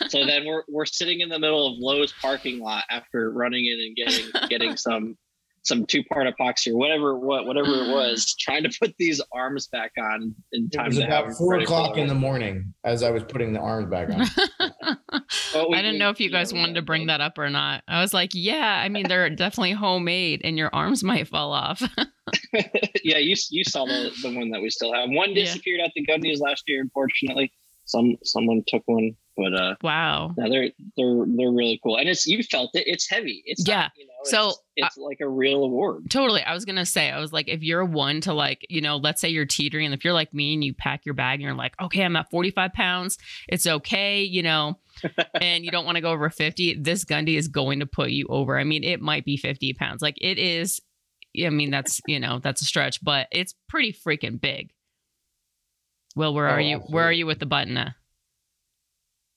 So 0.08 0.24
then 0.24 0.46
we're 0.46 0.62
we're 0.68 0.86
sitting 0.86 1.20
in 1.20 1.28
the 1.28 1.38
middle 1.38 1.66
of 1.66 1.78
Lowe's 1.78 2.12
parking 2.20 2.60
lot 2.60 2.84
after 2.90 3.30
running 3.30 3.66
in 3.66 3.80
and 3.80 3.96
getting 3.96 4.48
getting 4.48 4.76
some 4.76 5.16
some 5.62 5.84
two 5.84 6.02
part 6.04 6.26
epoxy 6.26 6.72
or 6.72 6.76
whatever 6.76 7.18
what 7.18 7.46
whatever 7.46 7.68
it 7.68 7.88
was, 7.94 8.34
trying 8.38 8.62
to 8.62 8.70
put 8.80 8.94
these 8.98 9.20
arms 9.32 9.66
back 9.68 9.92
on 9.98 10.34
in 10.52 10.70
time. 10.70 10.86
It 10.86 10.88
was 10.88 10.98
about 10.98 11.32
four 11.32 11.56
o'clock 11.56 11.96
in 11.96 12.08
the 12.08 12.14
morning 12.14 12.72
as 12.84 13.02
I 13.02 13.10
was 13.10 13.24
putting 13.24 13.52
the 13.52 13.60
arms 13.60 13.90
back 13.90 14.08
on. 14.10 14.20
we, 15.68 15.76
I 15.76 15.82
didn't 15.82 15.98
know 15.98 16.10
if 16.10 16.20
you 16.20 16.30
guys 16.30 16.54
wanted 16.54 16.74
to 16.74 16.82
bring 16.82 17.06
that 17.06 17.20
up 17.20 17.38
or 17.38 17.50
not. 17.50 17.82
I 17.88 18.00
was 18.00 18.14
like, 18.14 18.30
yeah, 18.32 18.80
I 18.82 18.88
mean 18.88 19.08
they're 19.08 19.28
definitely 19.36 19.72
homemade, 19.72 20.40
and 20.44 20.56
your 20.56 20.70
arms 20.72 21.04
might 21.04 21.28
fall 21.28 21.52
off. 21.52 21.82
yeah, 23.04 23.18
you 23.18 23.36
you 23.50 23.64
saw 23.64 23.84
the 23.84 24.10
the 24.22 24.34
one 24.34 24.50
that 24.50 24.60
we 24.60 24.70
still 24.70 24.92
have. 24.94 25.10
One 25.10 25.34
disappeared 25.34 25.80
yeah. 25.80 25.86
at 25.86 25.92
the 25.94 26.06
Gundies 26.06 26.40
last 26.40 26.64
year, 26.66 26.80
unfortunately. 26.80 27.52
Some 27.84 28.16
someone 28.22 28.62
took 28.68 28.82
one 28.86 29.16
but 29.40 29.54
uh, 29.54 29.74
wow, 29.82 30.34
no, 30.36 30.50
they're 30.50 30.70
they're 30.98 31.24
they're 31.26 31.50
really 31.50 31.80
cool, 31.82 31.96
and 31.96 32.08
it's 32.10 32.26
you 32.26 32.42
felt 32.42 32.72
it. 32.74 32.84
It's 32.86 33.08
heavy. 33.08 33.42
It's 33.46 33.66
yeah. 33.66 33.76
Not, 33.76 33.92
you 33.96 34.06
know, 34.06 34.12
so 34.24 34.48
it's, 34.76 34.88
it's 34.88 34.96
like 34.98 35.20
a 35.22 35.28
real 35.28 35.64
award. 35.64 36.10
Totally. 36.10 36.42
I 36.42 36.52
was 36.52 36.66
gonna 36.66 36.84
say, 36.84 37.10
I 37.10 37.18
was 37.18 37.32
like, 37.32 37.48
if 37.48 37.62
you're 37.62 37.84
one 37.84 38.20
to 38.22 38.34
like, 38.34 38.66
you 38.68 38.82
know, 38.82 38.98
let's 38.98 39.18
say 39.18 39.30
you're 39.30 39.46
teetering, 39.46 39.86
and 39.86 39.94
if 39.94 40.04
you're 40.04 40.12
like 40.12 40.34
me 40.34 40.52
and 40.52 40.62
you 40.62 40.74
pack 40.74 41.06
your 41.06 41.14
bag 41.14 41.36
and 41.36 41.42
you're 41.42 41.54
like, 41.54 41.74
okay, 41.80 42.02
I'm 42.02 42.16
at 42.16 42.30
45 42.30 42.74
pounds, 42.74 43.16
it's 43.48 43.66
okay, 43.66 44.22
you 44.22 44.42
know, 44.42 44.78
and 45.40 45.64
you 45.64 45.70
don't 45.70 45.86
want 45.86 45.96
to 45.96 46.02
go 46.02 46.10
over 46.10 46.28
50, 46.28 46.80
this 46.80 47.06
Gundy 47.06 47.38
is 47.38 47.48
going 47.48 47.80
to 47.80 47.86
put 47.86 48.10
you 48.10 48.26
over. 48.28 48.58
I 48.58 48.64
mean, 48.64 48.84
it 48.84 49.00
might 49.00 49.24
be 49.24 49.38
50 49.38 49.72
pounds. 49.72 50.02
Like 50.02 50.16
it 50.20 50.38
is. 50.38 50.80
I 51.42 51.48
mean, 51.48 51.70
that's 51.70 52.02
you 52.06 52.20
know, 52.20 52.40
that's 52.40 52.60
a 52.60 52.66
stretch, 52.66 53.02
but 53.02 53.28
it's 53.32 53.54
pretty 53.70 53.94
freaking 53.94 54.38
big. 54.38 54.72
Well, 56.14 56.34
where 56.34 56.48
oh, 56.48 56.52
are 56.52 56.60
you? 56.60 56.76
Absolutely. 56.76 56.94
Where 56.94 57.04
are 57.04 57.12
you 57.12 57.26
with 57.26 57.38
the 57.38 57.46
button? 57.46 57.94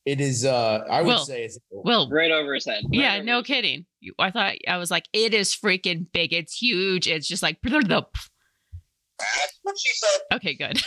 Now? 0.06 0.12
It 0.12 0.22
is. 0.22 0.46
uh 0.46 0.84
I 0.90 1.02
would 1.02 1.08
Will, 1.08 1.26
say 1.26 1.46
it's 1.46 1.60
Will 1.72 2.10
right 2.10 2.32
over 2.32 2.54
his 2.54 2.66
head. 2.66 2.84
Right 2.84 2.94
yeah, 2.94 3.22
no 3.22 3.44
kidding. 3.44 3.86
I 4.20 4.32
thought 4.32 4.56
I 4.68 4.78
was 4.78 4.92
like, 4.92 5.06
it 5.14 5.34
is 5.34 5.56
freaking 5.56 6.08
big. 6.12 6.34
It's 6.34 6.56
huge. 6.56 7.08
It's 7.08 7.28
just 7.28 7.44
like 7.44 7.62
the. 7.62 7.70
That's 9.20 9.60
what 9.62 9.76
she 9.80 9.94
said. 9.94 10.20
Okay, 10.34 10.56
good. 10.56 10.82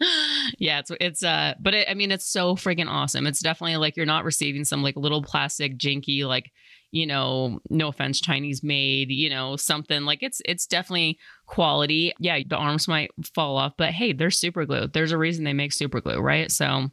yeah, 0.58 0.78
it's 0.78 0.90
it's 1.00 1.22
uh, 1.22 1.54
but 1.60 1.74
it, 1.74 1.90
I 1.90 1.94
mean, 1.94 2.10
it's 2.10 2.30
so 2.30 2.54
freaking 2.54 2.88
awesome. 2.88 3.26
It's 3.26 3.42
definitely 3.42 3.76
like 3.76 3.96
you're 3.96 4.06
not 4.06 4.24
receiving 4.24 4.64
some 4.64 4.82
like 4.82 4.96
little 4.96 5.22
plastic 5.22 5.76
jinky 5.76 6.24
like 6.24 6.50
you 6.92 7.06
know, 7.06 7.60
no 7.68 7.88
offense, 7.88 8.20
Chinese 8.20 8.62
made, 8.62 9.10
you 9.10 9.28
know, 9.28 9.56
something 9.56 10.04
like 10.04 10.22
it's 10.22 10.40
it's 10.44 10.66
definitely 10.66 11.18
quality. 11.46 12.14
Yeah, 12.18 12.38
the 12.46 12.56
arms 12.56 12.88
might 12.88 13.10
fall 13.34 13.56
off, 13.58 13.74
but 13.76 13.90
hey, 13.90 14.12
they're 14.12 14.30
super 14.30 14.64
glue. 14.64 14.86
There's 14.86 15.12
a 15.12 15.18
reason 15.18 15.44
they 15.44 15.52
make 15.52 15.72
super 15.72 16.00
glue, 16.00 16.18
right? 16.18 16.50
So 16.50 16.90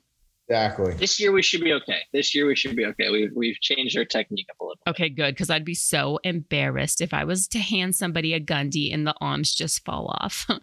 Exactly. 0.53 0.93
This 0.93 1.19
year 1.19 1.31
we 1.31 1.41
should 1.41 1.61
be 1.61 1.73
okay. 1.73 2.01
This 2.11 2.35
year 2.35 2.45
we 2.45 2.55
should 2.55 2.75
be 2.75 2.85
okay. 2.85 3.09
We've 3.09 3.31
we've 3.35 3.59
changed 3.59 3.97
our 3.97 4.05
technique 4.05 4.45
up 4.51 4.59
a 4.59 4.63
little. 4.63 4.83
Okay, 4.87 5.09
good. 5.09 5.33
Because 5.33 5.49
I'd 5.49 5.65
be 5.65 5.73
so 5.73 6.19
embarrassed 6.23 7.01
if 7.01 7.11
I 7.11 7.23
was 7.23 7.47
to 7.49 7.59
hand 7.59 7.95
somebody 7.95 8.33
a 8.33 8.39
Gundy 8.39 8.93
and 8.93 9.07
the 9.07 9.15
arms 9.19 9.55
just 9.55 9.83
fall 9.83 10.15
off. 10.19 10.47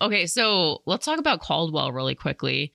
okay, 0.00 0.26
so 0.26 0.82
let's 0.86 1.04
talk 1.04 1.18
about 1.18 1.40
Caldwell 1.40 1.90
really 1.90 2.14
quickly. 2.14 2.74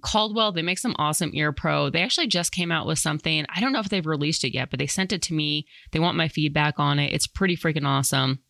Caldwell, 0.00 0.52
they 0.52 0.62
make 0.62 0.78
some 0.78 0.96
awesome 0.98 1.30
ear 1.34 1.52
pro. 1.52 1.90
They 1.90 2.02
actually 2.02 2.28
just 2.28 2.52
came 2.52 2.72
out 2.72 2.86
with 2.86 2.98
something. 2.98 3.44
I 3.54 3.60
don't 3.60 3.72
know 3.72 3.80
if 3.80 3.88
they've 3.88 4.06
released 4.06 4.44
it 4.44 4.54
yet, 4.54 4.70
but 4.70 4.78
they 4.78 4.86
sent 4.86 5.12
it 5.12 5.22
to 5.22 5.34
me. 5.34 5.66
They 5.90 5.98
want 5.98 6.16
my 6.16 6.28
feedback 6.28 6.78
on 6.78 6.98
it. 6.98 7.12
It's 7.12 7.26
pretty 7.26 7.56
freaking 7.56 7.86
awesome. 7.86 8.40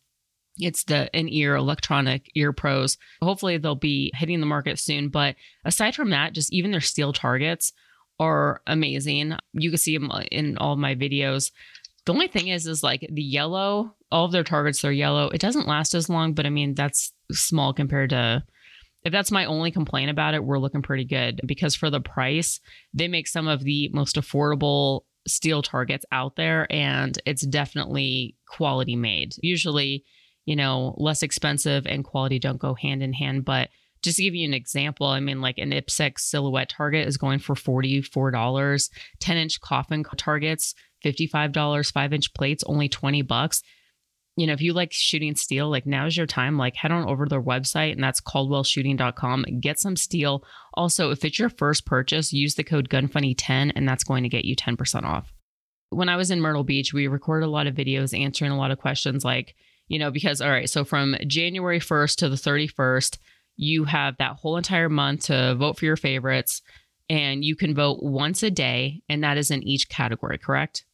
It's 0.57 0.83
the 0.83 1.09
in 1.17 1.27
ear 1.29 1.55
electronic 1.55 2.29
ear 2.35 2.53
pros. 2.53 2.97
Hopefully 3.21 3.57
they'll 3.57 3.75
be 3.75 4.11
hitting 4.15 4.39
the 4.39 4.45
market 4.45 4.79
soon. 4.79 5.09
But 5.09 5.35
aside 5.65 5.95
from 5.95 6.11
that, 6.11 6.33
just 6.33 6.53
even 6.53 6.71
their 6.71 6.81
steel 6.81 7.11
targets 7.11 7.73
are 8.19 8.61
amazing. 8.67 9.35
You 9.53 9.69
can 9.71 9.77
see 9.77 9.97
them 9.97 10.11
uh, 10.11 10.21
in 10.31 10.57
all 10.57 10.75
my 10.75 10.95
videos. 10.95 11.51
The 12.05 12.13
only 12.13 12.27
thing 12.27 12.49
is, 12.49 12.67
is 12.67 12.83
like 12.83 13.07
the 13.11 13.23
yellow, 13.23 13.95
all 14.11 14.25
of 14.25 14.31
their 14.31 14.43
targets, 14.43 14.81
they're 14.81 14.91
yellow. 14.91 15.29
It 15.29 15.41
doesn't 15.41 15.67
last 15.67 15.95
as 15.95 16.09
long, 16.09 16.33
but 16.33 16.45
I 16.45 16.49
mean, 16.49 16.75
that's 16.75 17.13
small 17.31 17.73
compared 17.73 18.11
to 18.11 18.43
if 19.05 19.11
that's 19.11 19.31
my 19.31 19.45
only 19.45 19.71
complaint 19.71 20.09
about 20.09 20.33
it, 20.33 20.43
we're 20.43 20.59
looking 20.59 20.81
pretty 20.81 21.05
good 21.05 21.41
because 21.45 21.75
for 21.75 21.89
the 21.89 21.99
price, 21.99 22.59
they 22.93 23.07
make 23.07 23.27
some 23.27 23.47
of 23.47 23.63
the 23.63 23.89
most 23.93 24.15
affordable 24.15 25.01
steel 25.27 25.61
targets 25.61 26.05
out 26.11 26.35
there 26.35 26.67
and 26.71 27.17
it's 27.25 27.45
definitely 27.45 28.35
quality 28.47 28.95
made. 28.95 29.35
Usually, 29.41 30.03
you 30.45 30.55
know, 30.55 30.95
less 30.97 31.23
expensive 31.23 31.85
and 31.85 32.03
quality 32.03 32.39
don't 32.39 32.59
go 32.59 32.73
hand 32.73 33.01
in 33.03 33.13
hand, 33.13 33.45
but 33.45 33.69
just 34.01 34.17
to 34.17 34.23
give 34.23 34.35
you 34.35 34.45
an 34.45 34.53
example, 34.53 35.07
I 35.07 35.21
mean, 35.21 35.39
like 35.39 35.57
an 35.57 35.71
IPSC 35.71 36.19
silhouette 36.19 36.69
target 36.69 37.07
is 37.07 37.17
going 37.17 37.39
for 37.39 37.55
$44, 37.55 38.89
10 39.19 39.37
inch 39.37 39.61
coffin 39.61 40.03
targets, 40.17 40.75
$55, 41.05 41.91
five 41.91 42.13
inch 42.13 42.33
plates, 42.33 42.63
only 42.67 42.89
20 42.89 43.21
bucks 43.21 43.63
you 44.35 44.47
know, 44.47 44.53
if 44.53 44.61
you 44.61 44.73
like 44.73 44.91
shooting 44.91 45.35
steel, 45.35 45.69
like 45.69 45.85
now's 45.85 46.17
your 46.17 46.25
time. 46.25 46.57
Like 46.57 46.75
head 46.75 46.91
on 46.91 47.07
over 47.07 47.25
to 47.25 47.29
their 47.29 47.41
website 47.41 47.93
and 47.93 48.03
that's 48.03 48.21
caldwellshooting.com. 48.21 49.45
Get 49.59 49.79
some 49.79 49.95
steel. 49.95 50.43
Also, 50.73 51.11
if 51.11 51.23
it's 51.23 51.37
your 51.37 51.49
first 51.49 51.85
purchase, 51.85 52.33
use 52.33 52.55
the 52.55 52.63
code 52.63 52.89
GUNFUNNY10 52.89 53.73
and 53.75 53.87
that's 53.87 54.03
going 54.03 54.23
to 54.23 54.29
get 54.29 54.45
you 54.45 54.55
10% 54.55 55.03
off. 55.03 55.31
When 55.91 56.09
I 56.09 56.15
was 56.15 56.31
in 56.31 56.41
Myrtle 56.41 56.63
Beach, 56.63 56.93
we 56.93 57.07
recorded 57.07 57.45
a 57.45 57.51
lot 57.51 57.67
of 57.67 57.75
videos 57.75 58.19
answering 58.19 58.51
a 58.51 58.57
lot 58.57 58.71
of 58.71 58.79
questions 58.79 59.23
like, 59.23 59.55
you 59.87 59.99
know, 59.99 60.09
because 60.09 60.41
all 60.41 60.49
right, 60.49 60.69
so 60.69 60.83
from 60.83 61.15
January 61.27 61.79
1st 61.79 62.15
to 62.17 62.29
the 62.29 62.35
31st, 62.35 63.19
you 63.55 63.83
have 63.83 64.17
that 64.17 64.37
whole 64.37 64.57
entire 64.57 64.89
month 64.89 65.25
to 65.25 65.53
vote 65.53 65.77
for 65.77 65.85
your 65.85 65.95
favorites 65.95 66.63
and 67.07 67.45
you 67.45 67.55
can 67.55 67.75
vote 67.75 67.99
once 68.01 68.41
a 68.41 68.49
day 68.49 69.03
and 69.07 69.23
that 69.23 69.37
is 69.37 69.51
in 69.51 69.61
each 69.61 69.89
category, 69.89 70.39
correct? 70.39 70.85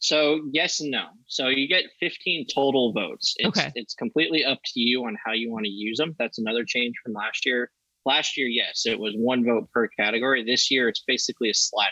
So 0.00 0.40
yes 0.52 0.80
and 0.80 0.90
no. 0.90 1.06
So 1.26 1.48
you 1.48 1.68
get 1.68 1.84
15 2.00 2.46
total 2.52 2.92
votes. 2.92 3.34
It's, 3.38 3.58
okay. 3.58 3.72
It's 3.74 3.94
completely 3.94 4.44
up 4.44 4.58
to 4.64 4.80
you 4.80 5.04
on 5.04 5.16
how 5.24 5.32
you 5.32 5.50
want 5.50 5.64
to 5.64 5.70
use 5.70 5.98
them. 5.98 6.14
That's 6.18 6.38
another 6.38 6.64
change 6.64 6.94
from 7.02 7.14
last 7.14 7.44
year. 7.44 7.70
Last 8.04 8.36
year, 8.36 8.46
yes, 8.46 8.86
it 8.86 8.98
was 8.98 9.12
one 9.16 9.44
vote 9.44 9.68
per 9.72 9.88
category. 9.88 10.44
This 10.44 10.70
year, 10.70 10.88
it's 10.88 11.02
basically 11.06 11.50
a 11.50 11.54
slider. 11.54 11.90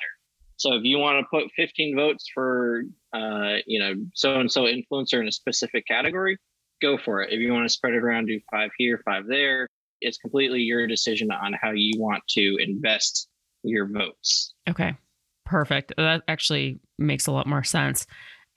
So 0.56 0.74
if 0.74 0.84
you 0.84 0.98
want 0.98 1.22
to 1.22 1.26
put 1.30 1.50
15 1.56 1.96
votes 1.96 2.26
for, 2.32 2.84
uh, 3.12 3.56
you 3.66 3.78
know, 3.78 3.94
so 4.14 4.40
and 4.40 4.50
so 4.50 4.62
influencer 4.62 5.20
in 5.20 5.28
a 5.28 5.32
specific 5.32 5.86
category, 5.86 6.38
go 6.80 6.96
for 6.96 7.22
it. 7.22 7.32
If 7.32 7.40
you 7.40 7.52
want 7.52 7.66
to 7.66 7.72
spread 7.72 7.94
it 7.94 8.02
around, 8.02 8.26
do 8.26 8.40
five 8.50 8.70
here, 8.78 9.02
five 9.04 9.26
there. 9.26 9.68
It's 10.00 10.18
completely 10.18 10.60
your 10.60 10.86
decision 10.86 11.30
on 11.30 11.54
how 11.60 11.72
you 11.72 12.00
want 12.00 12.22
to 12.30 12.56
invest 12.60 13.28
your 13.62 13.86
votes. 13.86 14.54
Okay. 14.68 14.96
Perfect. 15.44 15.92
That 15.96 16.22
actually 16.28 16.80
makes 16.98 17.26
a 17.26 17.32
lot 17.32 17.46
more 17.46 17.64
sense. 17.64 18.06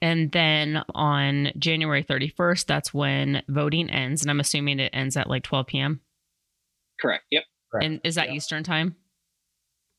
And 0.02 0.32
then 0.32 0.82
on 0.94 1.52
January 1.58 2.02
31st, 2.02 2.66
that's 2.66 2.94
when 2.94 3.42
voting 3.48 3.90
ends. 3.90 4.22
And 4.22 4.30
I'm 4.30 4.40
assuming 4.40 4.80
it 4.80 4.90
ends 4.94 5.16
at 5.16 5.28
like 5.28 5.42
12 5.42 5.66
p.m. 5.66 6.00
Correct. 7.00 7.24
Yep. 7.30 7.44
Correct. 7.70 7.86
And 7.86 8.00
is 8.02 8.14
that 8.14 8.28
Yeah. 8.28 8.34
Eastern 8.36 8.62
time? 8.62 8.96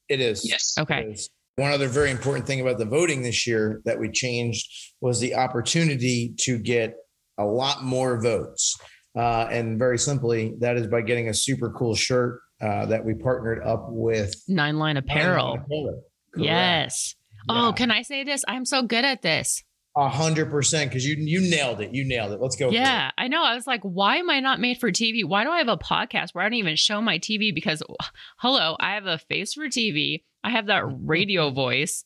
It 0.10 0.20
is. 0.20 0.48
Yes. 0.48 0.76
Okay. 0.80 1.02
It 1.02 1.12
is. 1.12 1.30
One 1.56 1.72
other 1.72 1.88
very 1.88 2.10
important 2.10 2.48
thing 2.48 2.62
about 2.62 2.80
the 2.80 2.86
voting 2.86 3.22
this 3.22 3.46
year 3.46 3.82
that 3.86 4.00
we 4.00 4.10
changed 4.10 4.68
was 5.02 5.20
the 5.20 5.36
opportunity 5.36 6.34
to 6.40 6.58
get 6.58 6.96
a 7.38 7.46
lot 7.46 7.84
more 7.84 8.22
votes. 8.22 8.76
Uh, 9.16 9.48
and 9.52 9.78
very 9.78 9.98
simply, 10.00 10.54
that 10.60 10.78
is 10.78 10.88
by 10.88 11.02
getting 11.02 11.28
a 11.30 11.34
super 11.34 11.70
cool 11.72 11.94
shirt 11.94 12.40
uh, 12.62 12.86
that 12.88 13.04
we 13.06 13.14
partnered 13.14 13.62
up 13.64 13.86
with 13.90 14.34
Nine 14.48 14.80
Line 14.80 14.98
Apparel. 14.98 15.58
Correct. 15.58 16.00
Yes. 16.38 17.16
Oh, 17.50 17.74
can 17.76 17.92
I 17.92 18.02
say 18.02 18.24
this? 18.24 18.44
I'm 18.48 18.66
so 18.66 18.84
good 18.84 19.06
at 19.06 19.22
this. 19.22 19.64
A 19.98 20.08
hundred 20.08 20.50
percent, 20.50 20.90
because 20.90 21.06
you 21.06 21.18
you 21.18 21.42
nailed 21.42 21.82
it. 21.82 21.94
You 21.94 22.06
nailed 22.06 22.32
it. 22.32 22.40
Let's 22.40 22.56
go. 22.56 22.70
Yeah, 22.70 23.12
I 23.18 23.28
know. 23.28 23.44
I 23.44 23.56
was 23.56 23.68
like, 23.68 23.82
why 23.82 24.18
am 24.18 24.30
I 24.30 24.40
not 24.40 24.62
made 24.62 24.80
for 24.80 24.90
TV? 24.90 25.26
Why 25.26 25.44
do 25.44 25.50
I 25.50 25.58
have 25.58 25.68
a 25.68 25.78
podcast 25.78 26.30
where 26.32 26.46
I 26.46 26.48
don't 26.48 26.60
even 26.60 26.78
show 26.78 27.02
my 27.02 27.20
TV? 27.20 27.54
Because, 27.54 27.84
hello, 28.38 28.78
I 28.80 28.94
have 28.94 29.06
a 29.06 29.18
face 29.18 29.54
for 29.54 29.66
TV. 29.66 30.24
I 30.46 30.52
have 30.52 30.68
that 30.68 30.84
mm-hmm. 30.84 31.06
radio 31.06 31.52
voice, 31.52 32.06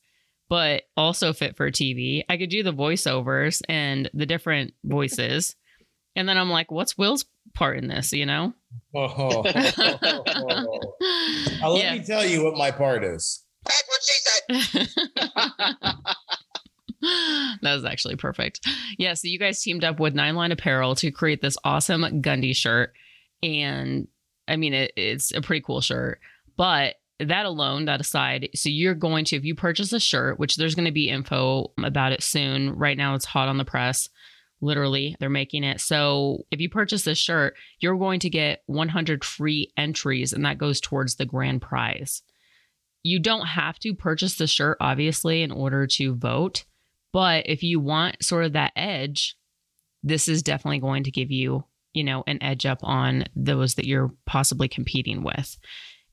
but 0.50 0.84
also 0.98 1.32
fit 1.32 1.58
for 1.58 1.70
TV. 1.70 2.24
I 2.28 2.38
could 2.38 2.50
do 2.50 2.64
the 2.64 2.74
voiceovers 2.74 3.62
and 3.70 4.10
the 4.16 4.26
different 4.26 4.74
voices. 4.84 5.56
And 6.16 6.28
then 6.28 6.40
I'm 6.40 6.50
like, 6.50 6.72
what's 6.72 6.98
Will's 6.98 7.26
part 7.54 7.78
in 7.78 7.88
this? 7.88 8.14
You 8.14 8.26
know? 8.26 8.56
Oh, 8.96 9.44
Now, 11.62 11.70
let 11.70 11.84
yeah. 11.84 11.94
me 11.94 12.04
tell 12.04 12.26
you 12.26 12.44
what 12.44 12.58
my 12.58 12.72
part 12.72 13.04
is. 13.04 13.45
that 17.62 17.74
was 17.74 17.86
actually 17.86 18.16
perfect. 18.16 18.68
Yeah, 18.98 19.14
so 19.14 19.28
you 19.28 19.40
guys 19.40 19.62
teamed 19.62 19.84
up 19.84 20.00
with 20.00 20.16
Nine 20.16 20.36
Line 20.36 20.52
Apparel 20.52 20.96
to 20.96 21.12
create 21.12 21.42
this 21.42 21.58
awesome 21.64 22.22
Gundy 22.22 22.56
shirt. 22.56 22.94
And 23.44 24.08
I 24.48 24.56
mean, 24.56 24.74
it, 24.74 24.92
it's 24.96 25.34
a 25.34 25.42
pretty 25.42 25.62
cool 25.62 25.82
shirt. 25.82 26.20
But 26.58 26.96
that 27.20 27.46
alone, 27.46 27.86
that 27.86 28.02
aside, 28.02 28.50
so 28.56 28.70
you're 28.70 28.96
going 28.96 29.26
to, 29.26 29.36
if 29.36 29.46
you 29.46 29.56
purchase 29.56 29.94
a 29.94 30.00
shirt, 30.00 30.40
which 30.40 30.56
there's 30.56 30.76
going 30.76 30.86
to 30.86 30.92
be 30.92 31.10
info 31.10 31.72
about 31.84 32.12
it 32.12 32.24
soon. 32.24 32.76
Right 32.76 32.98
now, 32.98 33.16
it's 33.16 33.26
hot 33.26 33.48
on 33.48 33.58
the 33.58 33.66
press. 33.66 34.10
Literally, 34.62 35.16
they're 35.20 35.30
making 35.30 35.64
it. 35.64 35.82
So 35.82 36.46
if 36.50 36.60
you 36.60 36.70
purchase 36.70 37.04
this 37.04 37.18
shirt, 37.18 37.56
you're 37.80 37.98
going 37.98 38.20
to 38.22 38.30
get 38.30 38.64
100 38.68 39.24
free 39.24 39.72
entries, 39.78 40.34
and 40.34 40.46
that 40.46 40.58
goes 40.58 40.80
towards 40.80 41.16
the 41.16 41.26
grand 41.26 41.62
prize. 41.62 42.22
You 43.06 43.20
don't 43.20 43.46
have 43.46 43.78
to 43.82 43.94
purchase 43.94 44.36
the 44.36 44.48
shirt, 44.48 44.78
obviously, 44.82 45.44
in 45.44 45.52
order 45.52 45.86
to 45.86 46.16
vote. 46.16 46.66
But 47.14 47.48
if 47.48 47.62
you 47.62 47.80
want 47.80 48.24
sort 48.24 48.46
of 48.46 48.54
that 48.54 48.72
edge, 48.76 49.38
this 50.02 50.28
is 50.28 50.42
definitely 50.42 50.80
going 50.80 51.04
to 51.04 51.12
give 51.12 51.30
you, 51.30 51.66
you 51.94 52.04
know, 52.04 52.24
an 52.26 52.42
edge 52.42 52.66
up 52.66 52.80
on 52.82 53.26
those 53.36 53.76
that 53.76 53.86
you're 53.86 54.12
possibly 54.26 54.68
competing 54.68 55.22
with. 55.22 55.56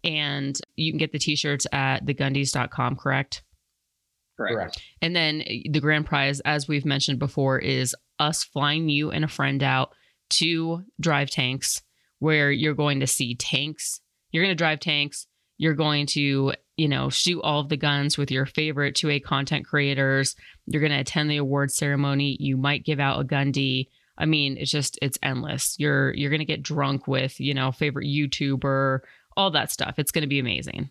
And 0.04 0.60
you 0.76 0.92
can 0.92 0.98
get 0.98 1.12
the 1.12 1.18
t-shirts 1.18 1.66
at 1.72 2.04
thegundies.com, 2.04 2.96
correct? 2.96 3.42
Correct. 4.36 4.54
Correct. 4.54 4.82
And 5.00 5.16
then 5.16 5.44
eh, 5.46 5.62
the 5.70 5.80
grand 5.80 6.04
prize, 6.04 6.40
as 6.40 6.68
we've 6.68 6.84
mentioned 6.84 7.18
before, 7.18 7.58
is 7.58 7.96
us 8.18 8.44
flying 8.44 8.90
you 8.90 9.10
and 9.10 9.24
a 9.24 9.28
friend 9.28 9.62
out 9.62 9.94
to 10.32 10.84
drive 11.00 11.30
tanks 11.30 11.80
where 12.18 12.52
you're 12.52 12.74
going 12.74 13.00
to 13.00 13.06
see 13.06 13.34
tanks. 13.34 14.02
You're 14.30 14.44
going 14.44 14.54
to 14.54 14.62
drive 14.62 14.80
tanks. 14.80 15.26
You're 15.56 15.72
going 15.72 16.04
to, 16.08 16.52
you 16.82 16.88
know, 16.88 17.08
shoot 17.08 17.40
all 17.42 17.60
of 17.60 17.68
the 17.68 17.76
guns 17.76 18.18
with 18.18 18.28
your 18.32 18.44
favorite 18.44 18.96
2A 18.96 19.22
content 19.22 19.64
creators. 19.64 20.34
You're 20.66 20.80
going 20.80 20.90
to 20.90 20.98
attend 20.98 21.30
the 21.30 21.36
award 21.36 21.70
ceremony. 21.70 22.36
You 22.40 22.56
might 22.56 22.84
give 22.84 22.98
out 22.98 23.20
a 23.20 23.24
Gundy. 23.24 23.86
I 24.18 24.26
mean, 24.26 24.56
it's 24.56 24.72
just 24.72 24.98
it's 25.00 25.16
endless. 25.22 25.76
You're 25.78 26.12
you're 26.12 26.30
going 26.30 26.40
to 26.40 26.44
get 26.44 26.60
drunk 26.60 27.06
with, 27.06 27.38
you 27.38 27.54
know, 27.54 27.70
favorite 27.70 28.08
YouTuber, 28.08 28.98
all 29.36 29.52
that 29.52 29.70
stuff. 29.70 29.94
It's 29.98 30.10
going 30.10 30.22
to 30.22 30.28
be 30.28 30.40
amazing. 30.40 30.90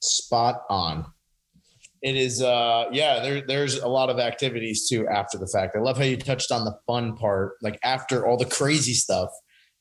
Spot 0.00 0.62
on. 0.70 1.06
It 2.02 2.14
is 2.14 2.40
uh 2.40 2.84
yeah, 2.92 3.18
there 3.18 3.42
there's 3.44 3.80
a 3.80 3.88
lot 3.88 4.10
of 4.10 4.20
activities 4.20 4.88
too 4.88 5.08
after 5.08 5.38
the 5.38 5.48
fact. 5.48 5.74
I 5.74 5.80
love 5.80 5.98
how 5.98 6.04
you 6.04 6.16
touched 6.16 6.52
on 6.52 6.64
the 6.64 6.78
fun 6.86 7.16
part, 7.16 7.54
like 7.62 7.80
after 7.82 8.24
all 8.24 8.36
the 8.36 8.46
crazy 8.46 8.94
stuff, 8.94 9.30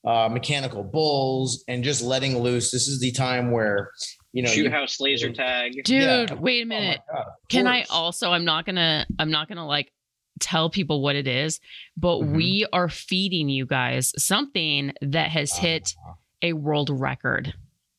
uh 0.08 0.30
mechanical 0.30 0.84
bulls 0.84 1.64
and 1.68 1.84
just 1.84 2.02
letting 2.02 2.38
loose. 2.40 2.72
This 2.72 2.88
is 2.88 3.00
the 3.00 3.12
time 3.12 3.52
where 3.52 3.92
you 4.32 4.44
know 4.44 4.50
Shoot 4.50 4.64
you- 4.66 4.72
house 4.72 5.00
laser 5.00 5.32
tag. 5.32 5.74
Dude, 5.84 6.02
Yeah. 6.30 6.34
wait 6.36 6.62
a 6.62 6.64
Oh 6.64 6.68
minute. 6.68 7.00
God, 7.12 7.26
Can 7.50 7.68
I 7.68 7.84
also 7.90 8.32
I'm 8.32 8.46
not 8.46 8.66
going 8.66 8.78
to 8.78 9.06
I'm 9.20 9.32
not 9.32 9.48
going 9.48 9.58
to 9.58 9.66
like 9.66 9.92
tell 10.40 10.70
people 10.70 11.02
what 11.02 11.16
it 11.18 11.28
is, 11.28 11.60
but 11.98 12.20
Mhm. 12.22 12.36
we 12.38 12.66
are 12.72 12.88
feeding 12.88 13.50
you 13.50 13.66
guys 13.66 14.14
something 14.18 14.94
that 15.02 15.32
has 15.32 15.58
hit 15.58 15.94
Uh-huh. 16.06 16.14
a 16.44 16.54
world 16.54 16.90
record. 16.90 17.54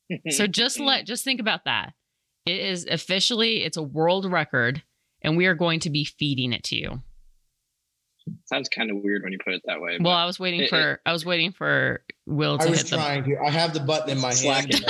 So 0.30 0.46
just 0.46 0.76
Mm-hmm. 0.78 0.86
let 0.86 1.06
just 1.06 1.22
think 1.24 1.38
about 1.40 1.66
that. 1.66 1.92
It 2.46 2.58
is 2.60 2.86
officially 2.86 3.62
it's 3.62 3.76
a 3.76 3.82
world 3.82 4.24
record 4.24 4.82
and 5.22 5.36
we 5.36 5.44
are 5.46 5.54
going 5.54 5.80
to 5.80 5.90
be 5.90 6.04
feeding 6.04 6.52
it 6.54 6.64
to 6.64 6.76
you. 6.76 7.02
Sounds 8.46 8.68
kind 8.68 8.90
of 8.90 8.98
weird 9.02 9.22
when 9.22 9.32
you 9.32 9.38
put 9.42 9.54
it 9.54 9.62
that 9.66 9.80
way. 9.80 9.98
Well, 10.00 10.14
I 10.14 10.24
was 10.26 10.38
waiting 10.38 10.62
it- 10.62 10.70
for 10.70 11.00
I 11.06 11.12
was 11.12 11.24
waiting 11.24 11.52
for 11.52 12.02
Will 12.26 12.58
to 12.58 12.66
I 12.66 12.70
was 12.70 12.82
hit 12.82 12.90
the 12.90 12.96
trying 12.96 13.24
to. 13.24 13.36
I 13.38 13.50
have 13.50 13.74
the 13.74 13.80
button 13.80 14.10
in 14.10 14.20
my 14.20 14.34
hand. 14.34 14.84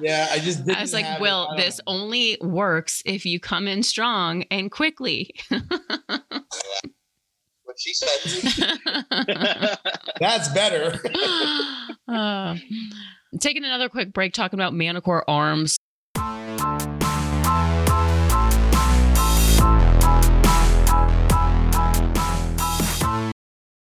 Yeah, 0.00 0.28
I 0.30 0.38
just. 0.38 0.58
Didn't 0.66 0.78
I 0.78 0.80
was 0.82 0.92
like. 0.92 1.20
Will, 1.20 1.54
this 1.56 1.78
know. 1.78 1.84
only 1.94 2.38
works 2.40 3.02
if 3.06 3.24
you 3.26 3.38
come 3.40 3.68
in 3.68 3.82
strong 3.82 4.44
and 4.50 4.70
quickly. 4.70 5.30
What 7.64 7.76
she 7.78 7.94
said. 7.94 9.78
That's 10.20 10.48
better. 10.50 10.98
Uh, 12.08 12.54
taking 13.40 13.64
another 13.64 13.88
quick 13.88 14.12
break, 14.12 14.32
talking 14.32 14.56
about 14.60 14.72
Manticore 14.72 15.28
Arms. 15.28 15.76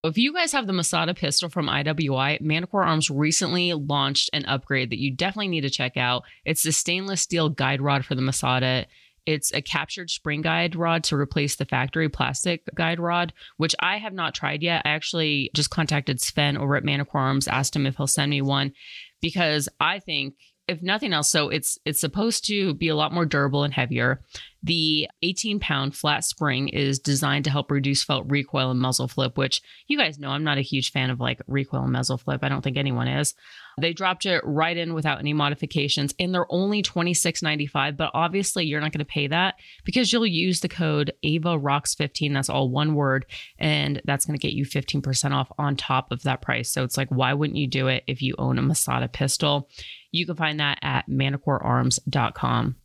If 0.02 0.16
you 0.16 0.32
guys 0.32 0.52
have 0.52 0.66
the 0.66 0.72
Masada 0.72 1.12
pistol 1.12 1.50
from 1.50 1.68
IWI, 1.68 2.40
Manticore 2.40 2.84
Arms 2.84 3.10
recently 3.10 3.74
launched 3.74 4.30
an 4.32 4.46
upgrade 4.46 4.88
that 4.90 4.98
you 4.98 5.14
definitely 5.14 5.48
need 5.48 5.60
to 5.60 5.70
check 5.70 5.98
out. 5.98 6.24
It's 6.46 6.62
the 6.62 6.72
stainless 6.72 7.20
steel 7.20 7.50
guide 7.50 7.82
rod 7.82 8.06
for 8.06 8.14
the 8.14 8.22
Masada. 8.22 8.86
It's 9.26 9.52
a 9.52 9.60
captured 9.60 10.08
spring 10.08 10.40
guide 10.40 10.74
rod 10.74 11.04
to 11.04 11.16
replace 11.16 11.56
the 11.56 11.66
factory 11.66 12.08
plastic 12.08 12.62
guide 12.74 12.98
rod, 12.98 13.34
which 13.58 13.74
I 13.78 13.98
have 13.98 14.14
not 14.14 14.34
tried 14.34 14.62
yet. 14.62 14.80
I 14.86 14.90
actually 14.90 15.50
just 15.54 15.68
contacted 15.68 16.18
Sven 16.18 16.56
over 16.56 16.76
at 16.76 16.84
Manticore 16.84 17.20
Arms, 17.20 17.46
asked 17.46 17.76
him 17.76 17.84
if 17.84 17.98
he'll 17.98 18.06
send 18.06 18.30
me 18.30 18.40
one 18.40 18.72
because 19.20 19.68
I 19.78 19.98
think 19.98 20.34
if 20.70 20.82
nothing 20.82 21.12
else, 21.12 21.30
so 21.30 21.48
it's 21.48 21.78
it's 21.84 22.00
supposed 22.00 22.46
to 22.46 22.74
be 22.74 22.88
a 22.88 22.96
lot 22.96 23.12
more 23.12 23.26
durable 23.26 23.64
and 23.64 23.74
heavier. 23.74 24.22
The 24.62 25.08
18 25.22 25.58
pound 25.58 25.96
flat 25.96 26.22
spring 26.22 26.68
is 26.68 26.98
designed 26.98 27.44
to 27.44 27.50
help 27.50 27.70
reduce 27.70 28.04
felt 28.04 28.30
recoil 28.30 28.70
and 28.70 28.80
muzzle 28.80 29.08
flip, 29.08 29.38
which 29.38 29.62
you 29.86 29.98
guys 29.98 30.18
know 30.18 30.30
I'm 30.30 30.44
not 30.44 30.58
a 30.58 30.62
huge 30.62 30.92
fan 30.92 31.10
of 31.10 31.18
like 31.18 31.40
recoil 31.46 31.82
and 31.82 31.92
muzzle 31.92 32.18
flip. 32.18 32.40
I 32.42 32.48
don't 32.48 32.62
think 32.62 32.76
anyone 32.76 33.08
is. 33.08 33.34
They 33.80 33.92
dropped 33.92 34.26
it 34.26 34.42
right 34.44 34.76
in 34.76 34.94
without 34.94 35.18
any 35.18 35.32
modifications, 35.32 36.14
and 36.18 36.34
they're 36.34 36.52
only 36.52 36.82
$26.95. 36.82 37.96
But 37.96 38.10
obviously, 38.12 38.66
you're 38.66 38.80
not 38.80 38.92
going 38.92 38.98
to 38.98 39.04
pay 39.04 39.28
that 39.28 39.54
because 39.84 40.12
you'll 40.12 40.26
use 40.26 40.60
the 40.60 40.68
code 40.68 41.12
Ava 41.22 41.58
Rocks 41.58 41.94
15. 41.94 42.32
That's 42.32 42.50
all 42.50 42.68
one 42.68 42.94
word, 42.94 43.26
and 43.58 44.02
that's 44.04 44.26
going 44.26 44.38
to 44.38 44.46
get 44.46 44.54
you 44.54 44.66
15% 44.66 45.32
off 45.32 45.50
on 45.58 45.76
top 45.76 46.12
of 46.12 46.22
that 46.22 46.42
price. 46.42 46.70
So 46.70 46.84
it's 46.84 46.96
like, 46.96 47.08
why 47.08 47.32
wouldn't 47.32 47.58
you 47.58 47.66
do 47.66 47.88
it 47.88 48.04
if 48.06 48.20
you 48.20 48.34
own 48.38 48.58
a 48.58 48.62
Masada 48.62 49.08
pistol? 49.08 49.70
You 50.12 50.26
can 50.26 50.36
find 50.36 50.60
that 50.60 50.78
at 50.82 51.08
manticorearms.com. 51.08 52.76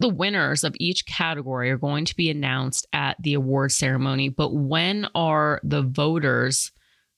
The 0.00 0.08
winners 0.08 0.64
of 0.64 0.74
each 0.80 1.06
category 1.06 1.70
are 1.70 1.78
going 1.78 2.04
to 2.06 2.16
be 2.16 2.28
announced 2.30 2.86
at 2.92 3.16
the 3.22 3.34
award 3.34 3.72
ceremony, 3.72 4.28
but 4.28 4.52
when 4.52 5.06
are 5.14 5.60
the 5.62 5.82
voters 5.82 6.72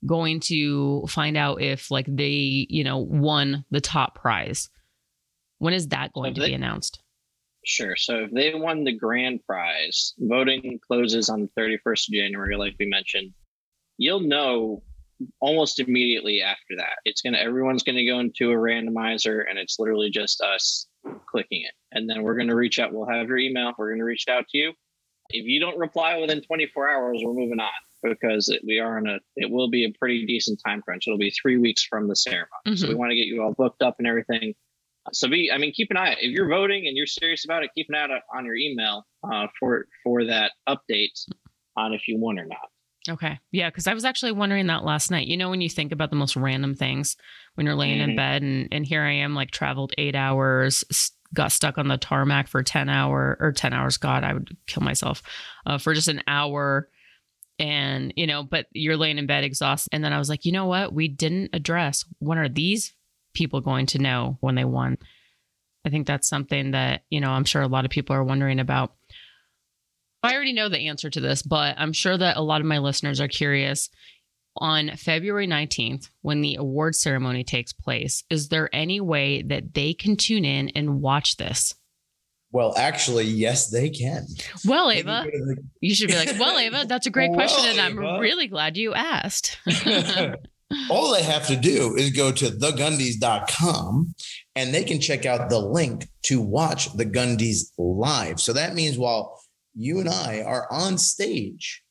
going 0.04 0.40
to 0.40 1.06
find 1.08 1.36
out 1.36 1.62
if 1.62 1.90
like 1.90 2.06
they, 2.06 2.66
you 2.68 2.84
know, 2.84 2.98
won 2.98 3.64
the 3.70 3.80
top 3.80 4.14
prize? 4.14 4.68
When 5.58 5.72
is 5.72 5.88
that 5.88 6.12
going 6.12 6.34
to 6.34 6.40
they- 6.40 6.48
be 6.48 6.54
announced? 6.54 7.00
Sure. 7.64 7.96
So 7.96 8.18
if 8.18 8.30
they 8.30 8.54
won 8.54 8.84
the 8.84 8.92
grand 8.96 9.44
prize, 9.44 10.14
voting 10.20 10.78
closes 10.86 11.28
on 11.28 11.40
the 11.56 11.60
31st 11.60 12.08
of 12.08 12.14
January, 12.14 12.56
like 12.56 12.76
we 12.78 12.86
mentioned. 12.86 13.32
You'll 13.98 14.20
know 14.20 14.84
almost 15.40 15.78
immediately 15.80 16.42
after 16.42 16.76
that. 16.76 16.98
It's 17.04 17.22
gonna 17.22 17.38
everyone's 17.38 17.82
gonna 17.82 18.04
go 18.06 18.18
into 18.20 18.50
a 18.52 18.54
randomizer 18.54 19.44
and 19.48 19.58
it's 19.58 19.78
literally 19.78 20.10
just 20.10 20.40
us 20.40 20.86
clicking 21.28 21.62
it. 21.62 21.72
And 21.92 22.08
then 22.08 22.22
we're 22.22 22.36
gonna 22.36 22.54
reach 22.56 22.78
out. 22.78 22.92
We'll 22.92 23.08
have 23.08 23.28
your 23.28 23.38
email. 23.38 23.72
We're 23.78 23.92
gonna 23.92 24.04
reach 24.04 24.24
out 24.28 24.46
to 24.48 24.58
you. 24.58 24.72
If 25.30 25.46
you 25.46 25.58
don't 25.60 25.78
reply 25.78 26.18
within 26.18 26.40
24 26.42 26.88
hours, 26.88 27.20
we're 27.24 27.32
moving 27.34 27.58
on 27.60 27.68
because 28.02 28.48
it, 28.48 28.62
we 28.64 28.78
are 28.78 28.98
in 28.98 29.08
a 29.08 29.18
it 29.36 29.50
will 29.50 29.68
be 29.70 29.84
a 29.84 29.92
pretty 29.98 30.26
decent 30.26 30.60
time 30.64 30.82
crunch. 30.82 31.04
It'll 31.06 31.18
be 31.18 31.30
three 31.30 31.56
weeks 31.58 31.84
from 31.84 32.08
the 32.08 32.14
ceremony. 32.16 32.76
So 32.76 32.86
Mhm. 32.86 32.88
we 32.90 32.94
want 32.94 33.10
to 33.10 33.16
get 33.16 33.26
you 33.26 33.42
all 33.42 33.52
booked 33.54 33.82
up 33.82 33.96
and 33.98 34.06
everything. 34.06 34.54
So 35.12 35.28
be, 35.28 35.52
I 35.52 35.58
mean, 35.58 35.72
keep 35.72 35.90
an 35.92 35.96
eye. 35.96 36.16
If 36.20 36.32
you're 36.32 36.48
voting 36.48 36.86
and 36.88 36.96
you're 36.96 37.06
serious 37.06 37.44
about 37.44 37.62
it, 37.62 37.70
keep 37.76 37.86
an 37.88 37.94
eye 37.94 38.20
on 38.36 38.44
your 38.44 38.56
email 38.56 39.06
uh, 39.24 39.46
for 39.58 39.86
for 40.04 40.24
that 40.24 40.52
update 40.68 41.12
on 41.76 41.92
if 41.94 42.06
you 42.08 42.18
won 42.18 42.38
or 42.38 42.44
not. 42.46 42.68
Okay. 43.08 43.38
Yeah, 43.52 43.70
because 43.70 43.86
I 43.86 43.94
was 43.94 44.04
actually 44.04 44.32
wondering 44.32 44.66
that 44.66 44.84
last 44.84 45.10
night. 45.10 45.26
You 45.26 45.36
know, 45.36 45.50
when 45.50 45.60
you 45.60 45.70
think 45.70 45.92
about 45.92 46.10
the 46.10 46.16
most 46.16 46.36
random 46.36 46.74
things 46.74 47.16
when 47.54 47.66
you're 47.66 47.74
laying 47.74 48.00
in 48.00 48.10
Mhm. 48.10 48.16
bed 48.16 48.42
and 48.42 48.68
and 48.72 48.86
here 48.86 49.02
I 49.02 49.12
am 49.12 49.34
like 49.34 49.50
traveled 49.50 49.92
eight 49.98 50.14
hours, 50.14 50.84
got 51.34 51.52
stuck 51.52 51.78
on 51.78 51.88
the 51.88 51.96
tarmac 51.98 52.48
for 52.48 52.62
10 52.62 52.88
hour 52.88 53.36
or 53.40 53.52
10 53.52 53.72
hours. 53.72 53.96
God, 53.96 54.24
I 54.24 54.32
would 54.32 54.56
kill 54.66 54.82
myself 54.82 55.22
uh, 55.64 55.78
for 55.78 55.94
just 55.94 56.08
an 56.08 56.22
hour. 56.26 56.88
And, 57.58 58.12
you 58.16 58.26
know, 58.26 58.42
but 58.42 58.66
you're 58.72 58.98
laying 58.98 59.16
in 59.18 59.26
bed 59.26 59.44
exhausted. 59.44 59.88
And 59.92 60.04
then 60.04 60.12
I 60.12 60.18
was 60.18 60.28
like, 60.28 60.44
you 60.44 60.52
know 60.52 60.66
what? 60.66 60.92
We 60.92 61.08
didn't 61.08 61.50
address 61.54 62.04
when 62.18 62.36
are 62.38 62.48
these 62.50 62.92
people 63.32 63.60
going 63.60 63.86
to 63.86 63.98
know 63.98 64.36
when 64.40 64.56
they 64.56 64.64
won? 64.64 64.98
I 65.84 65.88
think 65.88 66.06
that's 66.06 66.28
something 66.28 66.72
that, 66.72 67.04
you 67.10 67.20
know, 67.20 67.30
I'm 67.30 67.44
sure 67.44 67.62
a 67.62 67.68
lot 67.68 67.84
of 67.84 67.90
people 67.90 68.16
are 68.16 68.24
wondering 68.24 68.58
about. 68.58 68.95
I 70.26 70.34
already 70.34 70.52
know 70.52 70.68
the 70.68 70.88
answer 70.88 71.08
to 71.10 71.20
this, 71.20 71.42
but 71.42 71.76
I'm 71.78 71.92
sure 71.92 72.16
that 72.16 72.36
a 72.36 72.42
lot 72.42 72.60
of 72.60 72.66
my 72.66 72.78
listeners 72.78 73.20
are 73.20 73.28
curious. 73.28 73.88
On 74.58 74.90
February 74.96 75.46
19th, 75.46 76.08
when 76.22 76.40
the 76.40 76.54
award 76.56 76.94
ceremony 76.94 77.44
takes 77.44 77.72
place, 77.74 78.24
is 78.30 78.48
there 78.48 78.70
any 78.74 79.00
way 79.00 79.42
that 79.42 79.74
they 79.74 79.92
can 79.92 80.16
tune 80.16 80.46
in 80.46 80.70
and 80.70 81.02
watch 81.02 81.36
this? 81.36 81.74
Well, 82.52 82.72
actually, 82.76 83.24
yes, 83.26 83.68
they 83.68 83.90
can. 83.90 84.24
Well, 84.64 84.90
Ava, 84.90 85.26
you 85.80 85.94
should 85.94 86.08
be 86.08 86.16
like, 86.16 86.38
well, 86.40 86.58
Ava, 86.66 86.86
that's 86.88 87.06
a 87.06 87.10
great 87.10 87.30
Well, 87.30 87.38
question. 87.38 87.70
And 87.70 87.80
I'm 87.80 87.98
Ava. 88.02 88.18
really 88.18 88.46
glad 88.46 88.78
you 88.78 88.94
asked. 88.94 89.58
All 90.90 91.12
they 91.12 91.22
have 91.22 91.46
to 91.48 91.56
do 91.56 91.94
is 91.94 92.10
go 92.10 92.32
to 92.32 92.46
thegundies.com 92.46 94.14
and 94.54 94.74
they 94.74 94.84
can 94.84 95.00
check 95.00 95.26
out 95.26 95.50
the 95.50 95.58
link 95.58 96.08
to 96.24 96.40
watch 96.40 96.92
the 96.94 97.04
Gundys 97.06 97.72
live. 97.78 98.40
So 98.40 98.52
that 98.54 98.74
means 98.74 98.96
while 98.96 99.38
you 99.76 100.00
and 100.00 100.08
I 100.08 100.42
are 100.42 100.66
on 100.70 100.98
stage, 100.98 101.82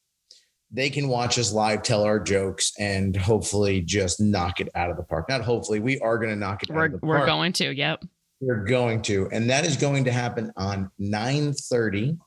they 0.72 0.90
can 0.90 1.08
watch 1.08 1.38
us 1.38 1.54
live, 1.54 1.84
tell 1.84 2.04
our 2.04 2.20
jokes, 2.20 2.74
and 2.80 3.16
hopefully 3.16 3.82
just 3.82 4.20
knock 4.20 4.60
it 4.60 4.70
out 4.76 4.90
of 4.90 4.98
the 4.98 5.04
park. 5.04 5.30
Not 5.30 5.42
hopefully, 5.42 5.80
we 5.80 6.00
are 6.00 6.18
going 6.18 6.32
to 6.32 6.36
knock 6.36 6.64
it 6.64 6.72
out 6.72 6.76
we're 6.76 6.86
of 6.86 6.92
the 6.94 7.00
we're 7.04 7.26
going 7.26 7.54
to. 7.54 7.74
Yep. 7.74 8.04
We're 8.42 8.66
going 8.66 9.02
to, 9.04 9.30
and 9.32 9.50
that 9.50 9.66
is 9.66 9.78
going 9.78 10.04
to 10.06 10.12
happen 10.12 10.52
on 10.58 10.92
9:30 11.00 12.18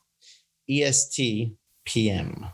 EST 0.71 1.53
PM. 1.85 2.47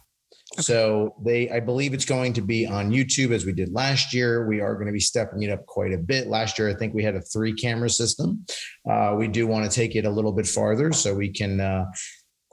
So 0.60 1.16
they, 1.24 1.50
I 1.50 1.60
believe 1.60 1.94
it's 1.94 2.04
going 2.04 2.32
to 2.34 2.40
be 2.40 2.66
on 2.66 2.90
YouTube 2.90 3.32
as 3.32 3.44
we 3.44 3.52
did 3.52 3.72
last 3.72 4.14
year. 4.14 4.46
We 4.46 4.60
are 4.60 4.74
going 4.74 4.86
to 4.86 4.92
be 4.92 5.00
stepping 5.00 5.42
it 5.42 5.50
up 5.50 5.66
quite 5.66 5.92
a 5.92 5.98
bit. 5.98 6.28
Last 6.28 6.58
year, 6.58 6.68
I 6.68 6.74
think 6.74 6.94
we 6.94 7.02
had 7.02 7.16
a 7.16 7.20
three 7.20 7.52
camera 7.52 7.90
system. 7.90 8.44
Uh, 8.88 9.14
we 9.18 9.26
do 9.26 9.46
want 9.48 9.68
to 9.68 9.74
take 9.74 9.96
it 9.96 10.04
a 10.04 10.10
little 10.10 10.32
bit 10.32 10.46
farther 10.46 10.92
so 10.92 11.14
we 11.14 11.30
can, 11.30 11.60
uh, 11.60 11.86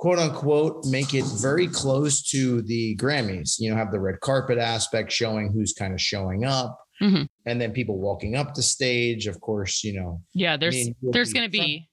quote 0.01 0.17
unquote, 0.17 0.83
make 0.87 1.13
it 1.13 1.23
very 1.41 1.67
close 1.67 2.23
to 2.23 2.63
the 2.63 2.97
Grammys. 2.97 3.57
You 3.59 3.69
know, 3.69 3.75
have 3.77 3.91
the 3.91 3.99
red 3.99 4.19
carpet 4.19 4.57
aspect 4.57 5.11
showing 5.11 5.53
who's 5.53 5.73
kind 5.73 5.93
of 5.93 6.01
showing 6.01 6.43
up. 6.43 6.75
Mhm. 6.99 7.27
And 7.45 7.61
then 7.61 7.71
people 7.71 7.99
walking 7.99 8.35
up 8.35 8.55
the 8.55 8.63
stage, 8.63 9.27
of 9.27 9.39
course, 9.41 9.83
you 9.83 9.93
know, 9.93 10.23
Yeah. 10.33 10.57
There's 10.57 10.89
there's 11.03 11.31
going 11.33 11.45
to 11.45 11.51
be 11.51 11.87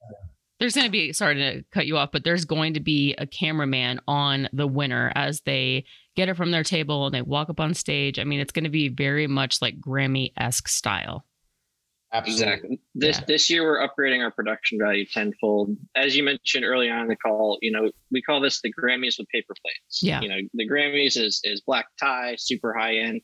there's 0.59 0.75
going 0.75 0.87
to 0.87 0.91
be 0.91 1.13
sorry 1.13 1.35
to 1.37 1.63
cut 1.71 1.87
you 1.87 1.99
off, 1.99 2.11
but 2.11 2.25
there's 2.25 2.47
going 2.47 2.75
to 2.75 2.81
be 2.81 3.15
a 3.17 3.27
cameraman 3.27 4.01
on 4.09 4.49
the 4.55 4.67
winner 4.67 5.13
as 5.15 5.43
they 5.43 5.85
get 6.17 6.31
it 6.31 6.37
from 6.37 6.51
their 6.51 6.65
table 6.65 7.07
and 7.07 7.15
they 7.15 7.23
walk 7.23 7.51
up 7.51 7.61
on 7.61 7.75
stage. 7.75 8.19
I 8.19 8.25
mean, 8.25 8.41
it's 8.41 8.53
going 8.53 8.65
to 8.65 8.71
be 8.71 8.89
very 8.89 9.27
much 9.27 9.61
like 9.63 9.81
Grammy 9.81 10.33
esque 10.37 10.69
style. 10.69 11.25
Absolutely. 12.13 12.45
Exactly. 12.53 12.81
This 12.95 13.19
Yeah. 13.19 13.25
this 13.27 13.51
year 13.51 13.63
we're 13.65 13.87
upgrading 13.87 14.23
our 14.23 14.31
production 14.31 14.79
value 14.79 15.05
tenfold. 15.05 15.77
As 15.95 16.17
you 16.17 16.23
mentioned 16.23 16.65
early 16.65 16.89
on 16.89 17.03
in 17.03 17.09
the 17.09 17.17
call, 17.17 17.59
you 17.61 17.71
know, 17.71 17.91
we 18.11 18.23
call 18.23 18.41
this 18.41 18.61
the 18.63 18.73
Grammys 18.73 19.19
with 19.19 19.29
paper 19.29 19.55
plates. 19.63 20.01
Yeah. 20.03 20.21
You 20.23 20.29
know, 20.29 20.39
the 20.55 20.69
Grammys 20.69 21.17
is 21.19 21.41
is 21.45 21.61
black 21.61 21.87
tie, 22.01 22.37
super 22.39 22.73
high 22.73 22.97
end. 22.97 23.21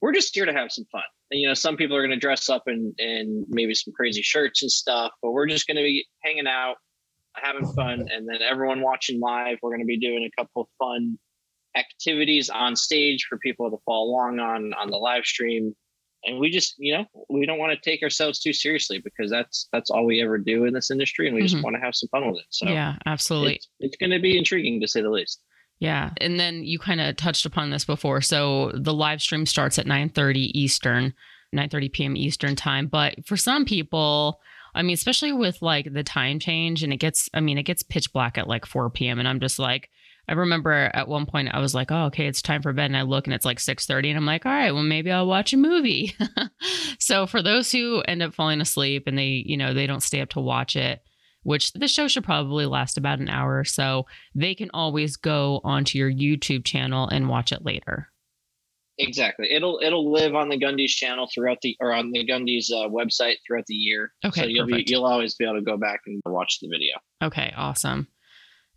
We're 0.00 0.12
just 0.12 0.34
here 0.34 0.46
to 0.46 0.52
have 0.52 0.72
some 0.72 0.84
fun. 0.90 1.02
And, 1.30 1.40
you 1.40 1.48
know, 1.48 1.54
some 1.54 1.76
people 1.76 1.96
are 1.96 2.00
going 2.00 2.10
to 2.10 2.16
dress 2.16 2.48
up 2.48 2.64
in 2.66 2.92
in 2.98 3.46
maybe 3.48 3.74
some 3.74 3.92
crazy 3.94 4.22
shirts 4.22 4.62
and 4.62 4.70
stuff, 4.70 5.12
but 5.22 5.30
we're 5.30 5.46
just 5.46 5.66
going 5.68 5.76
to 5.76 5.82
be 5.82 6.04
hanging 6.24 6.48
out, 6.48 6.76
having 7.36 7.66
fun, 7.72 8.08
and 8.12 8.28
then 8.28 8.42
everyone 8.42 8.80
watching 8.82 9.20
live. 9.20 9.58
We're 9.62 9.70
going 9.70 9.80
to 9.80 9.86
be 9.86 9.98
doing 9.98 10.24
a 10.28 10.40
couple 10.42 10.62
of 10.62 10.68
fun 10.78 11.18
activities 11.76 12.50
on 12.50 12.76
stage 12.76 13.26
for 13.28 13.38
people 13.38 13.70
to 13.70 13.76
follow 13.86 14.06
along 14.10 14.40
on 14.40 14.74
on 14.74 14.90
the 14.90 14.96
live 14.96 15.24
stream 15.24 15.74
and 16.26 16.38
we 16.38 16.50
just 16.50 16.74
you 16.78 16.96
know 16.96 17.04
we 17.28 17.46
don't 17.46 17.58
want 17.58 17.72
to 17.72 17.90
take 17.90 18.02
ourselves 18.02 18.38
too 18.40 18.52
seriously 18.52 18.98
because 19.02 19.30
that's 19.30 19.68
that's 19.72 19.90
all 19.90 20.04
we 20.04 20.22
ever 20.22 20.38
do 20.38 20.64
in 20.64 20.72
this 20.74 20.90
industry 20.90 21.26
and 21.26 21.34
we 21.34 21.42
Mhm. 21.42 21.48
just 21.48 21.62
want 21.62 21.76
to 21.76 21.80
have 21.80 21.94
some 21.94 22.08
fun 22.10 22.26
with 22.26 22.38
it 22.40 22.46
so 22.50 22.68
yeah, 22.68 22.96
absolutely. 23.06 23.54
it's, 23.56 23.68
it's 23.80 23.96
going 23.96 24.10
to 24.10 24.20
be 24.20 24.36
intriguing 24.38 24.80
to 24.80 24.88
say 24.88 25.00
the 25.02 25.10
least 25.10 25.40
Yeah. 25.80 26.10
And 26.20 26.38
then 26.38 26.62
you 26.64 26.78
kind 26.78 27.00
of 27.00 27.16
touched 27.16 27.44
upon 27.46 27.70
this 27.70 27.84
before. 27.84 28.20
So 28.20 28.70
the 28.74 28.94
live 28.94 29.20
stream 29.20 29.44
starts 29.44 29.78
at 29.78 29.86
9:30 29.86 30.50
Eastern, 30.54 31.12
9:30 31.54 31.92
p.m. 31.92 32.16
Eastern 32.16 32.54
time, 32.56 32.86
but 32.86 33.26
for 33.26 33.36
some 33.36 33.64
people, 33.64 34.40
I 34.74 34.82
mean, 34.82 34.94
especially 34.94 35.32
with 35.32 35.60
like 35.62 35.92
the 35.92 36.04
time 36.04 36.38
change 36.38 36.82
and 36.84 36.92
it 36.92 36.98
gets 36.98 37.28
I 37.34 37.40
mean, 37.40 37.58
it 37.58 37.64
gets 37.64 37.82
pitch 37.82 38.12
black 38.12 38.38
at 38.38 38.46
like 38.48 38.64
4 38.66 38.88
p.m. 38.90 39.18
and 39.18 39.26
I'm 39.28 39.40
just 39.40 39.58
like 39.58 39.90
I 40.28 40.32
remember 40.32 40.72
at 40.72 41.08
one 41.08 41.26
point 41.26 41.48
I 41.52 41.60
was 41.60 41.74
like, 41.74 41.90
"Oh, 41.90 42.06
okay, 42.06 42.26
it's 42.26 42.42
time 42.42 42.62
for 42.62 42.72
bed." 42.72 42.86
And 42.86 42.96
I 42.96 43.02
look 43.02 43.26
and 43.26 43.34
it's 43.34 43.44
like 43.44 43.58
6:30 43.58 44.08
and 44.08 44.16
I'm 44.16 44.26
like, 44.26 44.46
"All 44.46 44.52
right, 44.52 44.72
well 44.72 44.82
maybe 44.82 45.10
I'll 45.10 45.26
watch 45.26 45.52
a 45.52 45.56
movie." 45.56 46.14
so 46.98 47.26
for 47.26 47.42
those 47.42 47.70
who 47.72 48.00
end 48.02 48.22
up 48.22 48.34
falling 48.34 48.60
asleep 48.60 49.04
and 49.06 49.18
they, 49.18 49.42
you 49.46 49.56
know, 49.56 49.74
they 49.74 49.86
don't 49.86 50.02
stay 50.02 50.20
up 50.20 50.30
to 50.30 50.40
watch 50.40 50.76
it, 50.76 51.00
which 51.42 51.72
the 51.72 51.88
show 51.88 52.08
should 52.08 52.24
probably 52.24 52.66
last 52.66 52.96
about 52.96 53.18
an 53.18 53.28
hour 53.28 53.58
or 53.58 53.64
so, 53.64 54.06
they 54.34 54.54
can 54.54 54.70
always 54.72 55.16
go 55.16 55.60
onto 55.64 55.98
your 55.98 56.10
YouTube 56.10 56.64
channel 56.64 57.06
and 57.08 57.28
watch 57.28 57.52
it 57.52 57.64
later. 57.64 58.08
Exactly. 58.96 59.48
It'll 59.50 59.80
it'll 59.82 60.12
live 60.12 60.34
on 60.36 60.48
the 60.48 60.56
Gundy's 60.58 60.94
channel 60.94 61.28
throughout 61.34 61.58
the 61.62 61.76
or 61.80 61.92
on 61.92 62.12
the 62.12 62.24
Gundy's 62.24 62.70
uh, 62.72 62.88
website 62.88 63.36
throughout 63.46 63.66
the 63.66 63.74
year. 63.74 64.12
Okay, 64.24 64.42
So 64.42 64.46
you'll 64.46 64.66
perfect. 64.66 64.86
be 64.86 64.92
you'll 64.92 65.04
always 65.04 65.34
be 65.34 65.44
able 65.44 65.56
to 65.56 65.62
go 65.62 65.76
back 65.76 66.00
and 66.06 66.22
watch 66.26 66.60
the 66.60 66.68
video. 66.68 66.94
Okay, 67.22 67.52
awesome. 67.56 68.06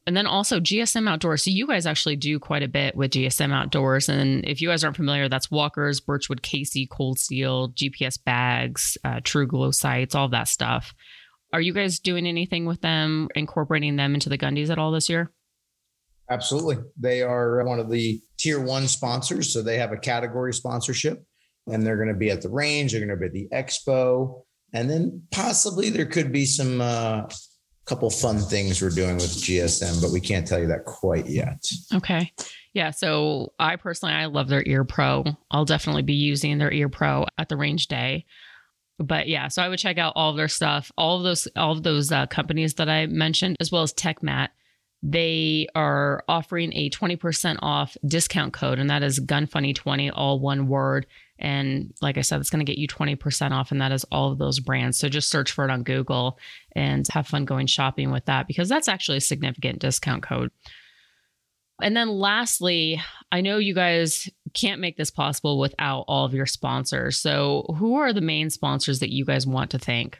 And 0.07 0.15
then 0.15 0.25
also 0.25 0.61
GSM 0.61 1.07
Outdoors. 1.09 1.43
So 1.43 1.51
you 1.51 1.67
guys 1.67 1.85
actually 1.85 2.15
do 2.15 2.39
quite 2.39 2.63
a 2.63 2.67
bit 2.69 2.95
with 2.95 3.11
GSM 3.11 3.51
Outdoors. 3.51 4.07
And 4.07 4.47
if 4.47 4.61
you 4.61 4.69
guys 4.69 4.85
aren't 4.85 4.95
familiar, 4.95 5.27
that's 5.27 5.51
Walkers, 5.51 5.99
Birchwood 5.99 6.41
Casey, 6.41 6.87
Cold 6.87 7.19
Steel, 7.19 7.73
GPS 7.73 8.17
bags, 8.23 8.97
uh, 9.03 9.19
TruGlo 9.19 9.73
sights, 9.73 10.15
all 10.15 10.29
that 10.29 10.47
stuff. 10.47 10.93
Are 11.51 11.59
you 11.59 11.73
guys 11.73 11.99
doing 11.99 12.25
anything 12.25 12.65
with 12.65 12.79
them, 12.79 13.27
incorporating 13.35 13.97
them 13.97 14.13
into 14.13 14.29
the 14.29 14.37
Gundies 14.37 14.69
at 14.69 14.79
all 14.79 14.91
this 14.91 15.09
year? 15.09 15.29
Absolutely. 16.29 16.77
They 16.97 17.21
are 17.21 17.61
one 17.65 17.79
of 17.79 17.89
the 17.89 18.21
tier 18.37 18.61
one 18.61 18.87
sponsors. 18.87 19.51
So 19.51 19.61
they 19.61 19.77
have 19.77 19.91
a 19.91 19.97
category 19.97 20.53
sponsorship 20.53 21.21
and 21.67 21.85
they're 21.85 21.97
going 21.97 22.07
to 22.07 22.13
be 22.13 22.31
at 22.31 22.41
the 22.41 22.49
range. 22.49 22.93
They're 22.93 23.05
going 23.05 23.09
to 23.09 23.17
be 23.17 23.25
at 23.25 23.33
the 23.33 23.49
expo. 23.53 24.43
And 24.73 24.89
then 24.89 25.23
possibly 25.31 25.89
there 25.89 26.05
could 26.05 26.31
be 26.31 26.45
some 26.45 26.79
uh, 26.79 27.23
couple 27.87 28.09
fun 28.09 28.37
things 28.39 28.81
we're 28.81 28.89
doing 28.89 29.15
with 29.15 29.31
GSM, 29.31 30.01
but 30.01 30.11
we 30.11 30.19
can't 30.19 30.45
tell 30.45 30.59
you 30.59 30.67
that 30.67 30.85
quite 30.85 31.25
yet. 31.27 31.69
Okay. 31.93 32.33
Yeah. 32.73 32.91
So 32.91 33.53
I 33.59 33.77
personally, 33.77 34.13
I 34.13 34.25
love 34.25 34.49
their 34.49 34.63
Ear 34.67 34.83
Pro. 34.83 35.23
I'll 35.49 35.65
definitely 35.65 36.01
be 36.01 36.13
using 36.13 36.57
their 36.57 36.71
Ear 36.71 36.89
Pro 36.89 37.25
at 37.37 37.49
the 37.49 37.57
range 37.57 37.87
day. 37.87 38.25
But 38.99 39.27
yeah, 39.27 39.47
so 39.47 39.61
I 39.61 39.69
would 39.69 39.79
check 39.79 39.97
out 39.97 40.13
all 40.15 40.31
of 40.31 40.37
their 40.37 40.47
stuff, 40.47 40.91
all 40.97 41.17
of 41.17 41.23
those, 41.23 41.47
all 41.55 41.71
of 41.71 41.83
those 41.83 42.11
uh, 42.11 42.25
companies 42.27 42.73
that 42.75 42.89
I 42.89 43.05
mentioned, 43.05 43.55
as 43.59 43.71
well 43.71 43.83
as 43.83 43.93
TekMat. 43.93 44.49
They 45.03 45.67
are 45.75 46.23
offering 46.27 46.73
a 46.73 46.89
20% 46.89 47.59
off 47.61 47.95
discount 48.05 48.53
code, 48.53 48.79
and 48.79 48.89
that 48.89 49.03
is 49.03 49.19
GunFunny20, 49.19 50.11
all 50.13 50.39
one 50.39 50.67
word. 50.67 51.05
And 51.39 51.93
like 52.01 52.17
I 52.17 52.21
said, 52.21 52.39
it's 52.39 52.49
going 52.49 52.65
to 52.65 52.71
get 52.71 52.79
you 52.79 52.87
20% 52.87 53.51
off, 53.51 53.71
and 53.71 53.81
that 53.81 53.91
is 53.91 54.03
all 54.05 54.31
of 54.31 54.37
those 54.37 54.59
brands. 54.59 54.97
So 54.97 55.09
just 55.09 55.29
search 55.29 55.51
for 55.51 55.65
it 55.65 55.71
on 55.71 55.83
Google 55.83 56.39
and 56.75 57.05
have 57.11 57.27
fun 57.27 57.45
going 57.45 57.67
shopping 57.67 58.11
with 58.11 58.25
that 58.25 58.47
because 58.47 58.69
that's 58.69 58.87
actually 58.87 59.17
a 59.17 59.21
significant 59.21 59.79
discount 59.79 60.23
code. 60.23 60.51
And 61.81 61.95
then 61.95 62.09
lastly, 62.09 62.99
I 63.31 63.41
know 63.41 63.59
you 63.59 63.75
guys 63.75 64.27
can't 64.53 64.81
make 64.81 64.97
this 64.97 65.11
possible 65.11 65.59
without 65.59 66.05
all 66.07 66.25
of 66.25 66.33
your 66.33 66.47
sponsors. 66.47 67.19
So, 67.19 67.75
who 67.77 67.95
are 67.95 68.13
the 68.13 68.21
main 68.21 68.49
sponsors 68.49 68.99
that 68.99 69.13
you 69.13 69.25
guys 69.25 69.45
want 69.45 69.69
to 69.71 69.79
thank? 69.79 70.19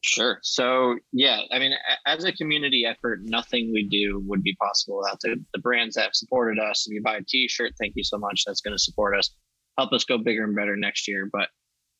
Sure. 0.00 0.38
So 0.42 0.96
yeah, 1.12 1.40
I 1.50 1.58
mean, 1.58 1.72
as 2.06 2.24
a 2.24 2.32
community 2.32 2.84
effort, 2.84 3.20
nothing 3.22 3.72
we 3.72 3.88
do 3.88 4.22
would 4.26 4.42
be 4.42 4.54
possible 4.60 4.98
without 4.98 5.20
the, 5.20 5.42
the 5.54 5.60
brands 5.60 5.94
that 5.94 6.02
have 6.02 6.14
supported 6.14 6.60
us. 6.60 6.86
If 6.86 6.92
you 6.94 7.02
buy 7.02 7.16
a 7.16 7.22
T-shirt, 7.22 7.72
thank 7.78 7.94
you 7.96 8.04
so 8.04 8.18
much. 8.18 8.44
That's 8.46 8.60
going 8.60 8.74
to 8.74 8.78
support 8.78 9.16
us, 9.16 9.30
help 9.78 9.92
us 9.92 10.04
go 10.04 10.18
bigger 10.18 10.44
and 10.44 10.54
better 10.54 10.76
next 10.76 11.08
year. 11.08 11.28
But 11.32 11.48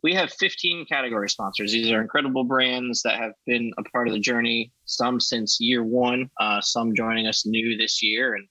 we 0.02 0.12
have 0.14 0.30
15 0.32 0.84
category 0.86 1.30
sponsors. 1.30 1.72
These 1.72 1.90
are 1.90 2.02
incredible 2.02 2.44
brands 2.44 3.00
that 3.02 3.18
have 3.18 3.32
been 3.46 3.72
a 3.78 3.82
part 3.84 4.06
of 4.06 4.12
the 4.12 4.20
journey. 4.20 4.70
Some 4.84 5.18
since 5.18 5.58
year 5.60 5.82
one, 5.82 6.30
uh, 6.38 6.60
some 6.60 6.94
joining 6.94 7.26
us 7.26 7.46
new 7.46 7.78
this 7.78 8.02
year, 8.02 8.34
and 8.34 8.46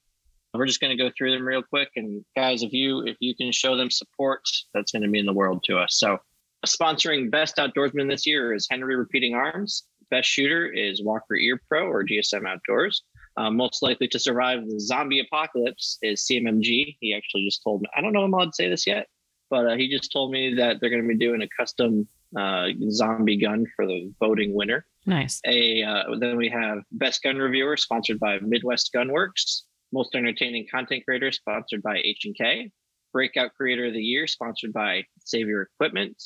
we're 0.56 0.66
just 0.66 0.82
going 0.82 0.96
to 0.96 1.04
go 1.04 1.12
through 1.16 1.32
them 1.32 1.46
real 1.46 1.62
quick. 1.64 1.90
And 1.96 2.26
guys, 2.36 2.64
if 2.64 2.74
you 2.74 3.02
if 3.06 3.18
you 3.20 3.36
can 3.36 3.52
show 3.52 3.78
them 3.78 3.92
support, 3.92 4.42
that's 4.74 4.92
going 4.92 5.04
to 5.04 5.08
mean 5.08 5.26
the 5.26 5.34
world 5.34 5.64
to 5.66 5.78
us. 5.78 6.00
So 6.00 6.18
sponsoring 6.66 7.30
best 7.30 7.58
outdoorsman 7.58 8.10
this 8.10 8.26
year 8.26 8.54
is 8.54 8.68
Henry 8.70 8.96
Repeating 8.96 9.36
Arms. 9.36 9.84
Best 10.10 10.30
shooter 10.30 10.68
is 10.68 11.04
Walker 11.04 11.36
Ear 11.36 11.62
Pro 11.70 11.88
or 11.88 12.04
GSM 12.04 12.48
Outdoors. 12.48 13.04
Um, 13.36 13.58
most 13.58 13.82
likely 13.82 14.08
to 14.10 14.20
survive 14.20 14.66
the 14.66 14.80
zombie 14.80 15.20
apocalypse 15.20 15.98
is 16.02 16.26
CMMG. 16.30 16.98
He 17.00 17.16
actually 17.16 17.46
just 17.46 17.64
told 17.64 17.82
me, 17.82 17.88
I 17.96 18.02
don't 18.02 18.14
know 18.14 18.22
if 18.22 18.26
I'm 18.26 18.34
allowed 18.34 18.46
to 18.46 18.54
say 18.54 18.70
this 18.70 18.86
yet, 18.86 19.08
but 19.54 19.68
uh, 19.68 19.76
he 19.76 19.88
just 19.88 20.12
told 20.12 20.32
me 20.32 20.56
that 20.56 20.80
they're 20.80 20.90
going 20.90 21.04
to 21.04 21.08
be 21.08 21.16
doing 21.16 21.44
a 21.44 21.48
custom 21.56 22.08
uh, 22.36 22.70
zombie 22.90 23.38
gun 23.38 23.68
for 23.76 23.86
the 23.86 24.12
voting 24.20 24.56
winner. 24.56 24.84
Nice. 25.06 25.40
A 25.46 25.84
uh, 25.84 26.16
then 26.20 26.38
we 26.38 26.50
have 26.50 26.80
Best 26.92 27.22
Gun 27.22 27.38
Reviewer, 27.38 27.78
sponsored 27.78 28.20
by 28.20 28.40
Midwest 28.40 28.90
Gunworks. 28.96 29.62
Most 29.92 30.16
Entertaining 30.16 30.66
Content 30.74 31.04
Creator, 31.06 31.34
sponsored 31.34 31.84
by 31.84 31.98
H 32.04 32.22
and 32.26 32.36
K. 32.36 32.72
Breakout 33.12 33.54
Creator 33.54 33.86
of 33.90 33.94
the 33.94 34.02
Year, 34.02 34.26
sponsored 34.26 34.74
by 34.74 35.04
Savior 35.24 35.70
Equipment. 35.76 36.18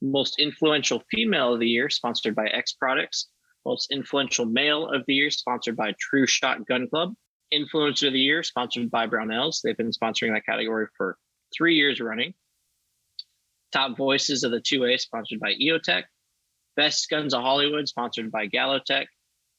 Most 0.00 0.38
Influential 0.38 1.02
Female 1.10 1.54
of 1.54 1.58
the 1.58 1.66
Year, 1.66 1.90
sponsored 1.90 2.36
by 2.36 2.46
X 2.46 2.74
Products. 2.74 3.26
Most 3.64 3.90
Influential 3.90 4.46
Male 4.46 4.86
of 4.90 5.02
the 5.08 5.14
Year, 5.14 5.30
sponsored 5.30 5.74
by 5.74 5.92
True 5.98 6.28
Shot 6.28 6.64
Gun 6.68 6.86
Club. 6.88 7.14
Influencer 7.52 8.06
of 8.06 8.12
the 8.12 8.20
Year, 8.20 8.44
sponsored 8.44 8.92
by 8.92 9.08
Brownells. 9.08 9.56
They've 9.64 9.76
been 9.76 9.90
sponsoring 9.90 10.34
that 10.34 10.46
category 10.46 10.86
for 10.96 11.18
three 11.52 11.74
years 11.74 12.00
running. 12.00 12.32
Top 13.72 13.96
Voices 13.96 14.44
of 14.44 14.50
the 14.50 14.60
2A, 14.60 15.00
sponsored 15.00 15.40
by 15.40 15.54
EOTech. 15.54 16.04
Best 16.76 17.08
Guns 17.10 17.34
of 17.34 17.42
Hollywood, 17.42 17.88
sponsored 17.88 18.30
by 18.30 18.46
Gallotech. 18.48 19.06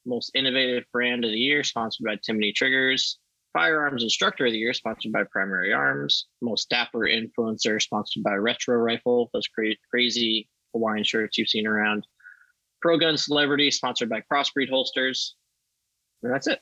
Most 0.05 0.31
Innovative 0.35 0.85
Brand 0.93 1.25
of 1.25 1.31
the 1.31 1.37
Year, 1.37 1.63
sponsored 1.63 2.05
by 2.05 2.15
Timney 2.15 2.53
Triggers. 2.53 3.19
Firearms 3.53 4.03
Instructor 4.03 4.45
of 4.45 4.51
the 4.51 4.59
Year, 4.59 4.73
sponsored 4.73 5.11
by 5.11 5.23
Primary 5.31 5.73
Arms. 5.73 6.27
Most 6.41 6.69
Dapper 6.69 6.99
Influencer, 6.99 7.81
sponsored 7.81 8.23
by 8.23 8.35
Retro 8.35 8.77
Rifle, 8.77 9.29
those 9.33 9.47
cra- 9.47 9.75
crazy 9.89 10.47
Hawaiian 10.73 11.03
shirts 11.03 11.37
you've 11.37 11.49
seen 11.49 11.65
around. 11.65 12.05
Pro 12.81 12.99
Gun 12.99 13.17
Celebrity, 13.17 13.71
sponsored 13.71 14.09
by 14.09 14.21
Crossbreed 14.31 14.69
Holsters. 14.69 15.35
And 16.21 16.31
that's 16.31 16.47
it. 16.47 16.59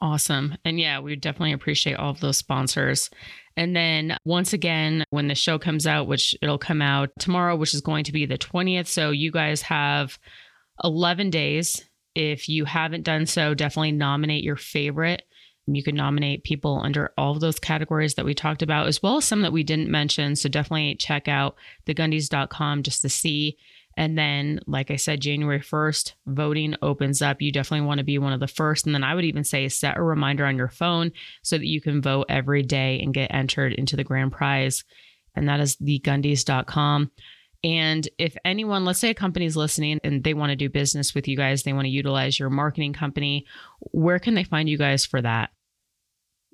Awesome. 0.00 0.56
And 0.64 0.78
yeah, 0.78 1.00
we 1.00 1.16
definitely 1.16 1.52
appreciate 1.52 1.96
all 1.96 2.10
of 2.10 2.20
those 2.20 2.36
sponsors. 2.36 3.08
And 3.56 3.74
then 3.74 4.16
once 4.24 4.52
again, 4.52 5.04
when 5.10 5.28
the 5.28 5.34
show 5.34 5.58
comes 5.58 5.86
out, 5.86 6.06
which 6.06 6.34
it'll 6.42 6.58
come 6.58 6.82
out 6.82 7.10
tomorrow, 7.18 7.56
which 7.56 7.72
is 7.72 7.80
going 7.80 8.04
to 8.04 8.12
be 8.12 8.26
the 8.26 8.36
20th. 8.36 8.88
So 8.88 9.10
you 9.10 9.30
guys 9.30 9.62
have 9.62 10.18
11 10.84 11.30
days. 11.30 11.82
If 12.14 12.48
you 12.48 12.66
haven't 12.66 13.04
done 13.04 13.24
so, 13.26 13.54
definitely 13.54 13.92
nominate 13.92 14.44
your 14.44 14.56
favorite. 14.56 15.22
You 15.66 15.82
can 15.82 15.96
nominate 15.96 16.44
people 16.44 16.80
under 16.82 17.12
all 17.18 17.32
of 17.32 17.40
those 17.40 17.58
categories 17.58 18.14
that 18.14 18.24
we 18.24 18.34
talked 18.34 18.62
about, 18.62 18.86
as 18.86 19.02
well 19.02 19.16
as 19.16 19.24
some 19.24 19.42
that 19.42 19.52
we 19.52 19.64
didn't 19.64 19.90
mention. 19.90 20.36
So 20.36 20.48
definitely 20.48 20.94
check 20.96 21.26
out 21.26 21.56
thegundies.com 21.86 22.82
just 22.82 23.02
to 23.02 23.08
see. 23.08 23.56
And 23.96 24.18
then, 24.18 24.60
like 24.66 24.90
I 24.90 24.96
said, 24.96 25.20
January 25.20 25.60
1st, 25.60 26.12
voting 26.26 26.76
opens 26.82 27.22
up. 27.22 27.40
You 27.40 27.50
definitely 27.50 27.86
want 27.86 27.98
to 27.98 28.04
be 28.04 28.18
one 28.18 28.32
of 28.32 28.40
the 28.40 28.46
first. 28.46 28.84
And 28.84 28.94
then 28.94 29.04
I 29.04 29.14
would 29.14 29.24
even 29.24 29.44
say 29.44 29.68
set 29.68 29.96
a 29.96 30.02
reminder 30.02 30.44
on 30.44 30.56
your 30.56 30.68
phone 30.68 31.12
so 31.42 31.56
that 31.56 31.66
you 31.66 31.80
can 31.80 32.02
vote 32.02 32.26
every 32.28 32.62
day 32.62 33.00
and 33.00 33.14
get 33.14 33.32
entered 33.32 33.72
into 33.72 33.96
the 33.96 34.04
grand 34.04 34.32
prize. 34.32 34.84
And 35.34 35.48
that 35.48 35.60
is 35.60 35.76
thegundies.com. 35.76 37.10
And 37.64 38.08
if 38.18 38.36
anyone, 38.44 38.84
let's 38.84 38.98
say 38.98 39.10
a 39.10 39.14
company's 39.14 39.56
listening 39.56 39.98
and 40.04 40.22
they 40.22 40.34
want 40.34 40.50
to 40.50 40.56
do 40.56 40.68
business 40.68 41.14
with 41.14 41.26
you 41.26 41.36
guys, 41.36 41.62
they 41.62 41.72
want 41.72 41.86
to 41.86 41.90
utilize 41.90 42.38
your 42.38 42.50
marketing 42.50 42.92
company, 42.92 43.46
where 43.80 44.18
can 44.18 44.34
they 44.34 44.44
find 44.44 44.68
you 44.68 44.78
guys 44.78 45.06
for 45.06 45.22
that? 45.22 45.50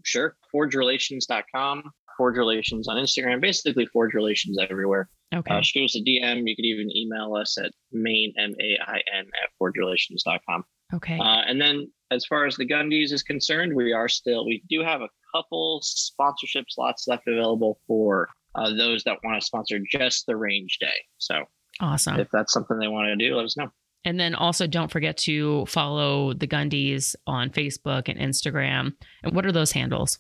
Sure. 0.05 0.37
ForgeRelations.com, 0.55 1.93
Forge 2.17 2.37
Relations 2.37 2.89
on 2.89 2.97
Instagram, 2.97 3.41
basically 3.41 3.87
Forge 3.87 4.15
Relations 4.15 4.59
everywhere. 4.61 5.09
Okay. 5.35 5.55
Uh, 5.55 5.61
shoot 5.63 5.85
us 5.85 5.97
a 5.97 6.01
DM. 6.01 6.43
You 6.47 6.57
could 6.57 6.65
even 6.65 6.95
email 6.95 7.35
us 7.35 7.57
at 7.59 7.73
main, 7.91 8.33
M 8.39 8.55
A 8.61 8.79
I 8.87 9.01
N, 9.17 9.27
at 9.43 9.51
forgerelations.com. 9.61 10.65
Okay. 10.95 11.19
Uh, 11.19 11.43
and 11.47 11.61
then 11.61 11.91
as 12.11 12.27
far 12.27 12.47
as 12.47 12.57
the 12.57 12.67
Gundies 12.67 13.13
is 13.13 13.23
concerned, 13.23 13.75
we 13.75 13.93
are 13.93 14.09
still, 14.09 14.45
we 14.45 14.63
do 14.69 14.83
have 14.83 15.01
a 15.01 15.09
couple 15.35 15.81
sponsorship 15.83 16.67
slots 16.69 17.07
left 17.09 17.27
available 17.27 17.79
for 17.87 18.29
uh, 18.55 18.75
those 18.77 19.03
that 19.05 19.19
want 19.25 19.41
to 19.41 19.47
sponsor 19.47 19.79
just 19.91 20.27
the 20.27 20.37
range 20.37 20.79
day. 20.81 20.93
So 21.19 21.45
awesome. 21.81 22.21
if 22.21 22.29
that's 22.31 22.53
something 22.53 22.79
they 22.79 22.89
want 22.89 23.07
to 23.07 23.17
do, 23.17 23.35
let 23.35 23.45
us 23.45 23.57
know. 23.57 23.69
And 24.05 24.19
then 24.19 24.35
also 24.35 24.67
don't 24.67 24.91
forget 24.91 25.17
to 25.19 25.65
follow 25.67 26.35
the 26.35 26.47
Gundies 26.47 27.15
on 27.27 27.51
Facebook 27.51 28.09
and 28.09 28.19
Instagram. 28.19 28.93
And 29.23 29.35
what 29.35 29.47
are 29.47 29.53
those 29.53 29.73
handles? 29.73 30.19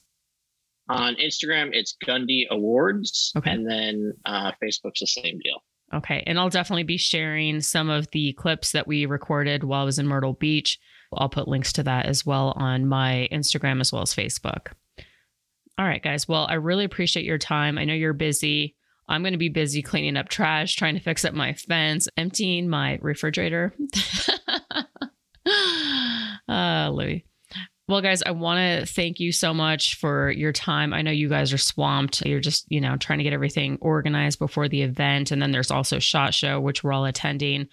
On 0.92 1.14
Instagram, 1.16 1.70
it's 1.72 1.96
Gundy 2.06 2.48
Awards. 2.50 3.32
Okay. 3.36 3.50
And 3.50 3.68
then 3.68 4.12
uh, 4.24 4.52
Facebook's 4.62 5.00
the 5.00 5.06
same 5.06 5.38
deal. 5.42 5.62
Okay. 5.94 6.22
And 6.26 6.38
I'll 6.38 6.48
definitely 6.48 6.84
be 6.84 6.96
sharing 6.96 7.60
some 7.60 7.90
of 7.90 8.10
the 8.12 8.32
clips 8.34 8.72
that 8.72 8.86
we 8.86 9.06
recorded 9.06 9.64
while 9.64 9.82
I 9.82 9.84
was 9.84 9.98
in 9.98 10.06
Myrtle 10.06 10.32
Beach 10.32 10.78
I'll 11.16 11.28
put 11.28 11.48
links 11.48 11.72
to 11.74 11.82
that 11.84 12.06
as 12.06 12.24
well 12.24 12.52
on 12.56 12.86
my 12.86 13.28
Instagram 13.32 13.80
as 13.80 13.92
well 13.92 14.02
as 14.02 14.14
Facebook. 14.14 14.68
All 15.78 15.86
right, 15.86 16.02
guys. 16.02 16.28
Well, 16.28 16.46
I 16.48 16.54
really 16.54 16.84
appreciate 16.84 17.24
your 17.24 17.38
time. 17.38 17.78
I 17.78 17.84
know 17.84 17.94
you're 17.94 18.12
busy. 18.12 18.76
I'm 19.08 19.22
going 19.22 19.32
to 19.32 19.38
be 19.38 19.48
busy 19.48 19.82
cleaning 19.82 20.16
up 20.16 20.28
trash, 20.28 20.76
trying 20.76 20.94
to 20.94 21.00
fix 21.00 21.24
up 21.24 21.34
my 21.34 21.54
fence, 21.54 22.08
emptying 22.16 22.68
my 22.68 22.98
refrigerator. 23.02 23.74
uh, 26.48 26.90
Louis. 26.90 27.26
Well, 27.92 28.00
guys, 28.00 28.22
I 28.22 28.30
want 28.30 28.56
to 28.58 28.90
thank 28.90 29.20
you 29.20 29.32
so 29.32 29.52
much 29.52 29.96
for 29.96 30.30
your 30.30 30.50
time. 30.50 30.94
I 30.94 31.02
know 31.02 31.10
you 31.10 31.28
guys 31.28 31.52
are 31.52 31.58
swamped. 31.58 32.24
You're 32.24 32.40
just, 32.40 32.64
you 32.72 32.80
know, 32.80 32.96
trying 32.96 33.18
to 33.18 33.22
get 33.22 33.34
everything 33.34 33.76
organized 33.82 34.38
before 34.38 34.66
the 34.66 34.80
event. 34.80 35.30
And 35.30 35.42
then 35.42 35.50
there's 35.50 35.70
also 35.70 35.98
SHOT 35.98 36.32
Show, 36.32 36.58
which 36.58 36.82
we're 36.82 36.94
all 36.94 37.04
attending. 37.04 37.68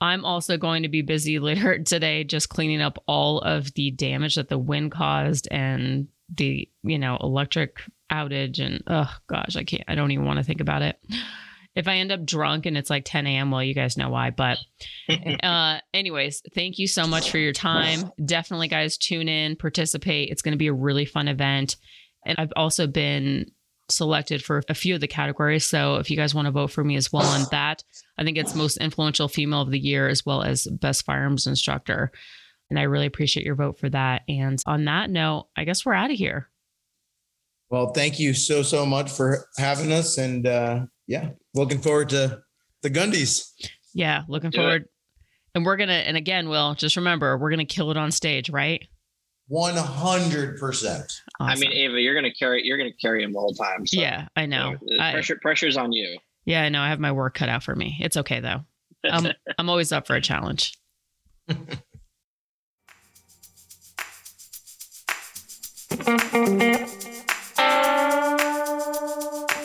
I'm 0.00 0.24
also 0.24 0.56
going 0.56 0.82
to 0.82 0.88
be 0.88 1.02
busy 1.02 1.38
later 1.38 1.78
today 1.78 2.24
just 2.24 2.48
cleaning 2.48 2.82
up 2.82 3.00
all 3.06 3.38
of 3.38 3.72
the 3.74 3.92
damage 3.92 4.34
that 4.34 4.48
the 4.48 4.58
wind 4.58 4.90
caused 4.90 5.46
and 5.52 6.08
the, 6.36 6.68
you 6.82 6.98
know, 6.98 7.16
electric 7.20 7.82
outage. 8.10 8.58
And 8.58 8.82
oh 8.88 9.14
gosh, 9.28 9.54
I 9.54 9.62
can't, 9.62 9.84
I 9.86 9.94
don't 9.94 10.10
even 10.10 10.26
want 10.26 10.40
to 10.40 10.44
think 10.44 10.60
about 10.60 10.82
it 10.82 10.98
if 11.74 11.88
I 11.88 11.96
end 11.96 12.12
up 12.12 12.24
drunk 12.24 12.66
and 12.66 12.76
it's 12.76 12.90
like 12.90 13.04
10 13.04 13.26
a.m., 13.26 13.50
well, 13.50 13.62
you 13.62 13.74
guys 13.74 13.96
know 13.96 14.10
why. 14.10 14.30
But, 14.30 14.58
uh, 15.42 15.78
anyways, 15.94 16.42
thank 16.54 16.78
you 16.78 16.86
so 16.86 17.06
much 17.06 17.30
for 17.30 17.38
your 17.38 17.52
time. 17.52 18.10
Definitely, 18.24 18.68
guys, 18.68 18.98
tune 18.98 19.28
in, 19.28 19.56
participate. 19.56 20.30
It's 20.30 20.42
going 20.42 20.52
to 20.52 20.58
be 20.58 20.66
a 20.66 20.74
really 20.74 21.06
fun 21.06 21.28
event. 21.28 21.76
And 22.26 22.38
I've 22.38 22.52
also 22.56 22.86
been 22.86 23.50
selected 23.90 24.44
for 24.44 24.62
a 24.68 24.74
few 24.74 24.94
of 24.94 25.00
the 25.00 25.08
categories. 25.08 25.66
So 25.66 25.96
if 25.96 26.10
you 26.10 26.16
guys 26.16 26.34
want 26.34 26.46
to 26.46 26.52
vote 26.52 26.70
for 26.70 26.84
me 26.84 26.96
as 26.96 27.12
well 27.12 27.26
on 27.26 27.46
that, 27.50 27.82
I 28.18 28.24
think 28.24 28.36
it's 28.36 28.54
most 28.54 28.76
influential 28.78 29.28
female 29.28 29.62
of 29.62 29.70
the 29.70 29.78
year 29.78 30.08
as 30.08 30.24
well 30.24 30.42
as 30.42 30.66
best 30.66 31.04
firearms 31.04 31.46
instructor. 31.46 32.12
And 32.70 32.78
I 32.78 32.82
really 32.82 33.06
appreciate 33.06 33.44
your 33.44 33.54
vote 33.54 33.78
for 33.78 33.90
that. 33.90 34.22
And 34.28 34.58
on 34.66 34.84
that 34.86 35.10
note, 35.10 35.48
I 35.56 35.64
guess 35.64 35.84
we're 35.84 35.94
out 35.94 36.10
of 36.10 36.16
here. 36.16 36.48
Well, 37.68 37.92
thank 37.92 38.18
you 38.20 38.34
so, 38.34 38.62
so 38.62 38.84
much 38.84 39.10
for 39.10 39.46
having 39.58 39.92
us. 39.92 40.18
And 40.18 40.46
uh, 40.46 40.86
yeah, 41.06 41.30
looking 41.54 41.78
forward 41.78 42.08
to 42.10 42.42
the 42.82 42.90
Gundies. 42.90 43.50
Yeah, 43.94 44.22
looking 44.28 44.50
Do 44.50 44.58
forward. 44.58 44.82
It. 44.82 44.88
And 45.54 45.66
we're 45.66 45.76
gonna, 45.76 45.92
and 45.92 46.16
again, 46.16 46.48
Will, 46.48 46.74
just 46.74 46.96
remember, 46.96 47.36
we're 47.36 47.50
gonna 47.50 47.64
kill 47.64 47.90
it 47.90 47.96
on 47.96 48.10
stage, 48.10 48.50
right? 48.50 48.86
One 49.48 49.76
hundred 49.76 50.58
percent. 50.58 51.20
I 51.38 51.56
mean, 51.56 51.72
Ava, 51.72 52.00
you're 52.00 52.14
gonna 52.14 52.32
carry, 52.32 52.62
you're 52.64 52.78
gonna 52.78 52.90
carry 53.00 53.22
him 53.22 53.32
the 53.32 53.40
whole 53.40 53.54
time. 53.54 53.86
So. 53.86 54.00
Yeah, 54.00 54.28
I 54.34 54.46
know. 54.46 54.76
So 54.80 54.96
pressure, 54.96 55.34
I, 55.34 55.42
pressure's 55.42 55.76
on 55.76 55.92
you. 55.92 56.18
Yeah, 56.44 56.62
I 56.62 56.68
know. 56.70 56.80
I 56.80 56.88
have 56.88 57.00
my 57.00 57.12
work 57.12 57.34
cut 57.34 57.48
out 57.48 57.62
for 57.62 57.74
me. 57.74 57.98
It's 58.00 58.16
okay 58.16 58.40
though. 58.40 58.62
I'm, 59.04 59.32
I'm 59.58 59.68
always 59.68 59.92
up 59.92 60.06
for 60.06 60.16
a 60.16 60.20
challenge. 60.20 60.74